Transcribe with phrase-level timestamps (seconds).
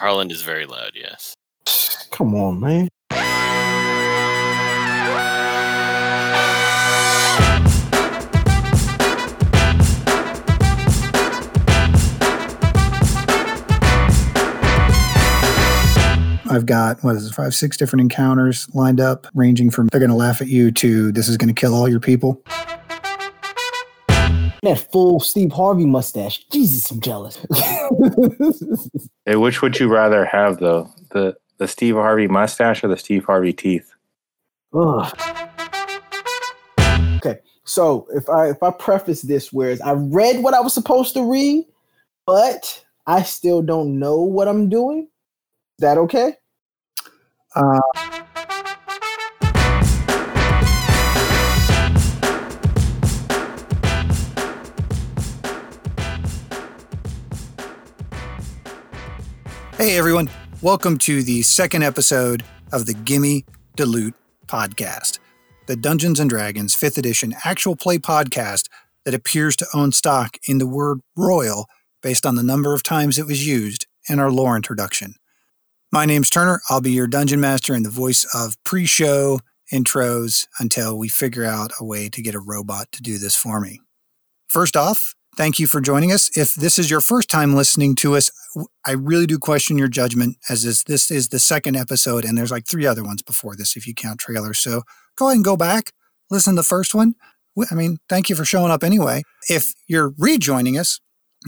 [0.00, 1.36] Harland is very loud, yes.
[2.10, 2.88] Come on, man.
[16.50, 20.08] I've got what is it, five, six different encounters lined up, ranging from they're going
[20.08, 22.42] to laugh at you to this is going to kill all your people.
[24.62, 26.44] That full Steve Harvey mustache.
[26.50, 27.38] Jesus, I'm jealous.
[29.26, 30.90] Hey, which would you rather have though?
[31.10, 33.92] The the Steve Harvey mustache or the Steve Harvey teeth?
[34.74, 35.14] Ugh.
[37.16, 41.14] Okay, so if I if I preface this, whereas I read what I was supposed
[41.14, 41.66] to read,
[42.26, 45.02] but I still don't know what I'm doing.
[45.02, 46.34] Is that okay?
[47.54, 47.80] Uh,
[59.80, 60.28] hey, everyone.
[60.60, 64.12] Welcome to the second episode of the Gimme Dilute
[64.46, 65.18] podcast,
[65.68, 68.68] the Dungeons and Dragons 5th edition actual play podcast
[69.06, 71.64] that appears to own stock in the word royal
[72.02, 75.14] based on the number of times it was used in our lore introduction.
[75.90, 76.60] My name's Turner.
[76.68, 79.40] I'll be your dungeon master and the voice of pre show
[79.72, 83.62] intros until we figure out a way to get a robot to do this for
[83.62, 83.80] me.
[84.46, 86.30] First off, thank you for joining us.
[86.36, 88.30] If this is your first time listening to us,
[88.84, 92.50] I really do question your judgment as this, this is the second episode and there's
[92.50, 94.58] like three other ones before this if you count trailers.
[94.58, 94.82] So
[95.16, 95.92] go ahead and go back,
[96.30, 97.14] listen to the first one.
[97.70, 99.22] I mean, thank you for showing up anyway.
[99.48, 101.00] If you're rejoining us,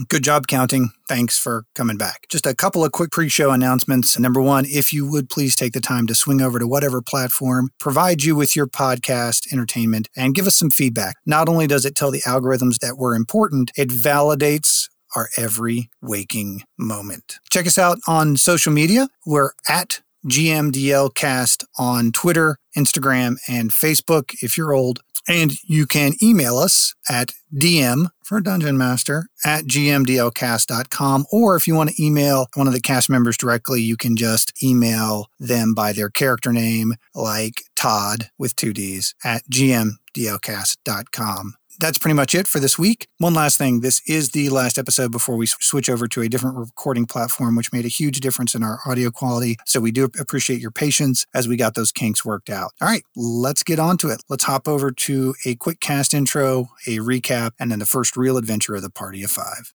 [0.09, 0.89] Good job counting.
[1.07, 2.25] Thanks for coming back.
[2.27, 4.17] Just a couple of quick pre show announcements.
[4.17, 7.69] Number one, if you would please take the time to swing over to whatever platform
[7.79, 11.17] provides you with your podcast entertainment and give us some feedback.
[11.27, 16.63] Not only does it tell the algorithms that we're important, it validates our every waking
[16.75, 17.37] moment.
[17.51, 19.09] Check us out on social media.
[19.27, 24.33] We're at GMDLcast on Twitter, Instagram, and Facebook.
[24.41, 31.25] If you're old, and you can email us at DM for Dungeon Master at gmdlcast.com.
[31.31, 34.51] Or if you want to email one of the cast members directly, you can just
[34.61, 42.13] email them by their character name, like Todd with two D's at gmdlcast.com that's pretty
[42.15, 43.07] much it for this week.
[43.17, 46.57] One last thing this is the last episode before we switch over to a different
[46.57, 49.57] recording platform, which made a huge difference in our audio quality.
[49.65, 52.71] So we do appreciate your patience as we got those kinks worked out.
[52.81, 54.21] All right, let's get on to it.
[54.29, 58.37] Let's hop over to a quick cast intro, a recap, and then the first real
[58.37, 59.73] adventure of the Party of Five.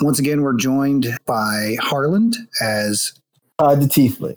[0.00, 3.12] Once again, we're joined by Harland as
[3.58, 4.36] Uh, the Tiefling.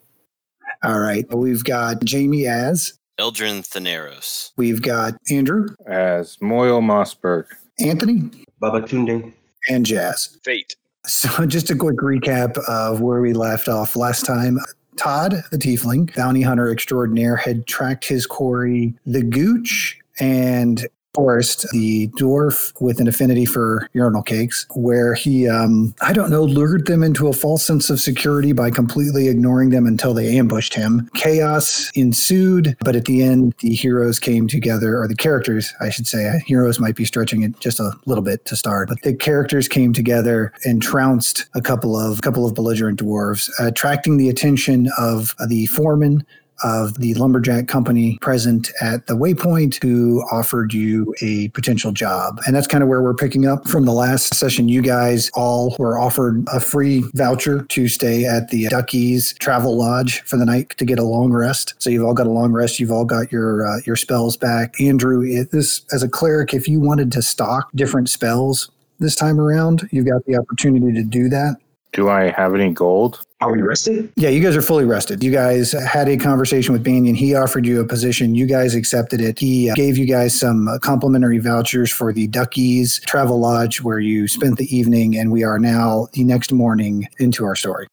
[0.84, 1.26] all right.
[1.34, 4.52] We've got Jamie as Eldrin Thaneros.
[4.58, 7.46] we've got Andrew, As Moyle Mossberg.
[7.80, 8.30] Anthony,
[8.60, 9.34] Baba Tunde.
[9.70, 10.38] and Jazz.
[10.44, 10.76] Fate.
[11.06, 14.60] So, just a quick recap of where we left off last time.
[14.98, 22.10] Todd, the tiefling, bounty hunter extraordinaire, had tracked his quarry, the Gooch, and Forrest, the
[22.10, 27.02] dwarf with an affinity for urinal cakes, where he, um, I don't know, lured them
[27.02, 31.10] into a false sense of security by completely ignoring them until they ambushed him.
[31.16, 36.06] Chaos ensued, but at the end, the heroes came together, or the characters, I should
[36.06, 36.40] say.
[36.46, 39.94] Heroes might be stretching it just a little bit to start, but the characters came
[39.94, 45.66] together and trounced a couple of couple of belligerent dwarves, attracting the attention of the
[45.66, 46.24] foreman
[46.64, 52.40] of the lumberjack company present at the waypoint who offered you a potential job.
[52.46, 54.70] And that's kind of where we're picking up from the last session.
[54.70, 60.22] You guys all were offered a free voucher to stay at the Duckies Travel Lodge
[60.22, 61.76] for the night to get a long rest.
[61.80, 62.80] So you've all got a long rest.
[62.80, 64.80] You've all got your uh, your spells back.
[64.82, 69.40] Andrew, it, this as a cleric, if you wanted to stock different spells this time
[69.40, 71.58] around, you've got the opportunity to do that.
[71.94, 73.22] Do I have any gold?
[73.40, 74.12] Are we rested?
[74.16, 75.24] Yeah, you guys are fully rested.
[75.24, 77.16] You guys had a conversation with Banyan.
[77.16, 78.34] He offered you a position.
[78.36, 79.40] You guys accepted it.
[79.40, 84.00] He uh, gave you guys some uh, complimentary vouchers for the Duckies Travel Lodge where
[84.00, 87.88] you spent the evening, and we are now the next morning into our story.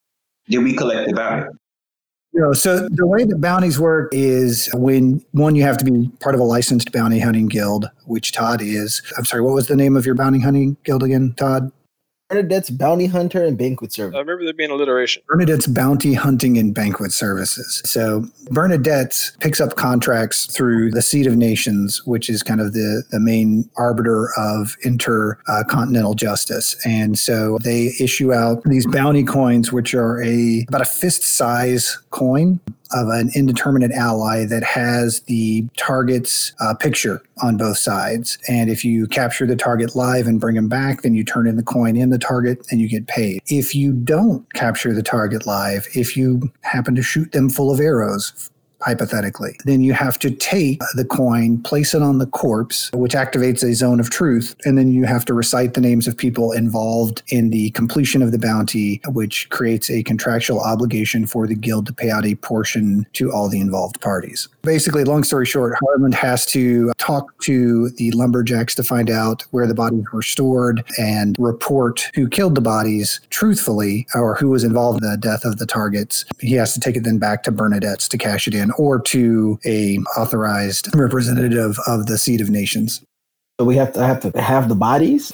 [0.49, 1.51] Did we collect the bounty?
[2.33, 6.11] You know, so the way that bounties work is when one, you have to be
[6.19, 9.03] part of a licensed bounty hunting guild, which Todd is.
[9.17, 11.71] I'm sorry, what was the name of your bounty hunting guild again, Todd?
[12.31, 14.17] Bernadette's Bounty Hunter and Banquet Service.
[14.17, 15.23] I remember there being alliteration.
[15.29, 17.83] Bernadette's Bounty Hunting and Banquet Services.
[17.85, 23.05] So Bernadette picks up contracts through the Seat of Nations, which is kind of the,
[23.11, 26.75] the main arbiter of intercontinental justice.
[26.87, 31.99] And so they issue out these bounty coins, which are a about a fist size
[32.11, 32.59] coin.
[32.93, 38.39] Of an indeterminate ally that has the target's uh, picture on both sides.
[38.49, 41.57] And if you capture the target live and bring him back, then you turn in
[41.57, 43.41] the coin in the target and you get paid.
[43.49, 47.81] If you don't capture the target live, if you happen to shoot them full of
[47.81, 48.51] arrows,
[48.85, 49.57] hypothetically.
[49.65, 53.75] Then you have to take the coin, place it on the corpse, which activates a
[53.75, 57.51] zone of truth, and then you have to recite the names of people involved in
[57.51, 62.11] the completion of the bounty, which creates a contractual obligation for the guild to pay
[62.11, 64.49] out a portion to all the involved parties.
[64.63, 69.67] Basically, long story short, Harland has to talk to the lumberjacks to find out where
[69.67, 75.03] the bodies were stored and report who killed the bodies truthfully or who was involved
[75.03, 76.25] in the death of the targets.
[76.41, 79.59] He has to take it then back to Bernadette's to cash it in or to
[79.65, 83.05] a authorized representative of the seat of nations.
[83.59, 85.33] So we have to have to have the bodies.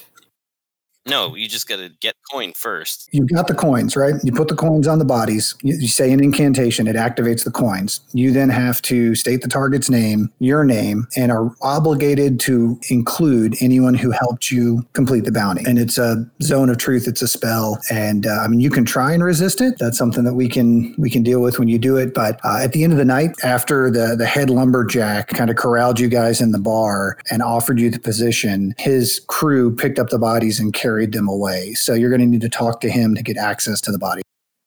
[1.06, 3.08] No, you just got to get coin first.
[3.10, 4.14] You got the coins, right?
[4.22, 5.54] You put the coins on the bodies.
[5.62, 8.00] You, you say an incantation, it activates the coins.
[8.12, 13.56] You then have to state the target's name, your name, and are obligated to include
[13.62, 15.64] anyone who helped you complete the bounty.
[15.66, 17.08] And it's a zone of truth.
[17.08, 19.78] It's a spell, and uh, I mean you can try and resist it.
[19.78, 22.12] That's something that we can we can deal with when you do it.
[22.12, 25.56] But uh, at the end of the night, after the the head lumberjack kind of
[25.56, 30.10] corralled you guys in the bar and offered you the position, his crew picked up
[30.10, 31.74] the bodies and carried them away.
[31.74, 34.22] So you're going to need to talk to him to get access to the body.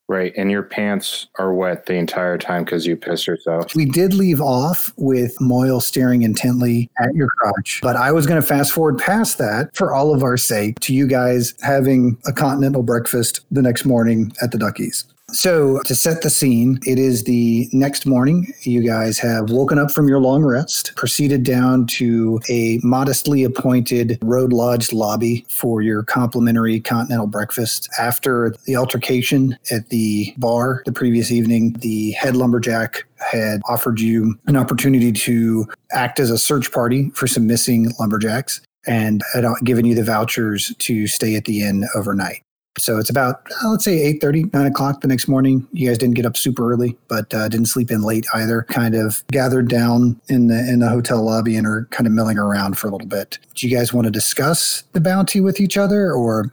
[0.09, 0.33] Right.
[0.35, 3.73] And your pants are wet the entire time because you pissed yourself.
[3.73, 8.39] We did leave off with Moyle staring intently at your crotch, but I was going
[8.39, 12.33] to fast forward past that for all of our sake to you guys having a
[12.33, 15.05] continental breakfast the next morning at the Duckies.
[15.33, 18.53] So, to set the scene, it is the next morning.
[18.61, 24.19] You guys have woken up from your long rest, proceeded down to a modestly appointed
[24.21, 27.89] Road Lodge lobby for your complimentary continental breakfast.
[27.97, 34.37] After the altercation at the bar the previous evening, the head lumberjack had offered you
[34.45, 39.85] an opportunity to act as a search party for some missing lumberjacks and had given
[39.85, 42.43] you the vouchers to stay at the inn overnight.
[42.77, 45.67] So it's about, uh, let's say 8 30, 9 o'clock the next morning.
[45.73, 48.63] You guys didn't get up super early, but uh, didn't sleep in late either.
[48.63, 52.37] Kind of gathered down in the, in the hotel lobby and are kind of milling
[52.37, 53.37] around for a little bit.
[53.53, 56.51] Do you guys want to discuss the bounty with each other or?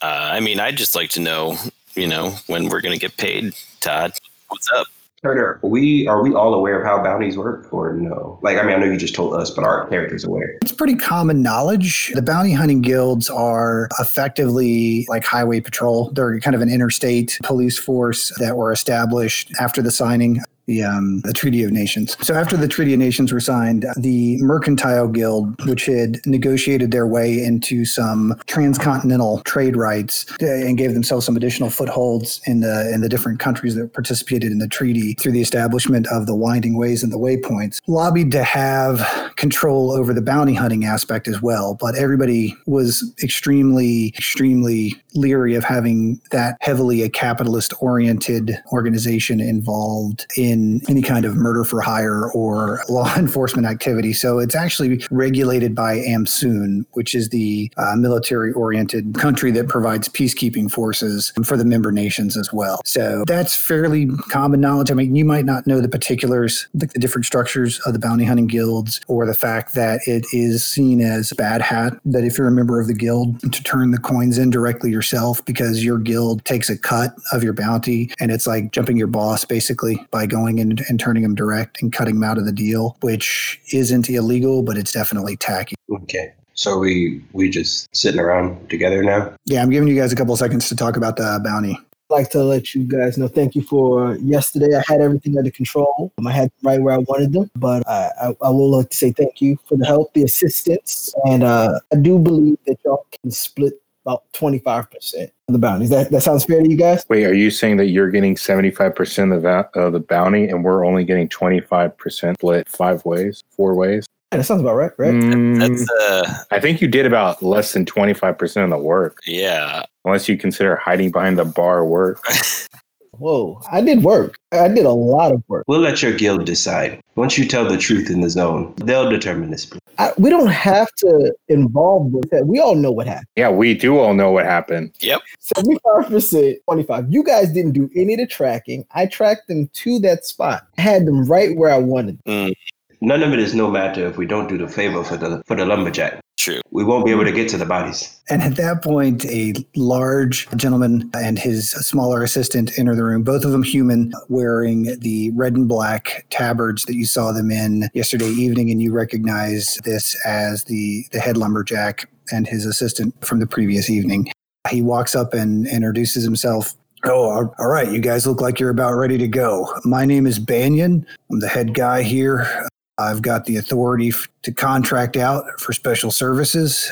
[0.00, 1.56] Uh, I mean, I'd just like to know,
[1.94, 4.12] you know, when we're going to get paid, Todd.
[4.48, 4.86] What's up?
[5.22, 8.38] Turner, we are we all aware of how bounties work or no?
[8.40, 10.58] Like, I mean, I know you just told us, but our characters aware.
[10.62, 12.12] It's pretty common knowledge.
[12.14, 16.12] The bounty hunting guilds are effectively like highway patrol.
[16.12, 21.20] They're kind of an interstate police force that were established after the signing the um,
[21.22, 22.16] the Treaty of Nations.
[22.24, 27.06] So after the Treaty of Nations were signed, the Mercantile Guild, which had negotiated their
[27.06, 33.00] way into some transcontinental trade rights and gave themselves some additional footholds in the in
[33.00, 37.02] the different countries that participated in the treaty through the establishment of the winding ways
[37.02, 41.76] and the waypoints, lobbied to have control over the bounty hunting aspect as well.
[41.80, 50.26] But everybody was extremely, extremely leery of having that heavily a capitalist oriented organization involved
[50.36, 54.12] in any kind of murder for hire or law enforcement activity.
[54.12, 60.08] So it's actually regulated by AMSUN, which is the uh, military oriented country that provides
[60.08, 62.80] peacekeeping forces for the member nations as well.
[62.84, 64.90] So that's fairly common knowledge.
[64.90, 68.24] I mean, you might not know the particulars, like the different structures of the bounty
[68.24, 72.48] hunting guilds or the fact that it is seen as bad hat that if you're
[72.48, 75.07] a member of the guild to turn the coins in directly yourself
[75.44, 79.44] because your guild takes a cut of your bounty and it's like jumping your boss
[79.44, 82.96] basically by going in and turning them direct and cutting them out of the deal,
[83.00, 85.74] which isn't illegal, but it's definitely tacky.
[85.90, 86.32] Okay.
[86.54, 89.32] So we we just sitting around together now.
[89.44, 91.78] Yeah, I'm giving you guys a couple of seconds to talk about the bounty.
[92.10, 94.74] I'd like to let you guys know thank you for yesterday.
[94.74, 96.10] I had everything under control.
[96.18, 98.90] Um, I had them right where I wanted them, but I, I, I will like
[98.90, 102.78] to say thank you for the help, the assistance, and uh, I do believe that
[102.84, 103.74] y'all can split
[104.08, 105.90] about 25% of the bounties.
[105.90, 107.04] That, that sounds fair to you guys?
[107.08, 110.84] Wait, are you saying that you're getting 75% of the, of the bounty and we're
[110.84, 114.06] only getting 25% split five ways, four ways?
[114.32, 115.14] Yeah, that sounds about right, right?
[115.14, 119.84] Mm, That's uh, I think you did about less than 25% of the work, yeah.
[120.04, 122.22] unless you consider hiding behind the bar work.
[123.12, 124.36] Whoa, I did work.
[124.52, 125.64] I did a lot of work.
[125.66, 127.00] We'll let your guild decide.
[127.16, 129.82] Once you tell the truth in the zone, they'll determine the split.
[129.98, 132.46] I, we don't have to involve with that.
[132.46, 133.26] We all know what happened.
[133.34, 134.92] Yeah, we do all know what happened.
[135.00, 135.20] Yep.
[135.56, 137.12] 75%, 25.
[137.12, 138.86] You guys didn't do any of the tracking.
[138.92, 140.68] I tracked them to that spot.
[140.78, 142.20] I had them right where I wanted.
[142.24, 142.50] them.
[142.50, 142.54] Mm,
[143.00, 145.56] none of it is no matter if we don't do the favor for the for
[145.56, 146.20] the lumberjack.
[146.38, 146.60] True.
[146.70, 148.16] We won't be able to get to the bodies.
[148.30, 153.44] And at that point, a large gentleman and his smaller assistant enter the room, both
[153.44, 158.28] of them human, wearing the red and black tabards that you saw them in yesterday
[158.28, 158.70] evening.
[158.70, 163.90] And you recognize this as the, the head lumberjack and his assistant from the previous
[163.90, 164.30] evening.
[164.70, 166.74] He walks up and introduces himself.
[167.04, 167.90] Oh, all- all right.
[167.90, 169.74] You guys look like you're about ready to go.
[169.84, 171.04] My name is Banyan.
[171.32, 172.68] I'm the head guy here.
[172.98, 176.90] I've got the authority f- to contract out for special services.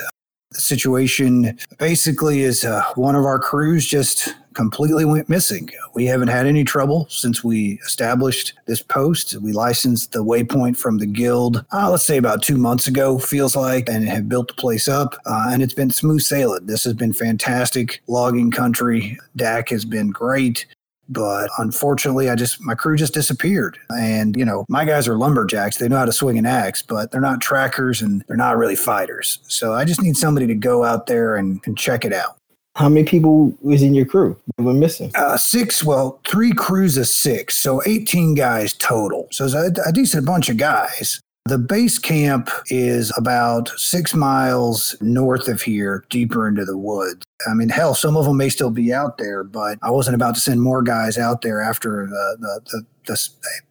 [0.52, 5.68] The situation basically is uh, one of our crews just completely went missing.
[5.94, 9.34] We haven't had any trouble since we established this post.
[9.42, 13.54] We licensed the waypoint from the guild, uh, let's say about two months ago, feels
[13.54, 15.14] like, and have built the place up.
[15.26, 16.64] Uh, and it's been smooth sailing.
[16.64, 18.00] This has been fantastic.
[18.06, 19.18] Logging country.
[19.36, 20.66] DAC has been great.
[21.08, 23.78] But unfortunately, I just, my crew just disappeared.
[23.90, 25.76] And, you know, my guys are lumberjacks.
[25.76, 28.76] They know how to swing an axe, but they're not trackers and they're not really
[28.76, 29.38] fighters.
[29.48, 32.36] So I just need somebody to go out there and, and check it out.
[32.74, 35.10] How many people was in your crew that were missing?
[35.14, 39.28] Uh, six, well, three crews of six, so 18 guys total.
[39.30, 41.20] So it's a, a decent bunch of guys.
[41.46, 47.24] The base camp is about six miles north of here, deeper into the woods.
[47.48, 50.34] I mean, hell, some of them may still be out there, but I wasn't about
[50.34, 53.28] to send more guys out there after the, the, the, the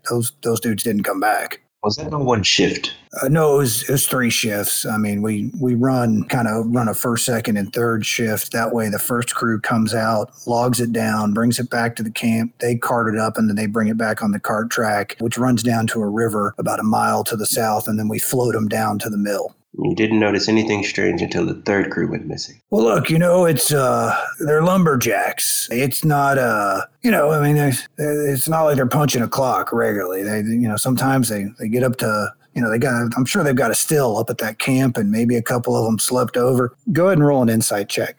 [0.09, 1.64] those those dudes didn't come back.
[1.85, 2.95] Was that on one shift?
[3.21, 4.87] Uh, no, it was, it was three shifts.
[4.87, 8.51] I mean, we we run kind of run a first, second, and third shift.
[8.53, 12.09] That way, the first crew comes out, logs it down, brings it back to the
[12.09, 12.55] camp.
[12.57, 15.37] They cart it up, and then they bring it back on the cart track, which
[15.37, 18.55] runs down to a river about a mile to the south, and then we float
[18.55, 19.55] them down to the mill.
[19.77, 22.61] You didn't notice anything strange until the third crew went missing.
[22.69, 25.67] Well, look, you know, it's uh, they're lumberjacks.
[25.71, 29.73] It's not uh, you know, I mean, there's- it's not like they're punching a clock
[29.73, 30.23] regularly.
[30.23, 32.33] They, you know, sometimes they they get up to.
[32.53, 33.11] You know, they got.
[33.17, 35.83] I'm sure they've got a still up at that camp, and maybe a couple of
[35.83, 36.73] them slept over.
[36.93, 38.17] Go ahead and roll an insight check.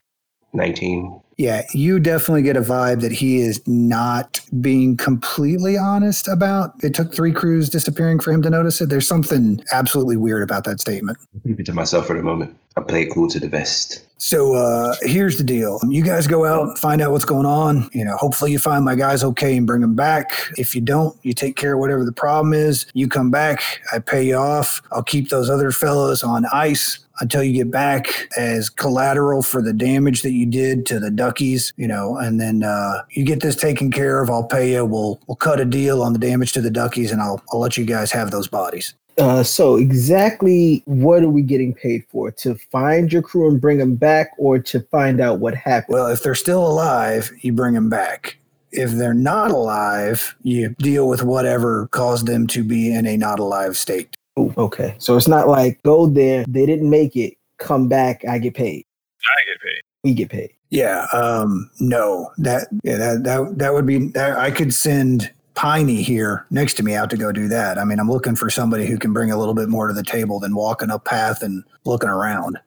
[0.52, 1.22] 19.
[1.38, 6.72] Yeah, you definitely get a vibe that he is not being completely honest about.
[6.82, 8.88] It took three crews disappearing for him to notice it.
[8.88, 11.18] There's something absolutely weird about that statement.
[11.46, 12.56] Keep it to myself for the moment.
[12.78, 14.06] I play it cool to the vest.
[14.18, 15.78] So uh, here's the deal.
[15.88, 17.90] You guys go out, find out what's going on.
[17.92, 20.32] You know, hopefully you find my guys okay and bring them back.
[20.56, 22.86] If you don't, you take care of whatever the problem is.
[22.94, 24.80] You come back, I pay you off.
[24.90, 29.72] I'll keep those other fellows on ice until you get back as collateral for the
[29.72, 33.56] damage that you did to the duckies, you know, and then uh, you get this
[33.56, 34.30] taken care of.
[34.30, 34.84] I'll pay you.
[34.84, 37.76] We'll we'll cut a deal on the damage to the duckies, and I'll I'll let
[37.76, 38.94] you guys have those bodies.
[39.18, 42.30] Uh, so exactly what are we getting paid for?
[42.30, 45.94] To find your crew and bring them back, or to find out what happened?
[45.94, 48.38] Well, if they're still alive, you bring them back.
[48.72, 53.38] If they're not alive, you deal with whatever caused them to be in a not
[53.38, 54.15] alive state.
[54.38, 58.38] Ooh, okay, so it's not like go there, they didn't make it, come back, I
[58.38, 58.84] get paid.
[59.26, 59.80] I get paid.
[60.04, 60.52] We get paid.
[60.70, 64.08] Yeah, um, no, that yeah, that that that would be.
[64.08, 67.78] That, I could send Piney here next to me out to go do that.
[67.78, 70.02] I mean, I'm looking for somebody who can bring a little bit more to the
[70.02, 72.58] table than walking up path and looking around.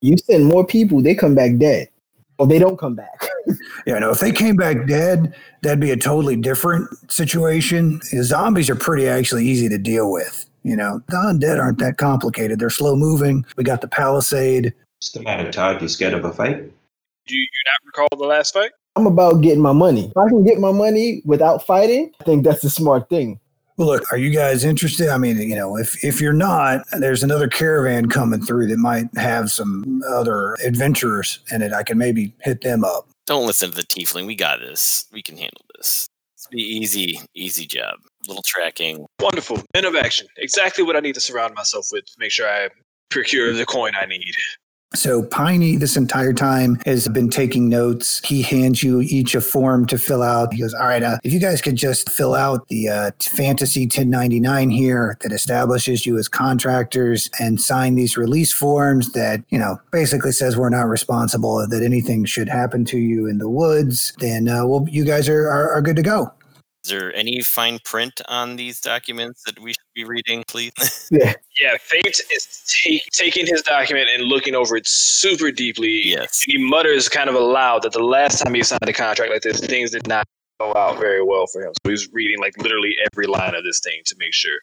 [0.00, 1.88] You send more people, they come back dead,
[2.38, 3.28] or they don't come back.
[3.86, 8.00] Yeah, no, if they came back dead, that'd be a totally different situation.
[8.12, 10.46] The zombies are pretty actually easy to deal with.
[10.62, 12.58] You know, the undead aren't that complicated.
[12.58, 13.44] They're slow moving.
[13.56, 14.72] We got the palisade.
[15.00, 15.82] Just a matter of time.
[15.82, 16.56] You scared of a fight?
[17.26, 18.72] Do you not recall the last fight?
[18.96, 20.06] I'm about getting my money.
[20.06, 23.40] If I can get my money without fighting, I think that's a smart thing.
[23.78, 25.08] Well, look, are you guys interested?
[25.08, 29.06] I mean, you know, if if you're not, there's another caravan coming through that might
[29.16, 31.72] have some other adventurers in it.
[31.72, 33.08] I can maybe hit them up.
[33.26, 34.26] Don't listen to the tiefling.
[34.26, 35.06] We got this.
[35.10, 36.08] We can handle this.
[36.34, 37.98] It's be easy, easy job.
[38.28, 39.06] Little tracking.
[39.20, 39.62] Wonderful.
[39.74, 40.26] Men of action.
[40.36, 42.68] Exactly what I need to surround myself with to make sure I
[43.10, 44.32] procure the coin I need.
[44.94, 48.20] So Piney, this entire time, has been taking notes.
[48.26, 50.52] He hands you each a form to fill out.
[50.52, 53.82] He goes, "All right, uh, if you guys could just fill out the uh, Fantasy
[53.82, 59.80] 1099 here that establishes you as contractors, and sign these release forms that you know
[59.92, 64.46] basically says we're not responsible that anything should happen to you in the woods, then
[64.46, 66.30] uh, well, you guys are, are are good to go."
[66.84, 70.72] Is there any fine print on these documents that we should be reading, please?
[71.12, 71.34] Yeah.
[71.60, 76.00] Yeah, Fate is take, taking his document and looking over it super deeply.
[76.08, 76.40] yes.
[76.40, 79.60] He mutters kind of aloud that the last time he signed a contract like this,
[79.60, 80.26] things did not
[80.58, 81.72] go out very well for him.
[81.84, 84.58] So he's reading like literally every line of this thing to make sure.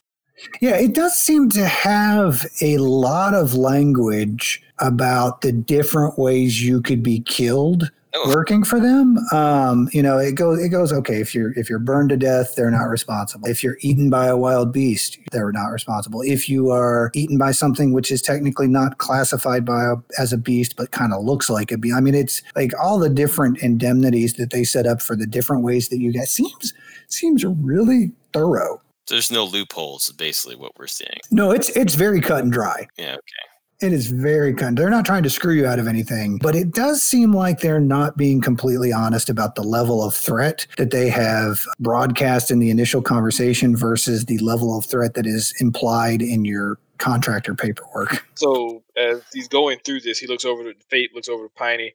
[0.61, 6.81] Yeah, it does seem to have a lot of language about the different ways you
[6.81, 8.27] could be killed Oh.
[8.29, 9.17] working for them.
[9.31, 12.55] Um, you know, it goes it goes okay if you're if you're burned to death,
[12.55, 13.47] they're not responsible.
[13.47, 16.21] If you're eaten by a wild beast, they're not responsible.
[16.23, 20.37] If you are eaten by something which is technically not classified by a, as a
[20.37, 21.95] beast but kind of looks like a beast.
[21.95, 25.63] I mean, it's like all the different indemnities that they set up for the different
[25.63, 26.73] ways that you guys seems
[27.09, 28.81] seems really thorough.
[29.07, 31.19] There's no loopholes, basically what we're seeing.
[31.29, 32.87] No, it's it's very cut and dry.
[32.97, 33.48] Yeah, okay.
[33.81, 34.77] It is very kind.
[34.77, 37.79] They're not trying to screw you out of anything, but it does seem like they're
[37.79, 42.71] not being completely honest about the level of threat that they have broadcast in the
[42.71, 48.27] initial conversation versus the level of threat that is implied in your contractor paperwork.
[48.35, 51.93] So as he's going through this, he looks over to Fate, looks over to Piney.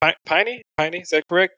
[0.00, 1.54] Pi- Piney, Piney, is that correct?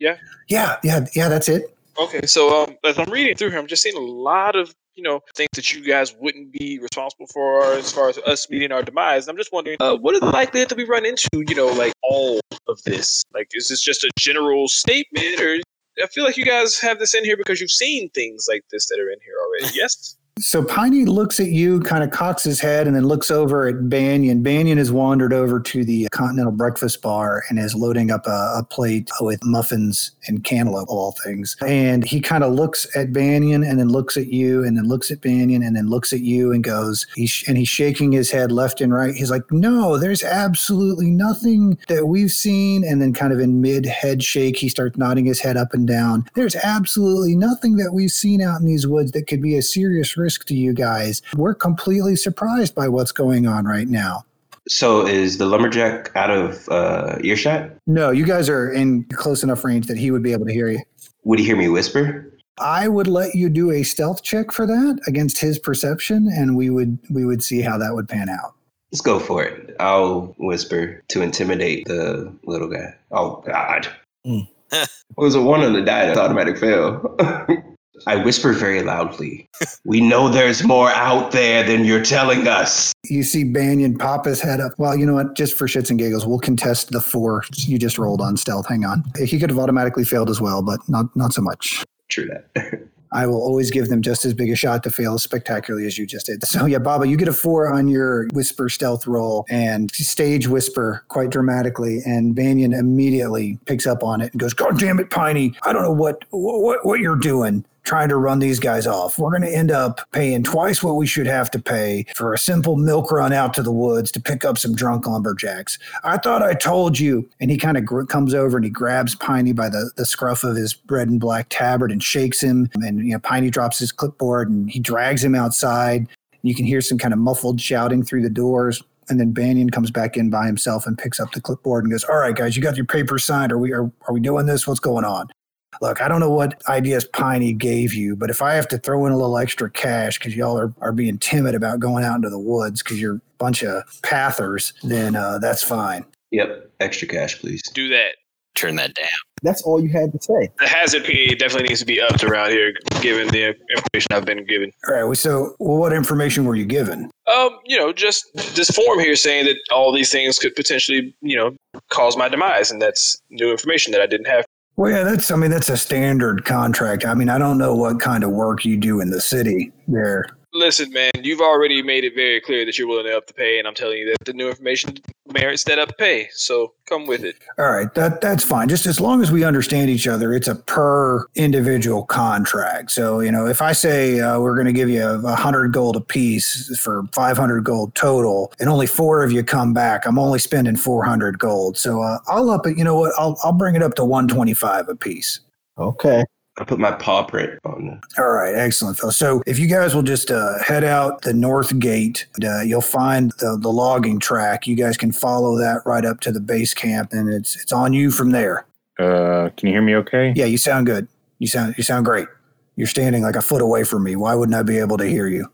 [0.00, 0.16] Yeah.
[0.48, 1.28] Yeah, yeah, yeah.
[1.28, 1.76] That's it.
[2.00, 5.04] Okay, so um, as I'm reading through here, I'm just seeing a lot of you
[5.04, 8.82] know things that you guys wouldn't be responsible for as far as us meeting our
[8.82, 9.28] demise.
[9.28, 11.28] I'm just wondering, uh, what is the likelihood that we run into?
[11.32, 13.22] You know, like all of this.
[13.32, 15.58] Like, is this just a general statement, or
[16.02, 18.88] I feel like you guys have this in here because you've seen things like this
[18.88, 19.72] that are in here already.
[19.78, 20.16] Yes.
[20.40, 23.88] So Piney looks at you, kind of cocks his head, and then looks over at
[23.88, 24.42] Banyan.
[24.42, 28.66] Banyan has wandered over to the Continental Breakfast Bar and is loading up a, a
[28.68, 31.56] plate with muffins and cantaloupe, all things.
[31.66, 35.10] And he kind of looks at Banyan and then looks at you and then looks
[35.10, 37.06] at Banyan and then looks at you and goes,
[37.46, 39.14] and he's shaking his head left and right.
[39.14, 42.84] He's like, no, there's absolutely nothing that we've seen.
[42.84, 45.86] And then kind of in mid head shake, he starts nodding his head up and
[45.86, 46.26] down.
[46.34, 50.16] There's absolutely nothing that we've seen out in these woods that could be a serious
[50.16, 51.22] risk to you guys.
[51.36, 54.24] We're completely surprised by what's going on right now.
[54.68, 57.70] So is the lumberjack out of uh, earshot?
[57.86, 60.68] No, you guys are in close enough range that he would be able to hear
[60.68, 60.80] you.
[61.24, 62.30] Would he hear me whisper?
[62.60, 66.70] I would let you do a stealth check for that against his perception, and we
[66.70, 68.54] would we would see how that would pan out.
[68.92, 69.76] Let's go for it.
[69.78, 72.94] I'll whisper to intimidate the little guy.
[73.10, 73.88] Oh God.
[74.26, 74.48] Mm.
[74.72, 76.06] it was a one on the die.
[76.06, 77.16] That's automatic fail.
[78.06, 79.48] I whisper very loudly.
[79.84, 82.92] we know there's more out there than you're telling us.
[83.04, 84.72] You see Banyan pop his head up.
[84.78, 85.34] Well, you know what?
[85.34, 88.68] Just for shits and giggles, we'll contest the four you just rolled on stealth.
[88.68, 89.04] Hang on.
[89.18, 91.84] He could have automatically failed as well, but not not so much.
[92.08, 92.88] True that.
[93.12, 95.98] I will always give them just as big a shot to fail as spectacularly as
[95.98, 96.44] you just did.
[96.44, 101.04] So yeah, Baba, you get a four on your whisper stealth roll and stage whisper
[101.08, 105.54] quite dramatically, and Banyan immediately picks up on it and goes, "God damn it, Piney!
[105.62, 109.18] I don't know what what what you're doing." Trying to run these guys off.
[109.18, 112.38] We're going to end up paying twice what we should have to pay for a
[112.38, 115.78] simple milk run out to the woods to pick up some drunk lumberjacks.
[116.04, 117.26] I thought I told you.
[117.40, 120.44] And he kind of gr- comes over and he grabs Piney by the, the scruff
[120.44, 122.68] of his red and black tabard and shakes him.
[122.82, 126.08] And, you know, Piney drops his clipboard and he drags him outside.
[126.42, 128.82] You can hear some kind of muffled shouting through the doors.
[129.08, 132.04] And then Banyan comes back in by himself and picks up the clipboard and goes,
[132.04, 133.50] "All right, guys, you got your papers signed.
[133.50, 134.66] Are we are, are we doing this?
[134.66, 135.30] What's going on?"
[135.80, 139.06] Look, I don't know what ideas Piney gave you, but if I have to throw
[139.06, 142.30] in a little extra cash because y'all are, are being timid about going out into
[142.30, 146.04] the woods because you're a bunch of pathers, then uh, that's fine.
[146.30, 146.70] Yep.
[146.80, 147.62] Extra cash, please.
[147.74, 148.16] Do that.
[148.54, 149.08] Turn that down.
[149.42, 150.48] That's all you had to say.
[150.58, 154.44] The hazard PA definitely needs to be upped around here, given the information I've been
[154.44, 154.72] given.
[154.88, 155.04] All right.
[155.04, 157.08] well, So, well, what information were you given?
[157.32, 161.36] Um, you know, just this form here saying that all these things could potentially, you
[161.36, 161.54] know,
[161.90, 164.44] cause my demise, and that's new information that I didn't have.
[164.78, 165.32] Well, yeah, that's.
[165.32, 167.04] I mean, that's a standard contract.
[167.04, 170.37] I mean, I don't know what kind of work you do in the city there.
[170.58, 173.60] Listen, man, you've already made it very clear that you're willing to up the pay,
[173.60, 174.98] and I'm telling you that the new information
[175.32, 176.28] merits that up pay.
[176.32, 177.36] So come with it.
[177.58, 178.68] All right, that that's fine.
[178.68, 182.90] Just as long as we understand each other, it's a per individual contract.
[182.90, 185.94] So you know, if I say uh, we're going to give you a hundred gold
[185.94, 190.18] a piece for five hundred gold total, and only four of you come back, I'm
[190.18, 191.78] only spending four hundred gold.
[191.78, 192.76] So uh, I'll up it.
[192.76, 193.12] You know what?
[193.16, 195.38] I'll I'll bring it up to one twenty five a piece.
[195.78, 196.24] Okay.
[196.58, 199.12] I put my paw print on the All right, excellent, Phil.
[199.12, 203.32] So if you guys will just uh, head out the north gate, uh, you'll find
[203.38, 204.66] the, the logging track.
[204.66, 207.92] You guys can follow that right up to the base camp, and it's it's on
[207.92, 208.66] you from there.
[208.98, 210.32] Uh, can you hear me okay?
[210.34, 211.06] Yeah, you sound good.
[211.38, 212.26] You sound you sound great.
[212.74, 214.16] You're standing like a foot away from me.
[214.16, 215.48] Why wouldn't I be able to hear you?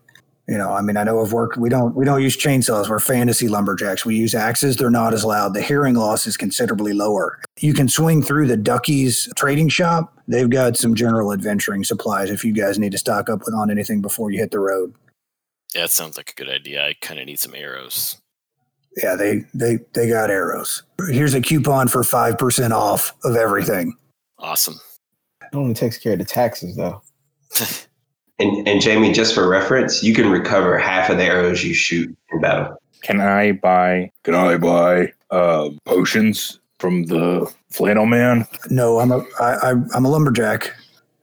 [0.47, 1.57] You know, I mean, I know I've worked.
[1.57, 2.89] We don't we don't use chainsaws.
[2.89, 4.05] We're fantasy lumberjacks.
[4.05, 4.75] We use axes.
[4.75, 5.53] They're not as loud.
[5.53, 7.39] The hearing loss is considerably lower.
[7.59, 10.14] You can swing through the Ducky's trading shop.
[10.27, 14.01] They've got some general adventuring supplies if you guys need to stock up on anything
[14.01, 14.93] before you hit the road.
[15.73, 16.85] Yeah, that sounds like a good idea.
[16.85, 18.17] I kind of need some arrows.
[18.97, 20.83] Yeah, they they they got arrows.
[21.09, 23.93] Here's a coupon for five percent off of everything.
[24.39, 24.79] Awesome.
[25.41, 27.01] It only takes care of the taxes, though.
[28.39, 32.15] and and Jamie, just for reference, you can recover half of the arrows you shoot
[32.31, 32.77] in battle.
[33.01, 34.11] Can I buy?
[34.23, 38.47] Can I buy uh, potions from the Flannel Man?
[38.69, 40.73] No, I'm a I, I, I'm a lumberjack.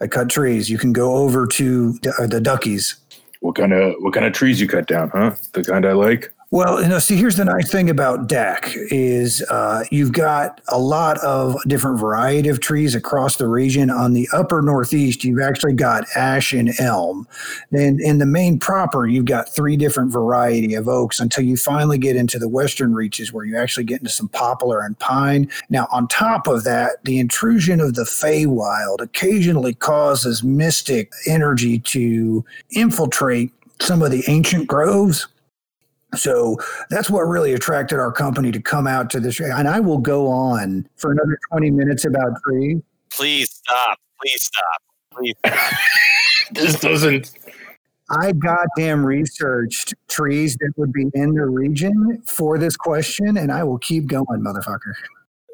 [0.00, 0.68] I cut trees.
[0.68, 2.96] You can go over to the, uh, the Duckies.
[3.40, 5.36] What kind of what kind of trees you cut down, huh?
[5.52, 6.32] The kind I like.
[6.52, 10.78] Well, you know, see, here's the nice thing about DAC is uh, you've got a
[10.78, 13.88] lot of different variety of trees across the region.
[13.88, 17.26] On the upper northeast, you've actually got ash and elm.
[17.70, 21.96] Then in the main proper, you've got three different variety of oaks until you finally
[21.96, 25.50] get into the western reaches where you actually get into some poplar and pine.
[25.70, 32.44] Now, on top of that, the intrusion of the Feywild occasionally causes mystic energy to
[32.72, 35.28] infiltrate some of the ancient groves.
[36.14, 36.58] So
[36.90, 39.40] that's what really attracted our company to come out to this.
[39.40, 42.82] And I will go on for another 20 minutes about trees.
[43.12, 43.98] Please stop.
[44.20, 44.82] Please stop.
[45.12, 45.34] Please.
[46.50, 47.30] This doesn't.
[48.10, 53.64] I goddamn researched trees that would be in the region for this question, and I
[53.64, 54.92] will keep going, motherfucker.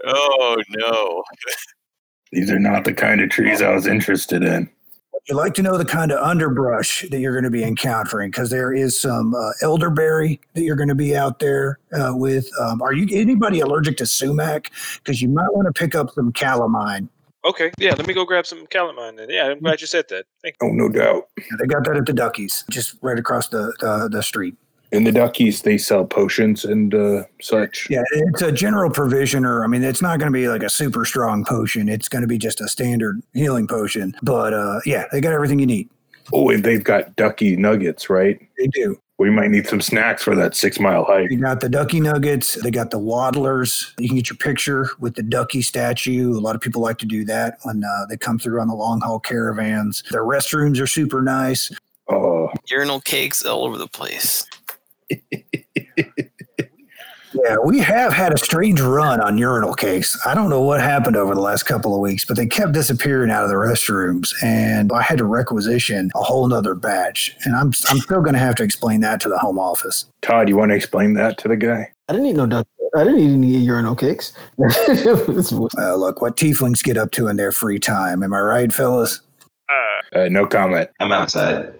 [0.06, 1.22] Oh no.
[2.32, 4.68] These are not the kind of trees I was interested in.
[5.28, 8.48] You like to know the kind of underbrush that you're going to be encountering because
[8.48, 12.48] there is some uh, elderberry that you're going to be out there uh, with.
[12.58, 14.72] Um, are you anybody allergic to sumac?
[14.96, 17.10] Because you might want to pick up some calamine.
[17.44, 19.28] Okay, yeah, let me go grab some calamine then.
[19.28, 20.24] Yeah, I'm glad you said that.
[20.42, 20.68] Thank you.
[20.68, 21.28] Oh, no doubt.
[21.36, 24.56] Yeah, They got that at the Duckies, just right across the the, the street.
[24.90, 27.88] In the Duckies, they sell potions and uh, such.
[27.90, 29.62] Yeah, it's a general provisioner.
[29.62, 31.88] I mean, it's not going to be like a super strong potion.
[31.88, 34.14] It's going to be just a standard healing potion.
[34.22, 35.90] But uh, yeah, they got everything you need.
[36.32, 38.40] Oh, and they've got Ducky nuggets, right?
[38.58, 38.98] They do.
[39.18, 41.28] We might need some snacks for that six mile hike.
[41.28, 42.54] They got the Ducky Nuggets.
[42.62, 43.92] They got the Waddlers.
[43.98, 46.38] You can get your picture with the Ducky statue.
[46.38, 48.74] A lot of people like to do that when uh, they come through on the
[48.74, 50.04] long haul caravans.
[50.12, 51.72] Their restrooms are super nice.
[52.08, 54.46] Oh, Urinal cakes all over the place.
[57.44, 60.18] Yeah, we have had a strange run on urinal cakes.
[60.26, 63.30] I don't know what happened over the last couple of weeks, but they kept disappearing
[63.30, 67.36] out of the restrooms, and I had to requisition a whole nother batch.
[67.44, 70.06] And I'm I'm still going to have to explain that to the home office.
[70.22, 71.92] Todd, you want to explain that to the guy?
[72.08, 72.66] I didn't eat no duck.
[72.96, 74.32] I didn't eat any urinal cakes.
[75.78, 78.22] Uh, look, what tieflings get up to in their free time?
[78.22, 79.20] Am I right, fellas?
[79.68, 80.88] Uh, Uh, no comment.
[80.98, 81.77] I'm outside.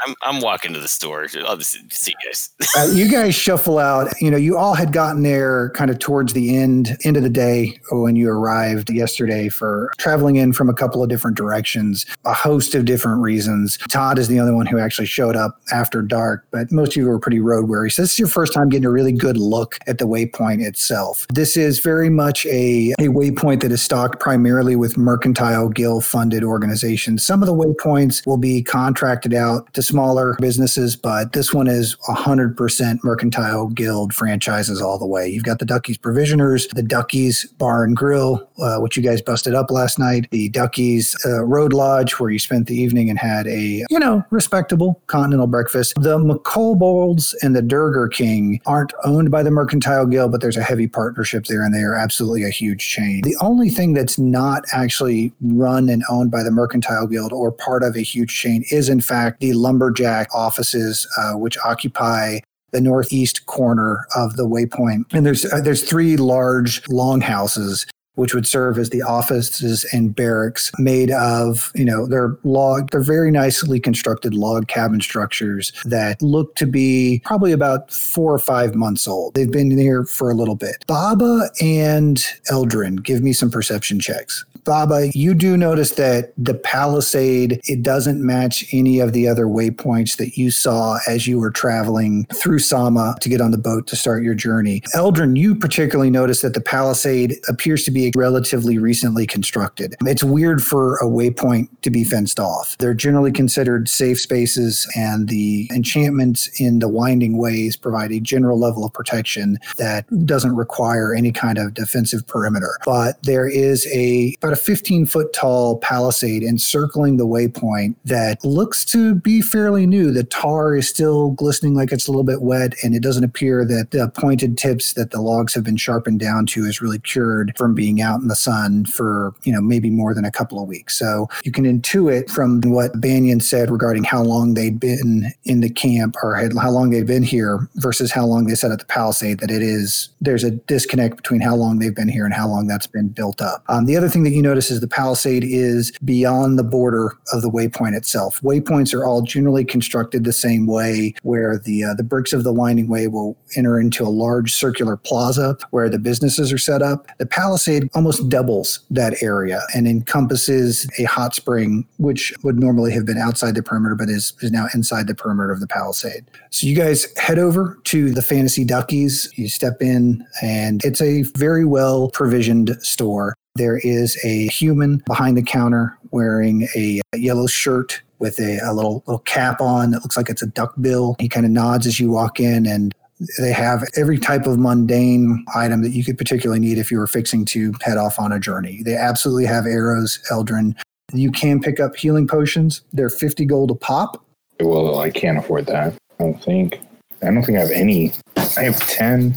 [0.00, 1.26] I'm I'm walking to the store.
[1.46, 2.50] I'll just see you guys.
[2.76, 4.12] Uh, you guys shuffle out.
[4.20, 7.30] You know, you all had gotten there kind of towards the end end of the
[7.30, 12.34] day when you arrived yesterday for traveling in from a couple of different directions, a
[12.34, 13.78] host of different reasons.
[13.88, 17.06] Todd is the only one who actually showed up after dark, but most of you
[17.06, 17.90] were pretty road weary.
[17.90, 21.26] So this is your first time getting a really good look at the waypoint itself.
[21.32, 26.44] This is very much a, a waypoint that is stocked primarily with mercantile guild funded
[26.44, 27.24] organizations.
[27.24, 31.96] Some of the waypoints will be contracted out to smaller businesses, but this one is
[32.08, 35.28] 100% mercantile guild franchises all the way.
[35.28, 39.54] You've got the Duckies Provisioners, the Duckies Bar and Grill, uh, which you guys busted
[39.54, 43.46] up last night, the Duckies uh, Road Lodge, where you spent the evening and had
[43.46, 45.94] a, you know, respectable continental breakfast.
[45.96, 50.62] The McColbolds and the Durger King aren't owned by the Mercantile Guild, but there's a
[50.62, 53.22] heavy partnership there, and they are absolutely a huge chain.
[53.22, 57.82] The only thing that's not actually run and owned by the Mercantile Guild or part
[57.82, 62.38] of a huge chain is, in fact, the lumberjack offices, uh, which occupy
[62.72, 65.04] the northeast corner of the waypoint.
[65.12, 70.72] And there's uh, there's three large longhouses which would serve as the offices and barracks
[70.78, 76.54] made of, you know, they're log, they're very nicely constructed log cabin structures that look
[76.56, 79.34] to be probably about four or five months old.
[79.34, 80.84] They've been here for a little bit.
[80.86, 82.16] Baba and
[82.50, 84.44] Eldrin, give me some perception checks.
[84.66, 90.16] Baba, you do notice that the palisade, it doesn't match any of the other waypoints
[90.16, 93.96] that you saw as you were traveling through Sama to get on the boat to
[93.96, 94.80] start your journey.
[94.94, 99.94] Eldrin, you particularly notice that the palisade appears to be relatively recently constructed.
[100.02, 102.76] It's weird for a waypoint to be fenced off.
[102.78, 108.58] They're generally considered safe spaces, and the enchantments in the winding ways provide a general
[108.58, 112.78] level of protection that doesn't require any kind of defensive perimeter.
[112.84, 118.84] But there is a about a 15 foot tall palisade encircling the waypoint that looks
[118.86, 120.10] to be fairly new.
[120.10, 123.64] The tar is still glistening like it's a little bit wet, and it doesn't appear
[123.64, 127.52] that the pointed tips that the logs have been sharpened down to is really cured
[127.56, 130.68] from being out in the sun for, you know, maybe more than a couple of
[130.68, 130.98] weeks.
[130.98, 135.70] So you can intuit from what Banyan said regarding how long they'd been in the
[135.70, 138.86] camp or had, how long they'd been here versus how long they said at the
[138.86, 142.48] palisade that it is, there's a disconnect between how long they've been here and how
[142.48, 143.64] long that's been built up.
[143.68, 147.42] Um, the other thing that you notice is the palisade is beyond the border of
[147.42, 148.40] the waypoint itself.
[148.42, 152.52] Waypoints are all generally constructed the same way, where the uh, the bricks of the
[152.52, 157.06] winding way will enter into a large circular plaza where the businesses are set up.
[157.18, 163.06] The palisade almost doubles that area and encompasses a hot spring, which would normally have
[163.06, 166.24] been outside the perimeter, but is, is now inside the perimeter of the palisade.
[166.50, 169.30] So you guys head over to the Fantasy Duckies.
[169.36, 173.36] You step in, and it's a very well provisioned store.
[173.56, 179.02] There is a human behind the counter wearing a yellow shirt with a, a little
[179.06, 181.16] little cap on that looks like it's a duck bill.
[181.18, 182.94] He kind of nods as you walk in, and
[183.38, 187.06] they have every type of mundane item that you could particularly need if you were
[187.06, 188.82] fixing to head off on a journey.
[188.82, 190.76] They absolutely have arrows, Eldrin.
[191.12, 192.82] You can pick up healing potions.
[192.92, 194.24] They're 50 gold a pop.
[194.60, 195.94] Well, I can't afford that.
[196.18, 196.80] I don't think.
[197.22, 198.12] I don't think I have any.
[198.56, 199.34] I have 10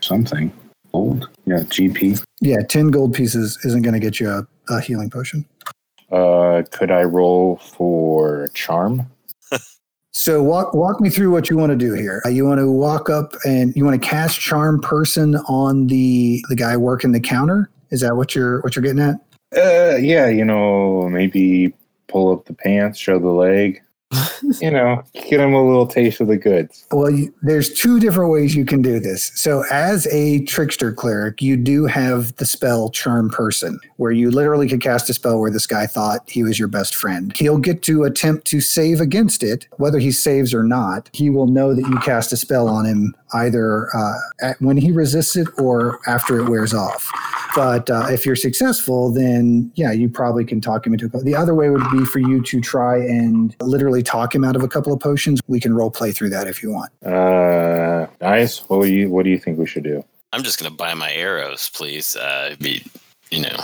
[0.00, 0.52] something.
[0.92, 1.28] Gold?
[1.46, 2.22] Yeah, GP.
[2.40, 5.44] Yeah, 10 gold pieces isn't going to get you a, a healing potion.
[6.10, 9.10] Uh, could I roll for charm?
[10.12, 12.20] So walk walk me through what you want to do here.
[12.26, 16.44] Uh, you want to walk up and you want to cast charm person on the
[16.48, 17.70] the guy working the counter.
[17.90, 19.14] Is that what you're what you're getting at?
[19.56, 21.72] Uh, yeah, you know, maybe
[22.08, 23.80] pull up the pants, show the leg.
[24.60, 26.86] you know, get him a little taste of the goods.
[26.90, 29.30] Well, you, there's two different ways you can do this.
[29.34, 34.68] So, as a trickster cleric, you do have the spell Charm Person, where you literally
[34.68, 37.36] could cast a spell where this guy thought he was your best friend.
[37.36, 41.10] He'll get to attempt to save against it, whether he saves or not.
[41.12, 44.90] He will know that you cast a spell on him either uh, at, when he
[44.90, 47.10] resists it or after it wears off.
[47.54, 51.24] But uh, if you're successful, then yeah, you probably can talk him into it.
[51.24, 54.62] The other way would be for you to try and literally talk him out of
[54.62, 55.40] a couple of potions.
[55.46, 56.90] We can role play through that if you want.
[57.04, 60.04] Uh, guys, what do you what do you think we should do?
[60.32, 62.16] I'm just gonna buy my arrows, please.
[62.16, 62.84] Uh, be,
[63.30, 63.56] you know,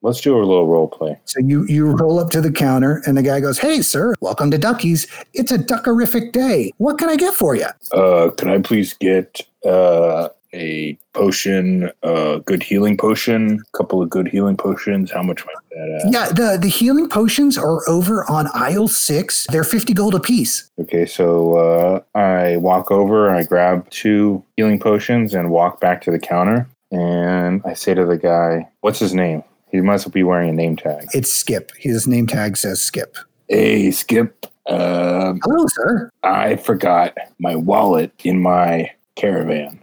[0.00, 1.18] Let's do a little role play.
[1.24, 4.48] So you you roll up to the counter, and the guy goes, "Hey, sir, welcome
[4.52, 5.08] to Duckies.
[5.34, 6.70] It's a duckerific day.
[6.78, 12.40] What can I get for you?" Uh, can I please get uh a potion, a
[12.44, 15.10] good healing potion, a couple of good healing potions?
[15.10, 16.02] How much might that?
[16.06, 19.46] Uh, Yeah, the the healing potions are over on aisle six.
[19.50, 20.70] They're fifty gold apiece.
[20.80, 26.10] Okay, so uh, I walk over, I grab two healing potions, and walk back to
[26.10, 26.68] the counter.
[26.90, 30.76] And I say to the guy, "What's his name?" He must be wearing a name
[30.76, 31.08] tag.
[31.12, 31.72] It's Skip.
[31.76, 33.16] His name tag says Skip.
[33.48, 34.46] Hey, Skip.
[34.66, 36.10] Uh, Hello, sir.
[36.22, 39.78] I forgot my wallet in my caravan.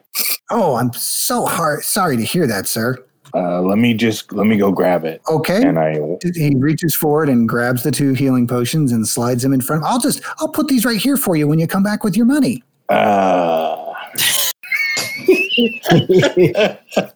[0.50, 1.84] Oh, I'm so hard.
[1.84, 2.98] Sorry to hear that, sir.
[3.34, 5.22] Uh, let me just let me go grab it.
[5.30, 5.62] Okay.
[5.62, 6.00] And I
[6.36, 9.84] He reaches forward and grabs the two healing potions and slides them in front.
[9.84, 12.26] I'll just I'll put these right here for you when you come back with your
[12.26, 12.64] money.
[12.90, 13.94] uh,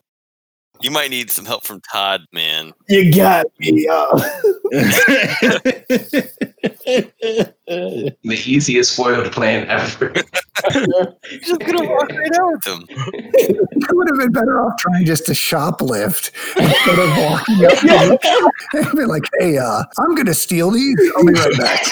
[0.82, 2.74] you might need some help from Todd, man.
[2.88, 3.88] you got me.
[3.88, 4.30] Uh,
[8.24, 10.12] The easiest foiled plan ever.
[10.74, 12.84] You're just gonna walk right out with him.
[12.90, 17.78] You would have been better off trying just to shoplift instead of walking up
[18.22, 20.96] to and be like, "Hey, uh, I'm going to steal these.
[21.16, 21.86] I'll be right back."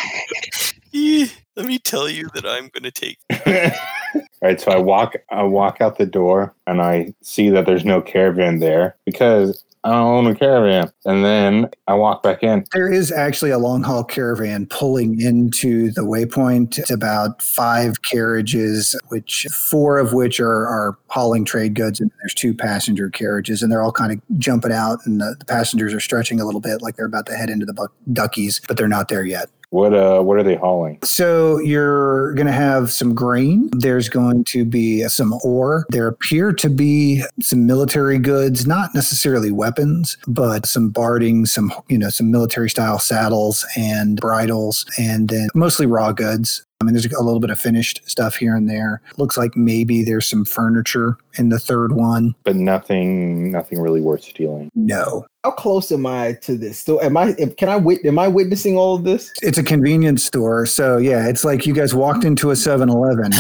[1.58, 3.18] Let me tell you that I'm gonna take.
[4.44, 8.00] right, so I walk I walk out the door and I see that there's no
[8.00, 10.92] caravan there because I don't own a caravan.
[11.06, 12.66] And then I walk back in.
[12.74, 16.78] There is actually a long haul caravan pulling into the waypoint.
[16.78, 22.34] It's about five carriages, which four of which are, are hauling trade goods, and there's
[22.34, 26.02] two passenger carriages, and they're all kind of jumping out, and the, the passengers are
[26.02, 28.90] stretching a little bit, like they're about to head into the buck- duckies, but they're
[28.90, 29.50] not there yet.
[29.70, 31.00] What uh what are they hauling?
[31.04, 33.70] So you're going to have some grain.
[33.74, 35.86] There's going to be some ore.
[35.90, 41.98] There appear to be some military goods, not necessarily weapons, but some barding, some you
[41.98, 46.66] know, some military style saddles and bridles, and then mostly raw goods.
[46.80, 49.02] I mean, there's a little bit of finished stuff here and there.
[49.18, 52.36] Looks like maybe there's some furniture in the third one.
[52.44, 54.70] But nothing nothing really worth stealing.
[54.76, 56.80] No, how close am I to this?
[56.80, 57.34] So am I?
[57.58, 58.06] Can I wit?
[58.06, 59.32] Am I witnessing all of this?
[59.42, 60.68] it's a convenience store.
[60.68, 63.32] So yeah, it's like you guys walked into a 7-Eleven.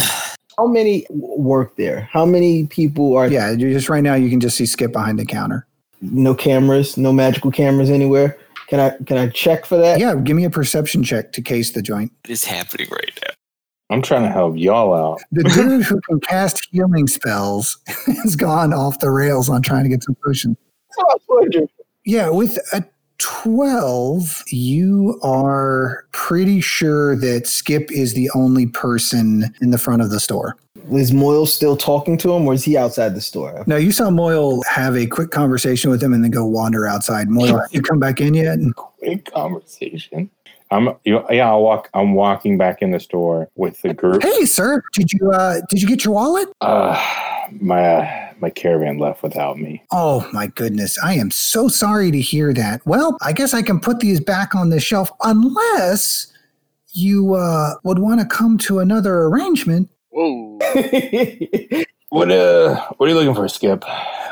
[0.57, 2.09] How many work there?
[2.11, 3.27] How many people are?
[3.27, 5.67] Yeah, you just right now you can just see Skip behind the counter.
[6.01, 6.97] No cameras.
[6.97, 8.35] No magical cameras anywhere.
[8.67, 8.89] Can I?
[9.05, 9.99] Can I check for that?
[9.99, 12.11] Yeah, give me a perception check to case the joint.
[12.23, 13.26] What is happening right now?
[13.89, 15.21] I'm trying to help y'all out.
[15.31, 19.89] The dude who can cast healing spells has gone off the rails on trying to
[19.89, 20.57] get some potions.
[20.89, 21.69] That's what I was wondering.
[22.05, 22.83] Yeah, with a
[23.19, 30.09] 12, you are pretty sure that Skip is the only person in the front of
[30.09, 30.57] the store.
[30.91, 33.63] Is Moyle still talking to him, or is he outside the store?
[33.67, 37.29] No, you saw Moyle have a quick conversation with him and then go wander outside.
[37.29, 38.59] Moyle, have you come back in yet?
[38.75, 40.29] Quick conversation.
[40.71, 44.23] I'm you know, yeah, I'll walk I'm walking back in the store with the group.
[44.23, 46.49] Hey, sir, did you uh did you get your wallet?
[46.61, 47.01] Uh
[47.59, 49.83] my uh, my caravan left without me.
[49.91, 52.85] Oh my goodness, I am so sorry to hear that.
[52.85, 56.31] Well, I guess I can put these back on the shelf unless
[56.93, 59.89] you uh would want to come to another arrangement.
[60.09, 60.59] Whoa.
[62.09, 63.83] What uh what are you looking for, Skip?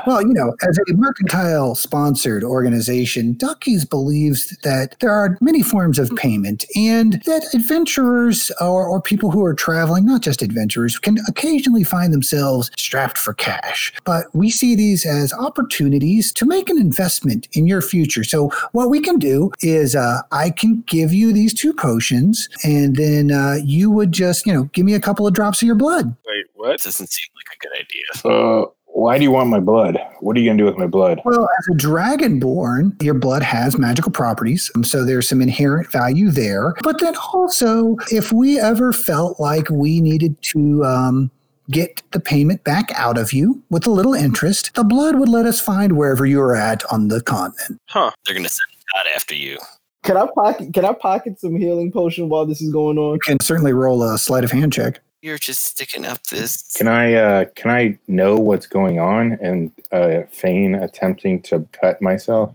[0.05, 5.97] Well, you know, as a mercantile sponsored organization, Duckies believes that there are many forms
[5.97, 11.17] of payment and that adventurers or, or people who are traveling, not just adventurers, can
[11.27, 13.91] occasionally find themselves strapped for cash.
[14.03, 18.23] But we see these as opportunities to make an investment in your future.
[18.23, 22.95] So, what we can do is uh, I can give you these two potions, and
[22.95, 25.75] then uh, you would just, you know, give me a couple of drops of your
[25.75, 26.15] blood.
[26.27, 26.81] Wait, what?
[26.81, 28.35] Doesn't seem like a good idea.
[28.35, 28.65] Uh
[28.95, 29.99] why do you want my blood?
[30.21, 31.21] What are you gonna do with my blood?
[31.25, 34.71] Well, as a dragonborn, your blood has magical properties.
[34.73, 36.73] um, So there's some inherent value there.
[36.81, 41.29] But then also, if we ever felt like we needed to um,
[41.69, 45.45] get the payment back out of you with a little interest, the blood would let
[45.45, 47.81] us find wherever you are at on the continent.
[47.89, 48.11] Huh.
[48.25, 48.61] They're gonna send
[48.95, 49.57] Todd after you.
[50.03, 50.73] Can I pocket?
[50.73, 53.15] Can I pocket some healing potion while this is going on?
[53.15, 55.01] You can certainly roll a sleight of hand check.
[55.25, 56.71] You're just sticking up this.
[56.73, 61.99] Can I uh can I know what's going on and uh feign attempting to cut
[61.99, 62.53] myself?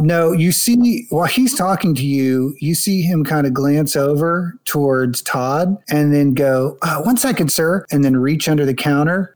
[0.00, 4.58] No, you see, while he's talking to you, you see him kind of glance over
[4.64, 9.34] towards Todd and then go, uh, one second, sir, and then reach under the counter.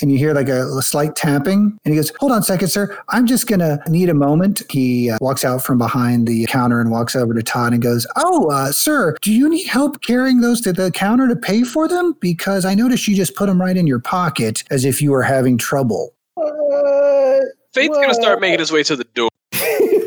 [0.00, 1.78] And you hear like a, a slight tapping.
[1.84, 2.98] And he goes, Hold on a second, sir.
[3.10, 4.62] I'm just going to need a moment.
[4.70, 8.06] He uh, walks out from behind the counter and walks over to Todd and goes,
[8.16, 11.88] Oh, uh, sir, do you need help carrying those to the counter to pay for
[11.88, 12.14] them?
[12.20, 15.22] Because I noticed you just put them right in your pocket as if you were
[15.22, 16.14] having trouble.
[16.34, 17.44] What?
[17.74, 19.30] Fate's gonna start making his way to the door.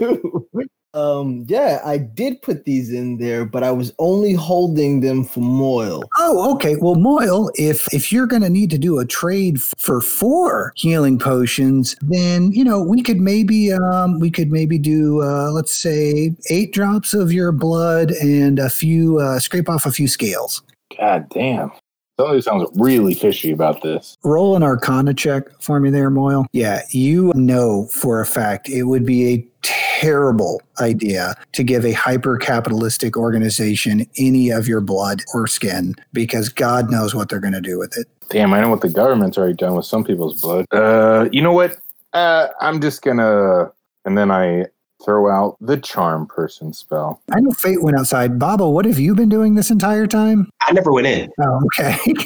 [0.94, 5.42] um, yeah, I did put these in there, but I was only holding them for
[5.42, 6.04] Moyle.
[6.18, 6.76] Oh, okay.
[6.78, 11.20] Well, Moyle, if if you're going to need to do a trade for four healing
[11.20, 16.34] potions, then you know we could maybe um we could maybe do uh, let's say
[16.50, 20.64] eight drops of your blood and a few uh, scrape off a few scales.
[20.98, 21.72] God damn.
[22.18, 24.18] Somebody sounds really fishy about this.
[24.24, 26.48] Roll an Arcana check for me there, Moyle.
[26.54, 31.92] Yeah, you know for a fact it would be a terrible idea to give a
[31.92, 37.54] hyper capitalistic organization any of your blood or skin because God knows what they're going
[37.54, 38.08] to do with it.
[38.30, 40.66] Damn, I know what the government's already done with some people's blood.
[40.72, 41.78] Uh you know what?
[42.14, 43.72] Uh I'm just gonna
[44.06, 44.66] and then I
[45.06, 47.22] throw out the charm person spell.
[47.32, 48.40] I know Fate went outside.
[48.40, 50.50] Baba, what have you been doing this entire time?
[50.68, 51.32] I never went in.
[51.40, 51.98] Oh, okay.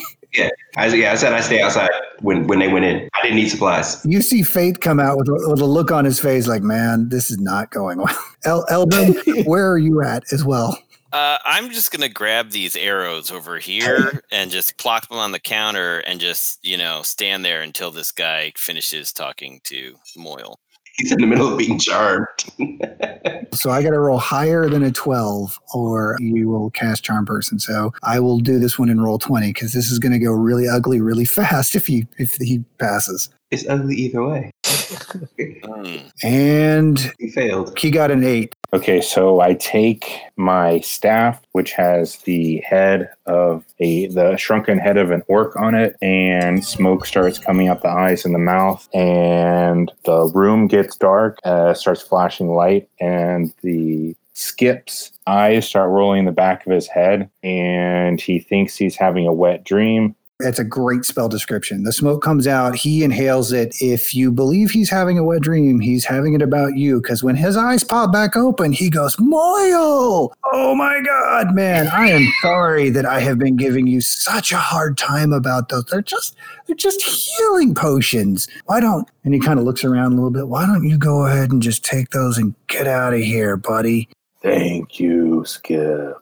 [0.77, 1.89] I, yeah, I said I stay outside
[2.19, 3.09] when, when they went in.
[3.15, 4.05] I didn't need supplies.
[4.05, 7.09] you see Fate come out with, a- with a look on his face like, man,
[7.09, 8.17] this is not going well.
[8.45, 10.77] El- Eldrin, where are you at as well?
[11.11, 15.39] Uh, I'm just gonna grab these arrows over here and just plop them on the
[15.39, 20.59] counter and just you know stand there until this guy finishes talking to Moyle.
[20.99, 22.27] He's in the middle of being charmed.
[23.51, 27.57] So I got to roll higher than a 12 or you will cast Charm Person.
[27.57, 30.69] So I will do this one in Roll20 because this is going to go really
[30.69, 33.27] ugly really fast if he, if he passes.
[33.49, 34.51] it's ugly either way.
[36.23, 37.77] And he failed.
[37.77, 38.53] he got an eight.
[38.71, 44.97] Okay, so I take my staff, which has the head of a the shrunken head
[44.97, 48.87] of an orc on it, and smoke starts coming out the eyes and the mouth,
[48.93, 56.19] and the room gets dark, uh, starts flashing light, and the Skip's eyes start rolling
[56.19, 60.15] in the back of his head, and he thinks he's having a wet dream.
[60.39, 61.83] That's a great spell description.
[61.83, 63.75] The smoke comes out, he inhales it.
[63.81, 67.01] If you believe he's having a wet dream, he's having it about you.
[67.01, 70.33] Because when his eyes pop back open, he goes, Moyle!
[70.53, 71.87] Oh my God, man.
[71.87, 75.83] I am sorry that I have been giving you such a hard time about those.
[75.83, 78.47] They're just they're just healing potions.
[78.65, 80.47] Why don't and he kind of looks around a little bit.
[80.47, 84.07] Why don't you go ahead and just take those and get out of here, buddy?
[84.41, 86.13] Thank you, Skip.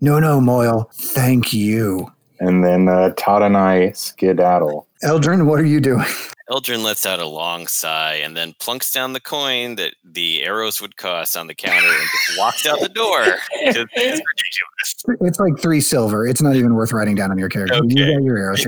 [0.00, 0.90] No, no, Moyle.
[0.92, 2.10] Thank you.
[2.40, 4.86] And then uh, Todd and I skedaddle.
[5.04, 6.06] Eldrin, what are you doing?
[6.50, 10.80] Eldrin lets out a long sigh and then plunks down the coin that the arrows
[10.80, 13.22] would cost on the counter and just walks out the door.
[13.52, 15.20] It's, it's ridiculous.
[15.28, 16.26] It's like three silver.
[16.26, 17.78] It's not even worth writing down on your character.
[17.86, 18.66] You got your arrows.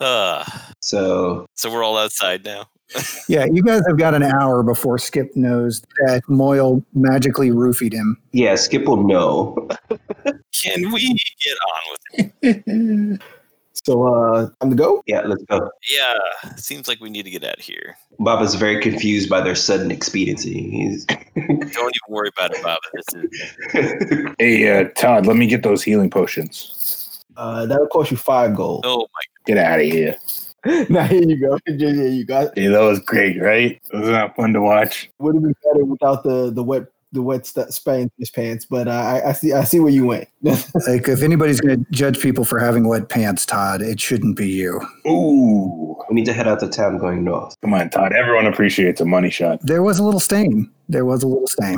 [0.00, 0.44] Uh,
[0.80, 2.66] So so we're all outside now.
[3.28, 8.16] Yeah, you guys have got an hour before Skip knows that Moyle magically roofied him.
[8.32, 9.68] Yeah, Skip will know.
[10.62, 13.22] Can we get on with it?
[13.84, 15.02] So, uh, time to go.
[15.06, 15.70] Yeah, let's go.
[15.90, 17.96] Yeah, seems like we need to get out of here.
[18.18, 20.68] Baba's very confused by their sudden expediency.
[20.70, 21.04] He's
[21.36, 22.78] Don't even worry about it, Bob.
[22.92, 27.24] This is Hey, uh, Todd, let me get those healing potions.
[27.36, 28.84] Uh, that'll cost you five gold.
[28.84, 30.16] oh my Get out of here.
[30.88, 31.58] now here you go.
[31.66, 32.50] Here you go.
[32.54, 33.80] Hey, that was great, right?
[33.92, 35.08] Wasn't that fun to watch?
[35.18, 38.66] Would have been better without the the wet the wet st- spray in his pants.
[38.66, 40.28] But uh, I, I see I see where you went.
[40.86, 44.48] Like, if anybody's going to judge people for having wet pants, Todd, it shouldn't be
[44.48, 44.80] you.
[45.06, 45.96] Ooh.
[46.08, 47.54] we need to head out the town going north.
[47.60, 48.12] Come on, Todd.
[48.12, 49.58] Everyone appreciates a money shot.
[49.62, 50.70] There was a little stain.
[50.88, 51.76] There was a little stain.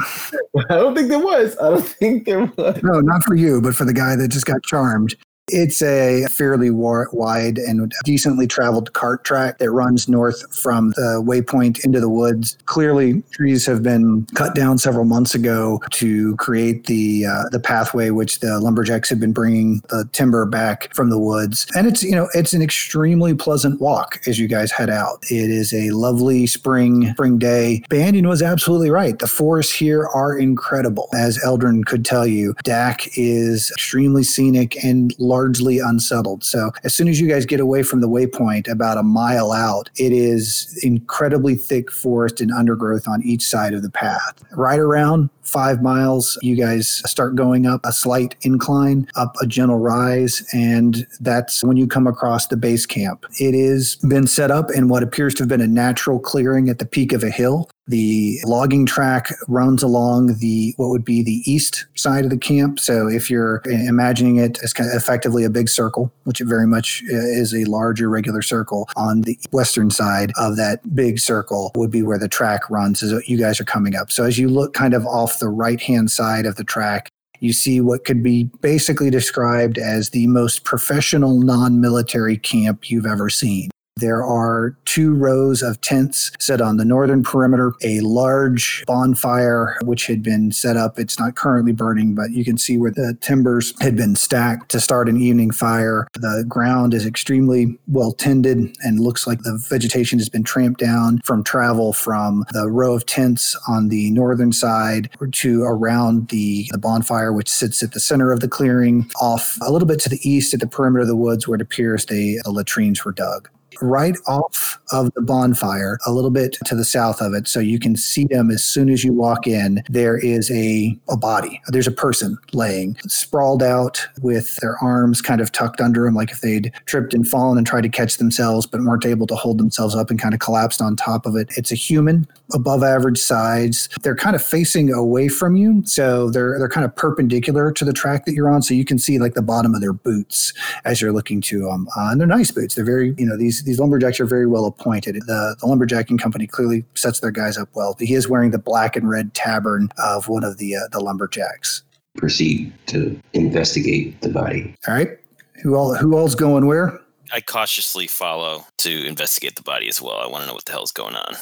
[0.69, 1.57] I don't think there was.
[1.59, 2.83] I don't think there was.
[2.83, 5.17] No, not for you, but for the guy that just got charmed.
[5.53, 11.85] It's a fairly wide and decently traveled cart track that runs north from the waypoint
[11.85, 12.57] into the woods.
[12.67, 18.11] Clearly, trees have been cut down several months ago to create the uh, the pathway,
[18.11, 21.67] which the lumberjacks have been bringing the timber back from the woods.
[21.75, 25.25] And it's you know it's an extremely pleasant walk as you guys head out.
[25.31, 27.83] It is a lovely spring spring day.
[27.89, 29.19] Banyan was absolutely right.
[29.19, 32.55] The forests here are incredible, as Eldrin could tell you.
[32.63, 36.45] Dak is extremely scenic and largely unsettled.
[36.45, 39.89] So as soon as you guys get away from the waypoint, about a mile out,
[39.97, 44.43] it is incredibly thick forest and undergrowth on each side of the path.
[44.53, 49.79] Right around five miles, you guys start going up a slight incline, up a gentle
[49.79, 53.25] rise, and that's when you come across the base camp.
[53.41, 56.79] It has been set up in what appears to have been a natural clearing at
[56.79, 57.71] the peak of a hill.
[57.91, 62.79] The logging track runs along the what would be the east side of the camp.
[62.79, 66.69] So if you're imagining it as kind of effectively a big circle, which it very
[66.69, 71.73] much uh, is a large irregular circle, on the western side of that big circle
[71.75, 74.13] would be where the track runs as you guys are coming up.
[74.13, 77.09] So as you look kind of off the right hand side of the track,
[77.41, 83.07] you see what could be basically described as the most professional non military camp you've
[83.07, 83.71] ever seen.
[84.01, 90.07] There are two rows of tents set on the northern perimeter, a large bonfire which
[90.07, 90.99] had been set up.
[90.99, 94.81] It's not currently burning, but you can see where the timbers had been stacked to
[94.81, 96.09] start an evening fire.
[96.15, 101.21] The ground is extremely well tended and looks like the vegetation has been tramped down
[101.23, 106.79] from travel from the row of tents on the northern side to around the, the
[106.79, 110.21] bonfire, which sits at the center of the clearing, off a little bit to the
[110.27, 113.51] east at the perimeter of the woods where it appears the, the latrines were dug
[113.81, 117.79] right off of the bonfire, a little bit to the south of it, so you
[117.79, 119.83] can see them as soon as you walk in.
[119.89, 121.61] There is a, a body.
[121.69, 126.31] There's a person laying sprawled out with their arms kind of tucked under them, like
[126.31, 129.59] if they'd tripped and fallen and tried to catch themselves, but weren't able to hold
[129.59, 131.49] themselves up and kind of collapsed on top of it.
[131.57, 133.89] It's a human, above average size.
[134.03, 137.93] They're kind of facing away from you, so they're they're kind of perpendicular to the
[137.93, 140.53] track that you're on, so you can see like the bottom of their boots
[140.85, 141.87] as you're looking to them.
[141.97, 142.75] Uh, and they're nice boots.
[142.75, 145.15] They're very, you know, these these lumberjacks are very well appointed.
[145.15, 147.95] The, the lumberjacking company clearly sets their guys up well.
[148.01, 151.85] He is wearing the black and red tabard of one of the uh, the lumberjacks.
[152.17, 154.75] Proceed to investigate the body.
[154.89, 155.17] All right,
[155.63, 157.01] who all who all's going where?
[157.33, 160.17] I cautiously follow to investigate the body as well.
[160.17, 161.37] I want to know what the hell's going on.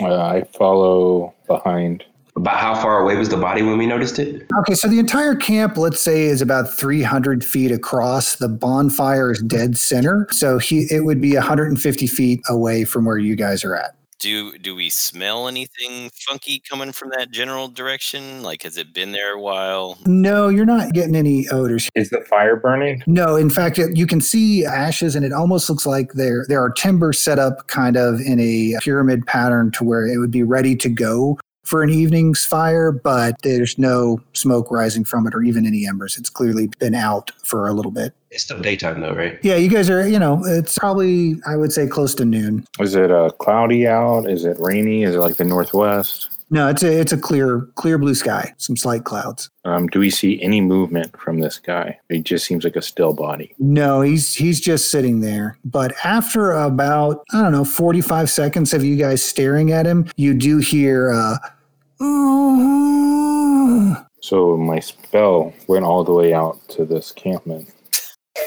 [0.00, 2.02] Uh, I follow behind.
[2.36, 4.46] About how far away was the body when we noticed it?
[4.58, 8.36] Okay, so the entire camp, let's say, is about 300 feet across.
[8.36, 13.18] The bonfire is dead center, so he it would be 150 feet away from where
[13.18, 13.94] you guys are at.
[14.18, 18.42] Do do we smell anything funky coming from that general direction?
[18.42, 19.98] Like, has it been there a while?
[20.06, 21.88] No, you're not getting any odors.
[21.94, 23.02] Is the fire burning?
[23.06, 26.60] No, in fact, it, you can see ashes, and it almost looks like there there
[26.60, 30.42] are timbers set up kind of in a pyramid pattern to where it would be
[30.42, 35.42] ready to go for an evening's fire, but there's no smoke rising from it or
[35.42, 36.16] even any embers.
[36.16, 38.12] It's clearly been out for a little bit.
[38.30, 39.38] It's still daytime though, right?
[39.42, 42.66] Yeah, you guys are, you know, it's probably, I would say, close to noon.
[42.80, 44.28] Is it uh, cloudy out?
[44.28, 45.04] Is it rainy?
[45.04, 46.30] Is it like the northwest?
[46.54, 49.50] No, it's a it's a clear clear blue sky, some slight clouds.
[49.64, 51.98] Um, do we see any movement from this guy?
[52.08, 53.56] He just seems like a still body.
[53.58, 55.58] No, he's he's just sitting there.
[55.64, 60.08] But after about I don't know forty five seconds of you guys staring at him,
[60.16, 61.10] you do hear.
[61.10, 61.38] Uh,
[64.20, 67.66] So my spell went all the way out to this campman.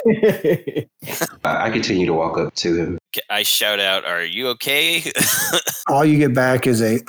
[1.43, 2.98] I I continue to walk up to him.
[3.30, 5.04] I shout out, "Are you okay?"
[5.88, 7.00] all you get back is a.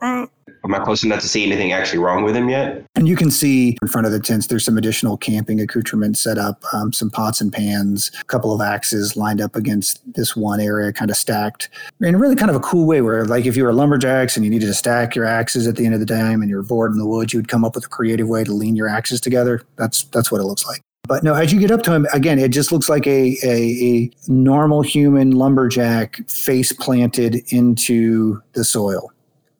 [0.00, 0.28] I'm
[0.64, 2.84] Am I close enough to see anything actually wrong with him yet?
[2.94, 6.36] And you can see in front of the tents, there's some additional camping accoutrements set
[6.36, 10.60] up, um, some pots and pans, a couple of axes lined up against this one
[10.60, 11.70] area, kind of stacked
[12.00, 14.50] in really kind of a cool way where, like, if you were lumberjacks and you
[14.50, 16.98] needed to stack your axes at the end of the time and you're bored in
[16.98, 19.62] the woods, you would come up with a creative way to lean your axes together.
[19.76, 20.82] That's that's what it looks like.
[21.08, 23.48] But no, as you get up to him, again, it just looks like a, a,
[23.48, 29.10] a normal human lumberjack face planted into the soil.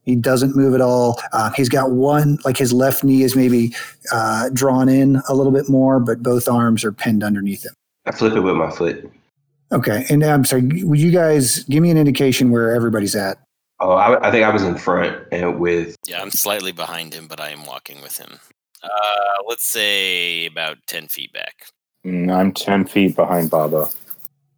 [0.03, 1.19] He doesn't move at all.
[1.33, 3.75] Uh, he's got one, like his left knee is maybe
[4.13, 7.73] uh, drawn in a little bit more, but both arms are pinned underneath him.
[8.05, 9.11] I flip it with my foot.
[9.73, 10.05] Okay.
[10.11, 13.39] And I'm sorry, would you guys give me an indication where everybody's at?
[13.81, 17.27] Oh, I, I think I was in front and with Yeah, I'm slightly behind him,
[17.27, 18.39] but I am walking with him.
[18.83, 21.67] Uh, let's say about 10 feet back.
[22.05, 23.89] Mm, I'm 10 feet behind Baba.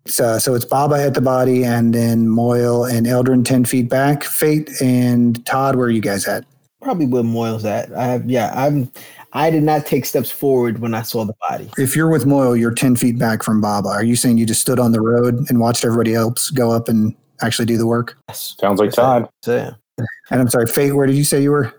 [0.07, 4.25] So, so it's Baba at the body, and then Moyle and Eldrin 10 feet back.
[4.25, 6.45] Fate and Todd, where are you guys at?
[6.83, 7.93] Probably where Moyle's at.
[7.95, 8.91] I have, yeah, I'm.
[9.33, 11.71] I did not take steps forward when I saw the body.
[11.79, 13.89] If you're with Moyle, you're 10 feet back from Baba.
[13.89, 16.89] Are you saying you just stood on the road and watched everybody else go up
[16.89, 18.16] and actually do the work?
[18.29, 18.57] Yes.
[18.59, 19.29] Sounds like Todd.
[19.47, 19.75] Yeah.
[20.31, 21.73] And I'm sorry, Fate, where did you say you were?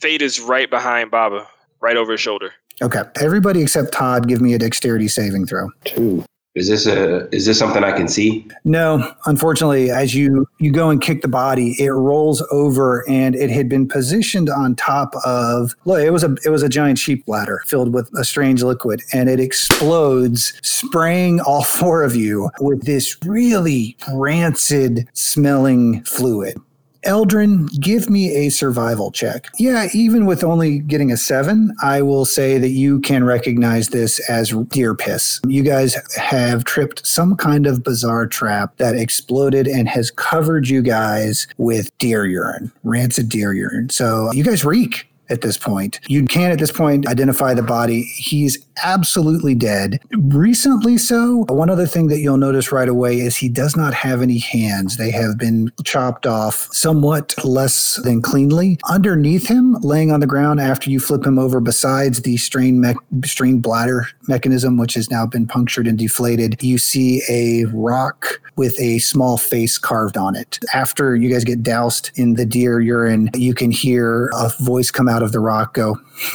[0.00, 1.48] Fate is right behind Baba,
[1.80, 2.52] right over his shoulder.
[2.82, 3.02] Okay.
[3.20, 5.68] Everybody except Todd, give me a dexterity saving throw.
[5.84, 6.24] Two.
[6.54, 8.46] is this a is this something I can see?
[8.64, 13.50] No, unfortunately, as you you go and kick the body, it rolls over, and it
[13.50, 15.74] had been positioned on top of.
[15.84, 19.02] Look, it was a it was a giant sheep bladder filled with a strange liquid,
[19.12, 26.56] and it explodes, spraying all four of you with this really rancid smelling fluid.
[27.04, 29.46] Eldrin, give me a survival check.
[29.58, 34.18] Yeah, even with only getting a seven, I will say that you can recognize this
[34.28, 35.40] as deer piss.
[35.46, 40.82] You guys have tripped some kind of bizarre trap that exploded and has covered you
[40.82, 43.90] guys with deer urine, rancid deer urine.
[43.90, 46.00] So you guys reek at this point.
[46.08, 48.02] You can at this point identify the body.
[48.02, 50.00] He's absolutely dead.
[50.16, 51.44] Recently so.
[51.48, 54.96] One other thing that you'll notice right away is he does not have any hands.
[54.96, 58.78] They have been chopped off somewhat less than cleanly.
[58.88, 62.96] Underneath him, laying on the ground after you flip him over, besides the strain mech-
[63.24, 68.78] strain bladder mechanism, which has now been punctured and deflated, you see a rock with
[68.80, 70.58] a small face carved on it.
[70.74, 75.08] After you guys get doused in the deer urine, you can hear a voice come
[75.08, 75.96] out of the rock go,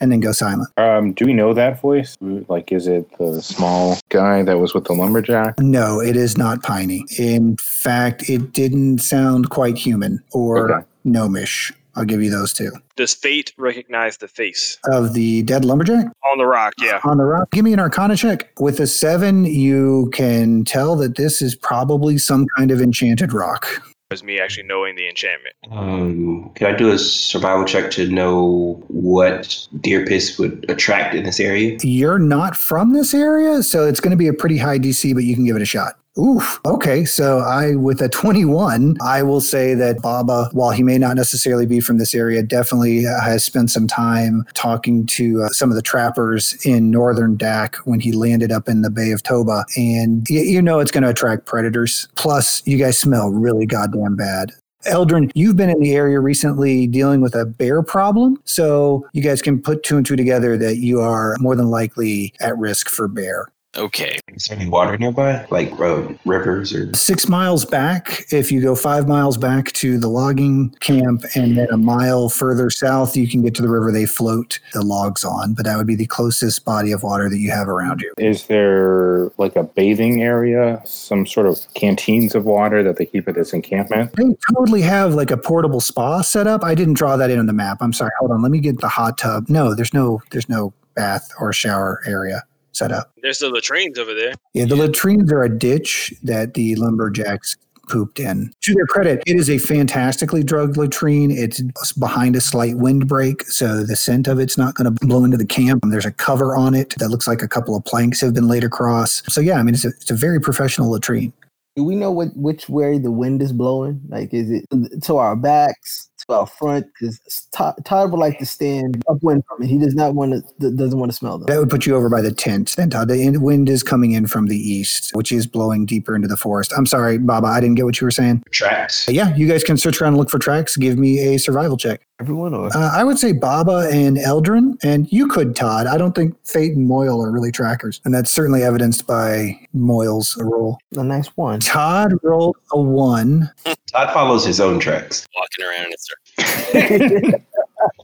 [0.00, 0.68] and then go silent.
[0.76, 2.16] Um, do we know that voice?
[2.20, 5.58] Like, is it the small guy that was with the lumberjack?
[5.58, 7.04] No, it is not piney.
[7.18, 10.86] In fact, it didn't sound quite human or Okay.
[11.04, 11.72] gnomish.
[11.94, 12.70] I'll give you those two.
[12.96, 16.72] Does Fate recognize the face Of the dead lumberjack on the rock?
[16.80, 17.00] Yeah.
[17.04, 18.50] on the rock, give me an arcana check.
[18.58, 23.66] With a seven, you can tell that this is probably some kind of enchanted rock.
[24.12, 25.56] As me actually knowing the enchantment.
[25.70, 31.24] Um, can I do a survival check to know what deer piss would attract in
[31.24, 31.78] this area?
[31.82, 35.24] You're not from this area, so it's going to be a pretty high DC, but
[35.24, 35.98] you can give it a shot.
[36.18, 36.60] Oof.
[36.66, 37.06] Okay.
[37.06, 41.64] So I, with a 21, I will say that Baba, while he may not necessarily
[41.64, 45.80] be from this area, definitely has spent some time talking to uh, some of the
[45.80, 49.64] trappers in northern Dak when he landed up in the Bay of Toba.
[49.74, 52.08] And y- you know it's going to attract predators.
[52.14, 54.52] Plus, you guys smell really goddamn bad.
[54.84, 58.36] Eldrin, you've been in the area recently dealing with a bear problem.
[58.44, 62.34] So you guys can put two and two together that you are more than likely
[62.40, 63.46] at risk for bear.
[63.76, 64.18] Okay.
[64.28, 66.92] Is there any water nearby, like uh, rivers or?
[66.94, 71.68] Six miles back, if you go five miles back to the logging camp and then
[71.70, 75.54] a mile further south, you can get to the river they float the logs on.
[75.54, 78.12] But that would be the closest body of water that you have around you.
[78.18, 83.26] Is there like a bathing area, some sort of canteens of water that they keep
[83.26, 84.12] at this encampment?
[84.16, 86.62] They totally have like a portable spa set up.
[86.62, 87.78] I didn't draw that in on the map.
[87.80, 88.12] I'm sorry.
[88.18, 88.42] Hold on.
[88.42, 89.48] Let me get the hot tub.
[89.48, 92.42] No, there's no there's no bath or shower area
[92.72, 93.12] set up.
[93.22, 94.34] There's the latrines over there.
[94.54, 97.56] Yeah, the latrines are a ditch that the lumberjacks
[97.88, 98.52] pooped in.
[98.62, 101.30] To their credit, it is a fantastically drugged latrine.
[101.30, 101.60] It's
[101.92, 105.46] behind a slight windbreak, so the scent of it's not going to blow into the
[105.46, 105.82] camp.
[105.86, 108.64] There's a cover on it that looks like a couple of planks have been laid
[108.64, 109.22] across.
[109.32, 111.32] So yeah, I mean it's a, it's a very professional latrine.
[111.74, 114.00] Do we know what which way the wind is blowing?
[114.08, 114.66] Like, is it
[115.04, 116.86] to our backs, to our front?
[116.86, 119.68] Because Todd, Todd would like to stand upwind from it.
[119.68, 120.70] He does not want to.
[120.70, 121.46] Doesn't want to smell them.
[121.46, 122.74] That would put you over by the tent.
[122.76, 126.28] Then Todd, the wind is coming in from the east, which is blowing deeper into
[126.28, 126.72] the forest.
[126.76, 128.42] I'm sorry, Baba, I didn't get what you were saying.
[128.50, 129.08] Tracks.
[129.08, 130.76] Yeah, you guys can search around and look for tracks.
[130.76, 132.00] Give me a survival check.
[132.22, 135.88] Everyone or Uh, I would say Baba and Eldrin, and you could Todd.
[135.88, 140.36] I don't think Fate and Moyle are really trackers, and that's certainly evidenced by Moyle's
[140.40, 140.78] roll.
[140.96, 141.58] a nice one.
[141.58, 143.50] Todd rolled a one.
[143.92, 145.26] Todd follows his own tracks.
[145.34, 147.40] Walking around in a circle.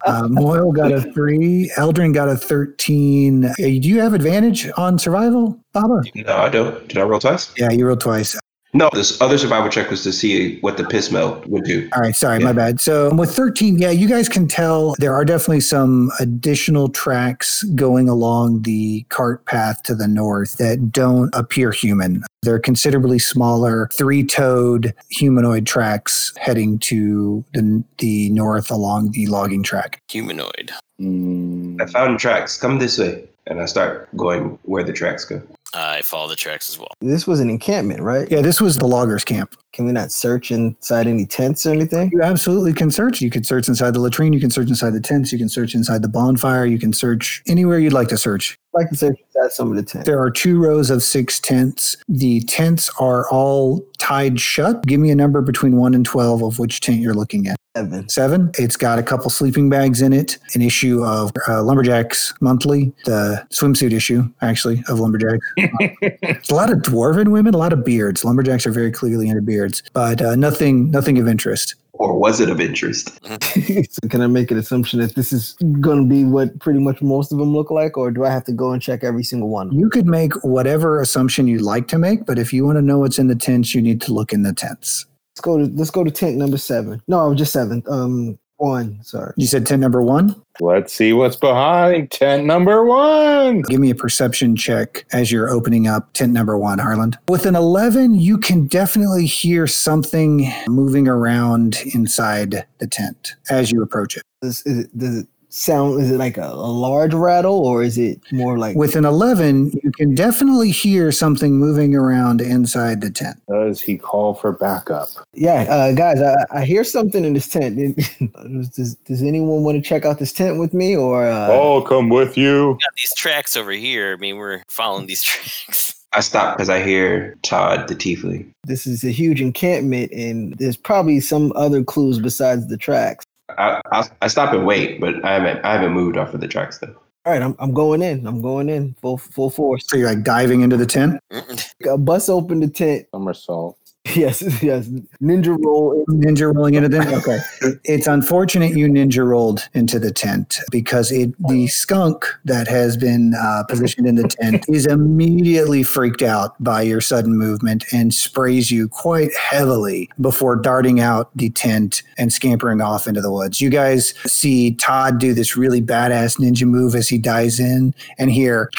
[0.06, 1.70] Uh, Moyle got a three.
[1.76, 3.44] Eldrin got a thirteen.
[3.44, 6.02] Uh, do you have advantage on survival, Baba?
[6.16, 6.88] No, I don't.
[6.88, 7.52] Did I roll twice?
[7.56, 8.36] Yeah, you rolled twice.
[8.74, 11.88] No, this other survival check was to see what the piss melt would do.
[11.94, 12.44] All right, sorry, Yeah.
[12.46, 12.80] my bad.
[12.80, 18.08] So with 13, yeah, you guys can tell there are definitely some additional tracks going
[18.10, 22.24] along the cart path to the north that don't appear human.
[22.42, 29.98] They're considerably smaller, three-toed humanoid tracks heading to the, the north along the logging track.
[30.10, 30.72] Humanoid.
[31.00, 32.58] Mm, I found tracks.
[32.58, 33.24] Come this way.
[33.46, 35.40] And I start going where the tracks go.
[35.74, 36.88] I follow the tracks as well.
[37.00, 38.30] This was an encampment, right?
[38.30, 39.54] Yeah, this was the loggers camp.
[39.72, 42.10] Can we not search inside any tents or anything?
[42.10, 43.20] You absolutely can search.
[43.20, 44.32] You can search inside the latrine.
[44.32, 45.30] You can search inside the tents.
[45.30, 46.64] You can search inside the bonfire.
[46.64, 48.58] You can search anywhere you'd like to search.
[48.74, 50.06] Like to search inside some of the tents.
[50.06, 51.96] There are two rows of six tents.
[52.08, 54.84] The tents are all tied shut.
[54.86, 57.56] Give me a number between one and 12 of which tent you're looking at.
[57.76, 58.08] Seven.
[58.08, 58.50] Seven.
[58.58, 63.46] It's got a couple sleeping bags in it, an issue of uh, Lumberjacks Monthly, the
[63.50, 65.46] swimsuit issue, actually, of Lumberjacks.
[66.00, 68.24] It's a lot of dwarven women, a lot of beards.
[68.24, 71.74] Lumberjacks are very clearly into beards, but uh, nothing, nothing of interest.
[71.99, 73.18] Or was it of interest?
[73.90, 77.03] so can I make an assumption that this is going to be what pretty much
[77.03, 79.49] most of them look like, or do I have to go and check every single
[79.49, 79.72] one?
[79.72, 82.99] You could make whatever assumption you'd like to make, but if you want to know
[82.99, 85.07] what's in the tents, you need to look in the tents.
[85.32, 87.03] Let's go to let's go to tent number seven.
[87.07, 87.82] No, just seven.
[87.88, 89.02] Um, one.
[89.02, 89.32] Sorry.
[89.36, 90.34] You said tent number one?
[90.61, 93.62] let's see what's behind tent number one.
[93.62, 97.18] Give me a perception check as you're opening up tent number one, Harland.
[97.28, 103.82] With an 11, you can definitely hear something moving around inside the tent as you
[103.82, 104.22] approach it.
[104.42, 105.28] Is, is it, does it
[105.59, 106.00] sound?
[106.00, 108.76] Is it like a, a large rattle, or is it more like?
[108.76, 113.40] With an 11, you can definitely hear something moving around inside the tent.
[113.48, 115.09] Does he call for backup?
[115.34, 117.76] yeah, uh, guys, I, I hear something in this tent.
[118.74, 121.26] does, does anyone want to check out this tent with me, or?
[121.26, 122.78] Uh, I'll come with you.
[122.80, 124.14] Got these tracks over here.
[124.14, 125.94] I mean, we're following these tracks.
[126.12, 128.50] I stop because I hear Todd the tiefling.
[128.64, 133.26] This is a huge encampment, and there's probably some other clues besides the tracks.
[133.57, 136.49] I, I, I stop and wait, but I haven't I haven't moved off of the
[136.49, 136.94] tracks though.
[137.24, 138.26] All right, I'm, I'm going in.
[138.26, 139.84] I'm going in full full force.
[139.88, 141.20] So you're like diving into the tent.
[141.32, 143.07] I bust open the tent.
[143.12, 143.78] Somersault.
[144.16, 144.88] Yes, yes.
[145.22, 146.04] Ninja roll.
[146.09, 147.14] Ninja rolling into the tent.
[147.14, 147.38] Okay.
[147.84, 153.34] It's unfortunate you ninja rolled into the tent because it the skunk that has been
[153.34, 158.70] uh, positioned in the tent is immediately freaked out by your sudden movement and sprays
[158.70, 163.61] you quite heavily before darting out the tent and scampering off into the woods.
[163.61, 168.30] You guys see Todd do this really badass ninja move as he dives in and
[168.30, 168.70] here,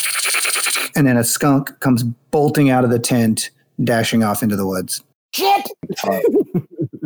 [0.95, 3.49] and then a skunk comes bolting out of the tent,
[3.83, 5.03] dashing off into the woods.
[5.33, 5.69] Shit!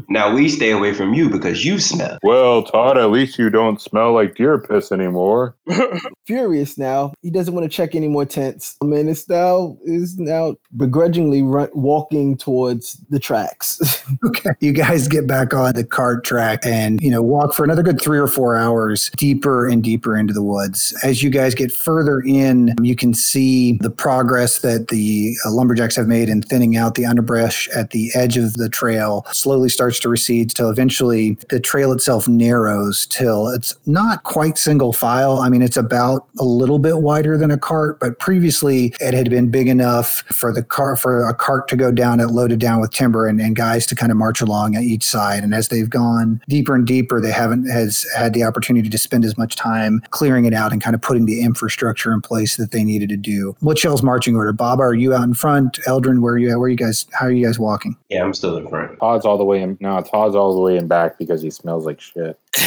[0.10, 2.18] Now we stay away from you because you smell.
[2.24, 5.56] Well, Todd, at least you don't smell like deer piss anymore.
[6.26, 7.14] Furious now.
[7.22, 8.78] He doesn't want to check any more tents.
[8.82, 13.80] I mean, it's now is now begrudgingly run, walking towards the tracks.
[14.26, 14.52] Okay.
[14.60, 18.02] You guys get back on the cart track and, you know, walk for another good
[18.02, 20.96] three or four hours deeper and deeper into the woods.
[21.04, 25.96] As you guys get further in, you can see the progress that the uh, lumberjacks
[25.96, 30.00] have made in thinning out the underbrush at the edge of the trail slowly starts
[30.04, 35.40] to recede till eventually the trail itself narrows till it's not quite single file.
[35.40, 39.30] I mean, it's about a little bit wider than a cart, but previously it had
[39.30, 42.80] been big enough for the car for a cart to go down it loaded down
[42.80, 45.44] with timber and, and guys to kind of march along at each side.
[45.44, 49.26] And as they've gone deeper and deeper, they haven't has had the opportunity to spend
[49.26, 52.72] as much time clearing it out and kind of putting the infrastructure in place that
[52.72, 53.56] they needed to do.
[53.60, 54.54] What's y'all's marching order?
[54.54, 55.80] Bob, are you out in front?
[55.82, 56.58] Eldrin, where are you at?
[56.58, 57.06] Where are you guys?
[57.14, 57.96] How are you guys walking?
[58.10, 59.00] Yeah, I'm still in front.
[59.00, 59.78] Todd's all the way in.
[59.84, 62.40] No, Todd's all the way in back because he smells like shit.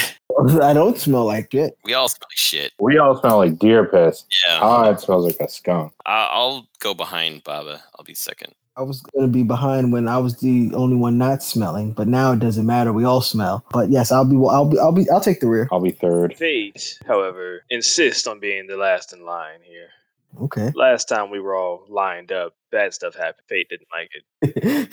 [0.63, 1.79] I don't smell like it.
[1.83, 2.73] We all smell like shit.
[2.79, 4.25] We all smell like deer piss.
[4.47, 4.59] Yeah.
[4.61, 5.95] Ah, Todd smells like a skunk.
[6.05, 7.83] I- I'll go behind Baba.
[7.99, 8.53] I'll be second.
[8.77, 12.07] I was going to be behind when I was the only one not smelling, but
[12.07, 12.93] now it doesn't matter.
[12.93, 13.65] We all smell.
[13.71, 14.37] But yes, I'll be.
[14.37, 14.79] I'll be.
[14.79, 15.09] I'll be.
[15.09, 15.67] I'll take the rear.
[15.73, 16.37] I'll be third.
[16.37, 19.89] Fate, however, insists on being the last in line here.
[20.43, 20.73] Okay.
[20.75, 23.45] Last time we were all lined up, bad stuff happened.
[23.49, 24.23] Fate didn't like it.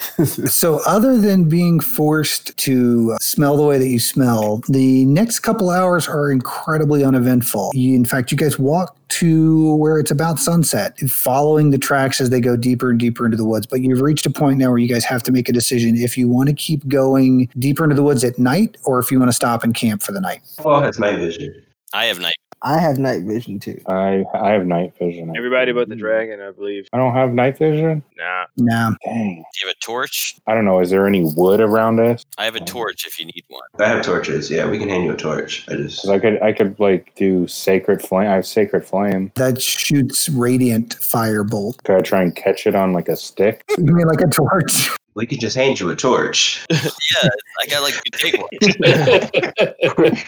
[0.24, 5.70] So, other than being forced to smell the way that you smell, the next couple
[5.70, 7.70] hours are incredibly uneventful.
[7.74, 12.30] You, in fact, you guys walk to where it's about sunset, following the tracks as
[12.30, 13.66] they go deeper and deeper into the woods.
[13.66, 16.16] But you've reached a point now where you guys have to make a decision if
[16.16, 19.28] you want to keep going deeper into the woods at night or if you want
[19.28, 20.42] to stop and camp for the night.
[20.64, 21.62] Well, that's night vision.
[21.92, 22.34] I have night.
[22.64, 23.78] I have night vision too.
[23.86, 25.34] I I have night vision.
[25.36, 26.88] Everybody but the dragon, I believe.
[26.94, 28.02] I don't have night vision.
[28.16, 28.44] Nah.
[28.56, 28.90] Nah.
[29.04, 29.34] Dang.
[29.52, 30.36] Do you have a torch?
[30.46, 30.80] I don't know.
[30.80, 32.24] Is there any wood around us?
[32.38, 33.62] I have a torch if you need one.
[33.78, 34.50] I have torches.
[34.50, 35.66] Yeah, we can hand you a torch.
[35.68, 38.28] I just 'Cause I could I could like do sacred flame.
[38.30, 39.30] I have sacred flame.
[39.36, 41.82] that shoots radiant firebolt.
[41.84, 43.62] Could I try and catch it on like a stick?
[43.78, 44.88] You mean like a torch?
[45.14, 46.64] We can just hand you a torch.
[47.22, 47.28] Yeah,
[47.60, 48.48] I got like you take one.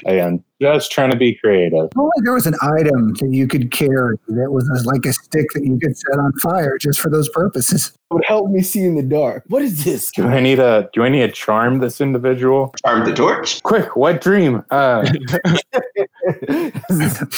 [0.07, 1.87] I am just trying to be creative.
[1.87, 5.47] If only there was an item that you could carry that was like a stick
[5.55, 7.93] that you could set on fire just for those purposes.
[8.11, 9.45] It would help me see in the dark.
[9.49, 10.11] What is this?
[10.12, 12.74] Do I need a Do I need to charm this individual?
[12.84, 13.62] Charm the torch.
[13.62, 14.62] Quick, what dream?
[14.70, 15.11] Uh,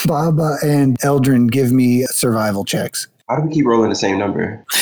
[0.05, 3.07] Baba and Eldrin give me survival checks.
[3.29, 4.65] How do we keep rolling the same number?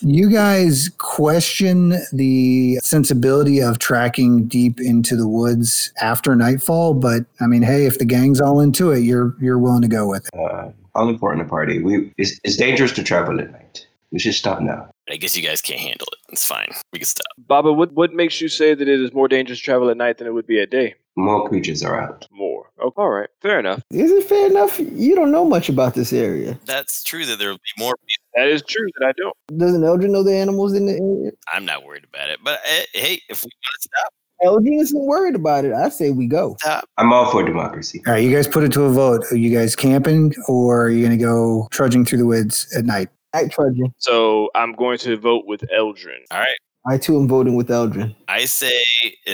[0.00, 7.46] You guys question the sensibility of tracking deep into the woods after nightfall, but I
[7.46, 10.38] mean, hey, if the gang's all into it, you're you're willing to go with it.
[10.38, 11.82] Uh, all important to party.
[11.82, 13.86] We it's, it's dangerous to travel at night.
[14.10, 14.90] We should stop now.
[15.10, 16.32] I guess you guys can't handle it.
[16.32, 16.70] It's fine.
[16.92, 17.26] We can stop.
[17.38, 20.18] Baba, what, what makes you say that it is more dangerous to travel at night
[20.18, 20.94] than it would be at day?
[21.18, 22.28] More creatures are out.
[22.30, 22.70] More.
[22.80, 23.28] Oh, all right.
[23.42, 23.82] Fair enough.
[23.90, 24.78] Is it fair enough?
[24.78, 26.56] You don't know much about this area.
[26.64, 28.24] That's true that there will be more people.
[28.36, 29.34] That is true that I don't.
[29.58, 31.32] Doesn't Eldrin know the animals in the area?
[31.52, 32.38] I'm not worried about it.
[32.44, 34.12] But eh, hey, if we want to stop,
[34.44, 35.72] Eldrin isn't worried about it.
[35.72, 36.54] I say we go.
[36.60, 36.84] stop.
[36.98, 38.00] I'm all for democracy.
[38.06, 39.24] All right, you guys put it to a vote.
[39.32, 42.84] Are you guys camping or are you going to go trudging through the woods at
[42.84, 43.08] night?
[43.34, 43.92] Night trudging.
[43.98, 46.20] So I'm going to vote with Eldrin.
[46.30, 46.56] All right.
[46.86, 48.14] I too am voting with Eldrin.
[48.28, 48.82] I say